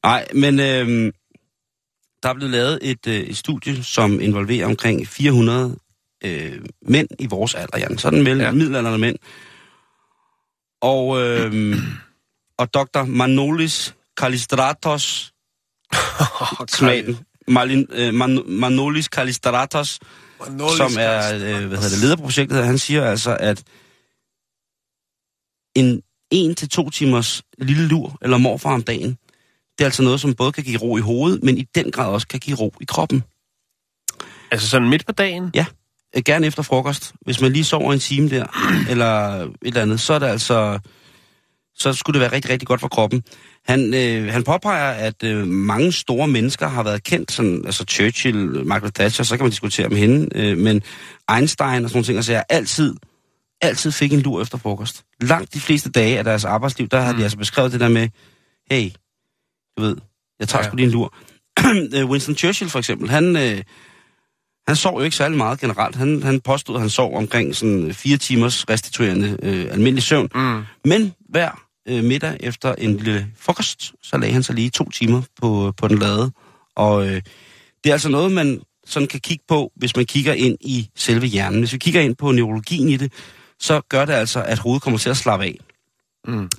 Nej, 0.03 0.27
men 0.33 0.59
øh, 0.59 1.13
der 2.23 2.29
er 2.29 2.33
blevet 2.33 2.51
lavet 2.51 2.79
et, 2.81 3.07
øh, 3.07 3.15
et 3.15 3.37
studie, 3.37 3.83
som 3.83 4.21
involverer 4.21 4.65
omkring 4.65 5.07
400 5.07 5.75
øh, 6.25 6.51
mænd 6.87 7.07
i 7.19 7.25
vores 7.25 7.55
alder, 7.55 7.77
Jan. 7.77 7.97
Sådan 7.97 8.23
mellem 8.23 8.41
ja. 8.41 8.51
middelalderne 8.51 8.97
mænd. 8.97 9.15
Og, 10.81 11.21
øh, 11.21 11.75
og 12.57 12.73
Dr. 12.73 13.03
Manolis 13.03 13.95
Kalistratos, 14.17 15.33
smagen, 16.77 17.19
Malin, 17.47 17.87
øh, 17.91 18.13
Man, 18.13 18.43
Manolis 18.45 19.07
Kalistratos, 19.07 19.99
som 20.77 20.91
er 20.99 21.35
øh, 21.35 21.67
hvad 21.67 21.77
hedder 21.77 21.89
det, 21.89 22.01
leder 22.01 22.15
på 22.15 22.21
projektet, 22.21 22.65
han 22.65 22.77
siger 22.77 23.05
altså, 23.05 23.37
at 23.39 23.63
en 25.75 26.01
en 26.31 26.55
til 26.55 26.69
to 26.69 26.89
timers 26.89 27.43
lille 27.57 27.87
lur 27.87 28.17
eller 28.21 28.37
morfar 28.37 28.73
om 28.73 28.83
dagen, 28.83 29.17
det 29.77 29.81
er 29.81 29.85
altså 29.85 30.03
noget, 30.03 30.21
som 30.21 30.33
både 30.33 30.51
kan 30.51 30.63
give 30.63 30.77
ro 30.77 30.97
i 30.97 31.01
hovedet, 31.01 31.43
men 31.43 31.57
i 31.57 31.65
den 31.75 31.91
grad 31.91 32.07
også 32.07 32.27
kan 32.27 32.39
give 32.39 32.57
ro 32.57 32.73
i 32.81 32.85
kroppen. 32.85 33.23
Altså 34.51 34.69
sådan 34.69 34.89
midt 34.89 35.05
på 35.05 35.11
dagen? 35.11 35.51
Ja, 35.55 35.65
gerne 36.25 36.47
efter 36.47 36.63
frokost. 36.63 37.13
Hvis 37.21 37.41
man 37.41 37.53
lige 37.53 37.63
sover 37.63 37.93
en 37.93 37.99
time 37.99 38.29
der, 38.29 38.45
eller 38.89 39.41
et 39.41 39.51
eller 39.63 39.81
andet, 39.81 39.99
så 39.99 40.13
er 40.13 40.19
det 40.19 40.27
altså, 40.27 40.79
så 41.75 41.93
skulle 41.93 42.13
det 42.13 42.21
være 42.21 42.31
rigtig, 42.31 42.51
rigtig 42.51 42.67
godt 42.67 42.81
for 42.81 42.87
kroppen. 42.87 43.23
Han, 43.67 43.93
øh, 43.93 44.33
han 44.33 44.43
påpeger, 44.43 44.91
at 44.91 45.23
øh, 45.23 45.47
mange 45.47 45.91
store 45.91 46.27
mennesker 46.27 46.67
har 46.67 46.83
været 46.83 47.03
kendt, 47.03 47.31
sådan, 47.31 47.65
altså 47.65 47.85
Churchill, 47.89 48.65
Margaret 48.65 48.93
Thatcher, 48.95 49.23
så 49.25 49.37
kan 49.37 49.43
man 49.43 49.49
diskutere 49.49 49.89
med 49.89 49.97
hende, 49.97 50.29
øh, 50.35 50.57
men 50.57 50.81
Einstein 51.35 51.83
og 51.83 51.89
sådan 51.89 51.89
nogle 51.93 52.05
ting, 52.05 52.17
altså 52.17 52.31
jeg 52.31 52.43
altid, 52.49 52.95
altid 53.61 53.91
fik 53.91 54.13
en 54.13 54.19
lur 54.21 54.41
efter 54.41 54.57
frokost. 54.57 55.03
Langt 55.21 55.53
de 55.53 55.59
fleste 55.59 55.89
dage 55.91 56.17
af 56.17 56.23
deres 56.23 56.45
arbejdsliv, 56.45 56.87
der 56.87 57.01
har 57.01 57.13
de 57.13 57.23
altså 57.23 57.37
beskrevet 57.37 57.71
det 57.71 57.79
der 57.79 57.89
med, 57.89 58.09
hey, 58.71 58.89
du 59.77 59.81
ved, 59.81 59.97
jeg 60.39 60.47
tager 60.47 60.59
Ja. 60.59 60.65
ja. 60.65 60.69
sgu 60.69 60.75
lige 60.75 60.85
en 60.85 60.91
lur. 60.91 61.13
Øh, 61.95 62.05
Winston 62.09 62.35
Churchill 62.35 62.69
for 62.69 62.79
eksempel, 62.79 63.09
han, 63.09 63.35
øh, 63.35 63.63
han 64.67 64.75
sov 64.75 64.97
jo 64.97 65.03
ikke 65.03 65.15
særlig 65.15 65.37
meget 65.37 65.59
generelt. 65.59 65.95
Han, 65.95 66.23
han 66.23 66.41
påstod, 66.41 66.75
at 66.75 66.81
han 66.81 66.89
sov 66.89 67.15
omkring 67.15 67.55
sådan 67.55 67.93
fire 67.93 68.17
timers 68.17 68.69
restituerende 68.69 69.37
øh, 69.43 69.67
almindelig 69.71 70.03
søvn. 70.03 70.29
Mm. 70.35 70.63
Men 70.85 71.13
hver 71.29 71.61
øh, 71.87 72.03
middag 72.03 72.37
efter 72.39 72.75
en 72.75 72.97
lille 72.97 73.27
frokost, 73.39 73.93
så 74.03 74.17
lagde 74.17 74.33
han 74.33 74.43
sig 74.43 74.55
lige 74.55 74.69
to 74.69 74.89
timer 74.89 75.21
på, 75.41 75.73
på 75.77 75.87
den 75.87 75.97
lade. 75.97 76.31
Og 76.75 77.07
øh, 77.07 77.21
det 77.83 77.89
er 77.89 77.93
altså 77.93 78.09
noget, 78.09 78.31
man 78.31 78.61
sådan 78.85 79.07
kan 79.07 79.19
kigge 79.19 79.43
på, 79.47 79.71
hvis 79.75 79.95
man 79.95 80.05
kigger 80.05 80.33
ind 80.33 80.57
i 80.61 80.89
selve 80.95 81.25
hjernen. 81.25 81.59
Hvis 81.59 81.73
vi 81.73 81.77
kigger 81.77 82.01
ind 82.01 82.15
på 82.15 82.31
neurologien 82.31 82.89
i 82.89 82.97
det, 82.97 83.13
så 83.59 83.81
gør 83.89 84.05
det 84.05 84.13
altså, 84.13 84.43
at 84.43 84.59
hovedet 84.59 84.83
kommer 84.83 84.99
til 84.99 85.09
at 85.09 85.17
slappe 85.17 85.45
af. 85.45 85.57
Mm. 86.27 86.49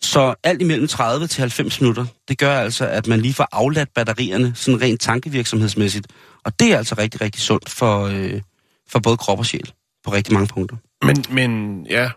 Så 0.00 0.34
alt 0.42 0.62
imellem 0.62 0.88
30 0.88 1.26
til 1.26 1.40
90 1.40 1.80
minutter, 1.80 2.06
det 2.28 2.38
gør 2.38 2.58
altså, 2.58 2.86
at 2.86 3.06
man 3.06 3.20
lige 3.20 3.34
får 3.34 3.48
afladt 3.52 3.94
batterierne, 3.94 4.52
sådan 4.54 4.80
rent 4.80 5.00
tankevirksomhedsmæssigt. 5.00 6.06
Og 6.46 6.60
det 6.60 6.72
er 6.72 6.76
altså 6.76 6.94
rigtig, 6.98 7.20
rigtig 7.20 7.42
sundt 7.42 7.70
for, 7.70 8.02
øh, 8.04 8.40
for 8.88 8.98
både 8.98 9.16
krop 9.16 9.38
og 9.38 9.46
sjæl 9.46 9.72
på 10.04 10.12
rigtig 10.12 10.34
mange 10.34 10.46
punkter. 10.48 10.76
Men, 11.02 11.24
men 11.30 11.86
ja. 11.90 12.10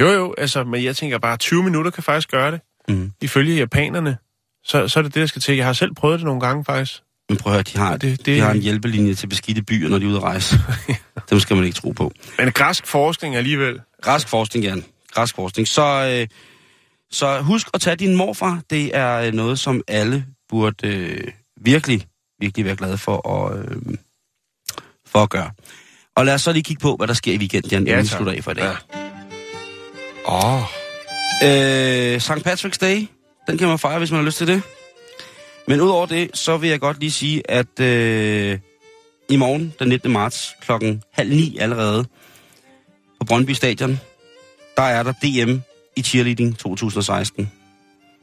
Jo, 0.00 0.06
jo, 0.08 0.34
altså, 0.38 0.64
men 0.64 0.84
jeg 0.84 0.96
tænker 0.96 1.18
bare, 1.18 1.36
20 1.36 1.62
minutter 1.62 1.90
kan 1.90 2.02
faktisk 2.02 2.30
gøre 2.30 2.50
det. 2.50 2.60
Mm. 2.88 3.12
Ifølge 3.20 3.56
japanerne, 3.56 4.16
så, 4.64 4.88
så 4.88 4.98
er 4.98 5.02
det 5.02 5.14
det, 5.14 5.20
der 5.20 5.26
skal 5.26 5.42
til. 5.42 5.56
Jeg 5.56 5.66
har 5.66 5.72
selv 5.72 5.94
prøvet 5.94 6.18
det 6.18 6.24
nogle 6.24 6.40
gange, 6.40 6.64
faktisk. 6.64 7.02
Men 7.28 7.38
prøv 7.38 7.52
at 7.52 7.56
høre, 7.56 7.62
de 7.62 7.78
har, 7.78 7.96
Det- 7.96 8.18
det- 8.18 8.26
de 8.26 8.40
har 8.40 8.50
en 8.52 8.60
hjælpelinje 8.62 9.14
til 9.14 9.26
beskidte 9.26 9.62
byer, 9.62 9.88
når 9.88 9.98
de 9.98 10.04
er 10.04 10.08
ude 10.08 10.16
at 10.16 10.22
rejse. 10.22 10.56
Dem 11.30 11.40
skal 11.40 11.56
man 11.56 11.64
ikke 11.64 11.76
tro 11.76 11.90
på. 11.90 12.12
Men 12.38 12.52
græsk 12.52 12.86
forskning 12.86 13.36
alligevel. 13.36 13.80
Græsk 14.02 14.28
forskning, 14.28 14.64
Jan. 14.64 14.84
Græsk 15.10 15.34
forskning. 15.34 15.68
Så, 15.68 16.16
øh, 16.20 16.28
så 17.10 17.40
husk 17.40 17.68
at 17.74 17.80
tage 17.80 17.96
din 17.96 18.16
morfar. 18.16 18.60
Det 18.70 18.96
er 18.96 19.16
øh, 19.20 19.32
noget, 19.32 19.58
som 19.58 19.82
alle 19.88 20.26
burde 20.48 20.88
øh, 20.88 21.28
virkelig, 21.60 22.06
virkelig 22.42 22.64
være 22.66 22.76
glade 22.76 22.98
for 22.98 23.28
at, 23.28 23.58
øh, 23.58 23.96
for 25.06 25.22
at 25.22 25.30
gøre. 25.30 25.50
Og 26.16 26.26
lad 26.26 26.34
os 26.34 26.42
så 26.42 26.52
lige 26.52 26.62
kigge 26.62 26.80
på, 26.80 26.96
hvad 26.96 27.08
der 27.08 27.14
sker 27.14 27.32
i 27.32 27.36
weekenden, 27.36 27.70
Ja, 27.70 27.78
inden 27.78 27.98
vi 27.98 28.06
slutter 28.06 28.32
af 28.32 28.44
for 28.44 28.50
i 28.50 28.54
dag. 28.54 28.64
Ja. 28.64 28.76
Åh, 30.26 30.54
oh, 30.54 30.62
Øh, 31.44 32.20
St. 32.20 32.30
Patrick's 32.30 32.78
Day, 32.80 33.06
den 33.48 33.58
kan 33.58 33.68
man 33.68 33.78
fejre, 33.78 33.98
hvis 33.98 34.10
man 34.10 34.20
har 34.20 34.24
lyst 34.24 34.38
til 34.38 34.46
det. 34.46 34.62
Men 35.68 35.80
udover 35.80 36.06
det, 36.06 36.30
så 36.34 36.56
vil 36.56 36.70
jeg 36.70 36.80
godt 36.80 37.00
lige 37.00 37.12
sige, 37.12 37.50
at 37.50 37.80
øh, 37.80 38.58
i 39.28 39.36
morgen, 39.36 39.74
den 39.78 39.88
19. 39.88 40.12
marts, 40.12 40.54
klokken 40.60 41.02
halv 41.12 41.30
ni 41.30 41.58
allerede, 41.58 42.04
på 43.20 43.24
Brøndby 43.26 43.50
Stadion, 43.50 44.00
der 44.76 44.82
er 44.82 45.02
der 45.02 45.12
DM 45.12 45.58
i 45.96 46.02
cheerleading 46.02 46.58
2016 46.58 47.52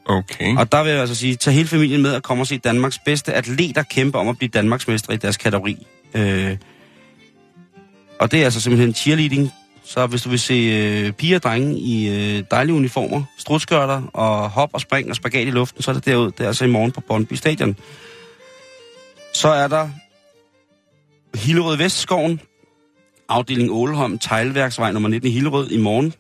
okay. 0.10 0.58
Og 0.58 0.72
der 0.72 0.84
vil 0.84 0.92
jeg 0.92 1.02
altså 1.02 1.16
sige, 1.16 1.36
tag 1.36 1.54
hele 1.54 1.68
familien 1.68 2.02
med 2.02 2.14
og 2.14 2.24
kom 2.24 2.40
og 2.40 2.48
se 2.48 2.58
Danmarks 2.58 3.00
bedste 3.06 3.34
atleter 3.34 3.84
kæmpe 3.84 4.18
om 4.18 4.28
at 4.28 4.38
blive 4.38 4.50
Danmarksmester 4.50 5.14
i 5.14 5.18
deres 5.18 5.38
kategori. 5.38 5.88
Øh, 6.14 6.58
og 8.20 8.32
det 8.32 8.40
er 8.40 8.44
altså 8.44 8.62
simpelthen 8.62 8.94
cheerleading. 8.94 9.52
Så 9.84 10.08
hvis 10.08 10.22
du 10.22 10.30
vil 10.30 10.40
se 10.40 10.54
øh, 10.54 11.12
piger 11.12 11.36
og 11.36 11.44
drenge 11.44 11.80
i 11.80 12.10
øh, 12.10 12.44
dejlige 12.52 12.76
uniformer, 12.76 13.24
strutskørter 13.38 14.02
og 14.14 14.50
hop 14.50 14.70
og 14.74 14.82
spring 14.82 15.10
og 15.10 15.16
spagat 15.16 15.48
i 15.48 15.52
luften, 15.52 15.82
så 15.82 15.92
er 15.92 15.96
det 15.96 16.06
derud. 16.06 16.32
Det 16.32 16.44
er 16.44 16.48
altså 16.48 16.66
i 16.66 16.70
morgen 16.70 16.92
på 16.92 17.02
Bondby 17.02 17.34
Stadion. 17.34 17.78
Så 19.34 19.48
er 19.48 19.68
der 19.68 19.90
Hillerød 21.36 21.78
Vestskoven, 21.78 22.42
afdeling 23.30 23.72
Åleholm, 23.72 24.20
Teglværksvej 24.20 24.92
nummer 24.92 25.10
19 25.10 25.30
i 25.30 25.34
Hillerød 25.34 25.72
i 25.72 25.78
morgen 25.78 26.14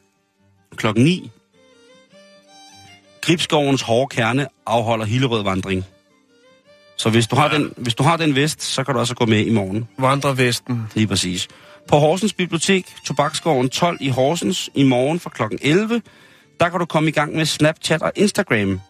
klokken 0.76 1.04
9. 1.04 1.32
Gribskovens 3.22 3.82
hårde 3.82 4.15
kerne 4.15 4.47
afholder 4.65 5.05
Hillerød 5.05 5.43
vandring. 5.43 5.86
Så 6.97 7.09
hvis 7.09 7.28
du, 7.28 7.36
har 7.36 7.47
den, 7.47 7.74
hvis 7.78 7.95
du 7.95 8.03
har 8.03 8.17
den 8.17 8.36
vest, 8.36 8.63
så 8.63 8.84
kan 8.84 8.93
du 8.93 8.99
også 8.99 9.15
gå 9.15 9.26
med 9.26 9.45
i 9.45 9.49
morgen. 9.49 9.88
Vandrevesten. 9.97 10.88
Lige 10.95 11.07
præcis. 11.07 11.47
På 11.88 11.97
Horsens 11.97 12.34
Bibliotek, 12.34 12.86
Tobaksgården 13.05 13.70
12 13.70 13.97
i 14.01 14.09
Horsens, 14.09 14.70
i 14.74 14.84
morgen 14.84 15.20
fra 15.20 15.30
kl. 15.30 15.43
11, 15.61 16.01
der 16.59 16.70
kan 16.70 16.80
du 16.80 16.86
komme 16.86 17.09
i 17.09 17.11
gang 17.11 17.36
med 17.36 17.45
Snapchat 17.45 18.01
og 18.01 18.11
Instagram. 18.15 18.82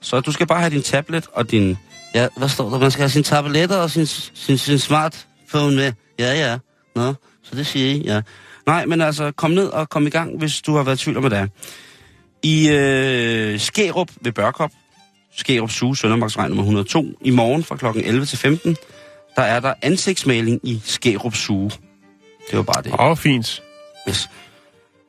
Så 0.00 0.20
du 0.20 0.32
skal 0.32 0.46
bare 0.46 0.60
have 0.60 0.70
din 0.70 0.82
tablet 0.82 1.26
og 1.32 1.50
din... 1.50 1.78
Ja, 2.14 2.28
hvad 2.36 2.48
står 2.48 2.70
der? 2.70 2.78
Man 2.78 2.90
skal 2.90 3.02
have 3.02 3.10
sin 3.10 3.22
tabletter 3.22 3.76
og 3.76 3.90
sin, 3.90 4.06
sin, 4.06 4.58
sin 4.58 4.78
smartphone 4.78 5.76
med. 5.76 5.92
Ja, 6.18 6.34
ja. 6.34 6.58
Nå, 6.94 7.14
så 7.42 7.56
det 7.56 7.66
siger 7.66 7.94
I, 7.94 8.02
ja. 8.04 8.22
Nej, 8.66 8.86
men 8.86 9.00
altså, 9.00 9.32
kom 9.36 9.50
ned 9.50 9.66
og 9.66 9.88
kom 9.88 10.06
i 10.06 10.10
gang, 10.10 10.38
hvis 10.38 10.62
du 10.62 10.76
har 10.76 10.82
været 10.82 11.00
i 11.00 11.04
tvivl 11.04 11.16
om, 11.16 11.22
hvad 11.22 11.30
det 11.30 11.38
er. 11.38 11.46
I 12.42 12.68
øh, 12.68 13.60
Skærup 13.60 14.10
ved 14.20 14.32
Børkop, 14.32 14.70
Skærup 15.36 15.70
Suge, 15.70 15.96
Søndermarksvej 15.96 16.48
nummer 16.48 16.62
102, 16.62 17.06
i 17.20 17.30
morgen 17.30 17.64
fra 17.64 17.76
kl. 17.76 17.86
11 17.98 18.26
til 18.26 18.38
15, 18.38 18.76
der 19.36 19.42
er 19.42 19.60
der 19.60 19.74
ansigtsmaling 19.82 20.60
i 20.62 20.80
Skærup 20.84 21.34
Suge. 21.34 21.70
Det 22.50 22.56
var 22.56 22.62
bare 22.62 22.82
det. 22.82 22.92
Åh, 22.92 23.00
oh, 23.00 23.16
fint. 23.16 23.62
Yes. 24.08 24.30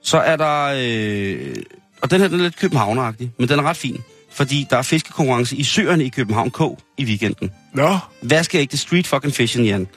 Så 0.03 0.17
er 0.17 0.35
der... 0.35 0.73
Øh, 0.77 1.55
og 2.01 2.11
den 2.11 2.21
her 2.21 2.27
den 2.27 2.39
er 2.39 2.43
lidt 2.43 2.59
københavneragtig, 2.59 3.31
men 3.39 3.49
den 3.49 3.59
er 3.59 3.63
ret 3.63 3.77
fin. 3.77 4.03
Fordi 4.31 4.67
der 4.69 4.77
er 4.77 4.81
fiskekonkurrence 4.81 5.55
i 5.55 5.63
søerne 5.63 6.05
i 6.05 6.09
København 6.09 6.51
K 6.51 6.59
i 6.97 7.05
weekenden. 7.05 7.51
Nå, 7.73 7.97
Hvad 8.21 8.43
skal 8.43 8.61
ikke 8.61 8.71
det 8.71 8.79
street 8.79 9.07
fucking 9.07 9.33
fishing, 9.33 9.67
Jan? 9.67 9.87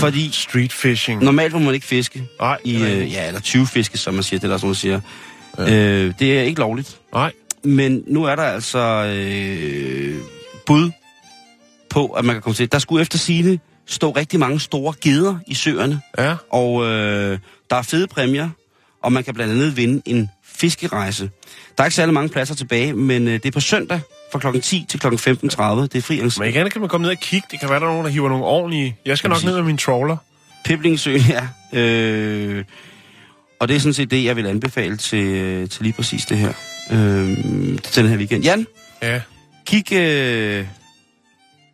Fordi 0.00 0.30
street 0.32 0.72
fishing. 0.72 1.22
normalt 1.22 1.52
må 1.52 1.58
man 1.58 1.74
ikke 1.74 1.86
fiske. 1.86 2.24
Nej, 2.40 2.58
I, 2.64 2.82
øh, 2.82 3.12
ja, 3.12 3.26
eller 3.26 3.40
20 3.40 3.66
fiske, 3.66 3.98
som 3.98 4.14
man 4.14 4.22
siger. 4.22 4.40
Det 4.40 4.46
er 4.46 4.50
der, 4.50 4.58
som 4.58 4.68
man 4.68 4.74
siger. 4.74 5.00
Ja. 5.58 5.74
Øh, 5.74 6.14
det 6.18 6.38
er 6.38 6.42
ikke 6.42 6.60
lovligt. 6.60 6.98
Nej. 7.12 7.32
Men 7.64 8.04
nu 8.06 8.24
er 8.24 8.36
der 8.36 8.42
altså 8.42 8.78
øh, 9.16 10.18
bud 10.66 10.90
på, 11.90 12.06
at 12.06 12.24
man 12.24 12.34
kan 12.34 12.42
komme 12.42 12.54
til. 12.54 12.72
Der 12.72 12.78
skulle 12.78 13.02
efter 13.02 13.18
sine 13.18 13.58
stå 13.86 14.10
rigtig 14.10 14.40
mange 14.40 14.60
store 14.60 14.94
geder 15.00 15.36
i 15.46 15.54
søerne. 15.54 16.00
Ja. 16.18 16.36
Og 16.50 16.84
øh, 16.84 17.38
der 17.70 17.76
er 17.76 17.82
fede 17.82 18.06
præmier, 18.06 18.48
og 19.02 19.12
man 19.12 19.24
kan 19.24 19.34
blandt 19.34 19.52
andet 19.52 19.76
vinde 19.76 20.02
en 20.04 20.30
fiskerejse. 20.44 21.30
Der 21.78 21.84
er 21.84 21.86
ikke 21.86 21.94
særlig 21.94 22.14
mange 22.14 22.28
pladser 22.28 22.54
tilbage, 22.54 22.92
men 22.92 23.28
øh, 23.28 23.34
det 23.34 23.46
er 23.46 23.50
på 23.50 23.60
søndag 23.60 24.00
fra 24.32 24.38
kl. 24.38 24.60
10 24.60 24.86
til 24.88 25.00
kl. 25.00 25.06
15.30. 25.06 25.12
Det 25.12 25.94
er 25.94 26.00
fri. 26.00 26.20
Men 26.38 26.48
igen 26.48 26.70
kan 26.70 26.80
man 26.80 26.88
komme 26.90 27.02
ned 27.02 27.10
og 27.10 27.20
kigge. 27.20 27.46
Det 27.50 27.60
kan 27.60 27.68
være, 27.68 27.80
der 27.80 27.86
er 27.86 27.90
nogen, 27.90 28.04
der 28.04 28.10
hiver 28.10 28.28
nogle 28.28 28.44
ordentlige... 28.44 28.96
Jeg 29.06 29.18
skal 29.18 29.30
nok 29.30 29.44
ned 29.44 29.54
med 29.54 29.62
min 29.62 29.76
trawler. 29.76 30.16
Piblingsøen, 30.64 31.20
ja. 31.20 31.48
Øh, 31.80 32.64
og 33.60 33.68
det 33.68 33.76
er 33.76 33.80
sådan 33.80 33.94
set 33.94 34.10
det, 34.10 34.24
jeg 34.24 34.36
vil 34.36 34.46
anbefale 34.46 34.96
til, 34.96 35.68
til 35.68 35.82
lige 35.82 35.92
præcis 35.92 36.24
det 36.26 36.38
her. 36.38 36.52
Øh, 36.90 37.78
til 37.82 38.02
den 38.02 38.08
her 38.10 38.16
weekend. 38.16 38.44
Jan, 38.44 38.66
Ja. 39.02 39.20
kig... 39.66 39.92
Øh, 39.92 40.66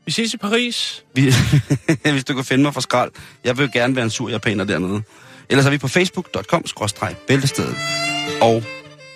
Vi 0.06 0.12
ses 0.12 0.34
i 0.34 0.36
Paris. 0.36 1.04
vi- 1.14 1.32
hvis 2.12 2.24
du 2.24 2.34
kan 2.34 2.44
finde 2.44 2.62
mig 2.64 2.74
for 2.74 2.80
skrald. 2.80 3.10
Jeg 3.44 3.58
vil 3.58 3.72
gerne 3.72 3.96
være 3.96 4.04
en 4.04 4.10
sur 4.10 4.28
japaner 4.28 4.64
dernede. 4.64 5.02
Ellers 5.48 5.66
er 5.66 5.70
vi 5.70 5.78
på 5.78 5.88
facebook.com-bæltestedet. 5.88 7.76
Og 8.40 8.64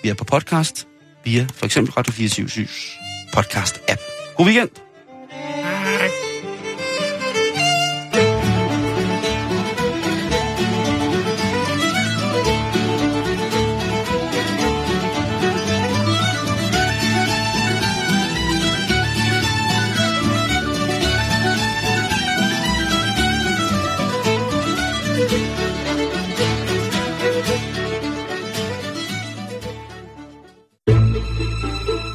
vi 0.03 0.09
er 0.09 0.13
på 0.13 0.23
podcast 0.23 0.87
via 1.23 1.47
for 1.53 1.65
eksempel 1.65 1.93
Radio 1.93 2.13
24 2.13 2.67
podcast-app. 3.37 4.01
God 4.37 4.45
weekend! 4.45 4.69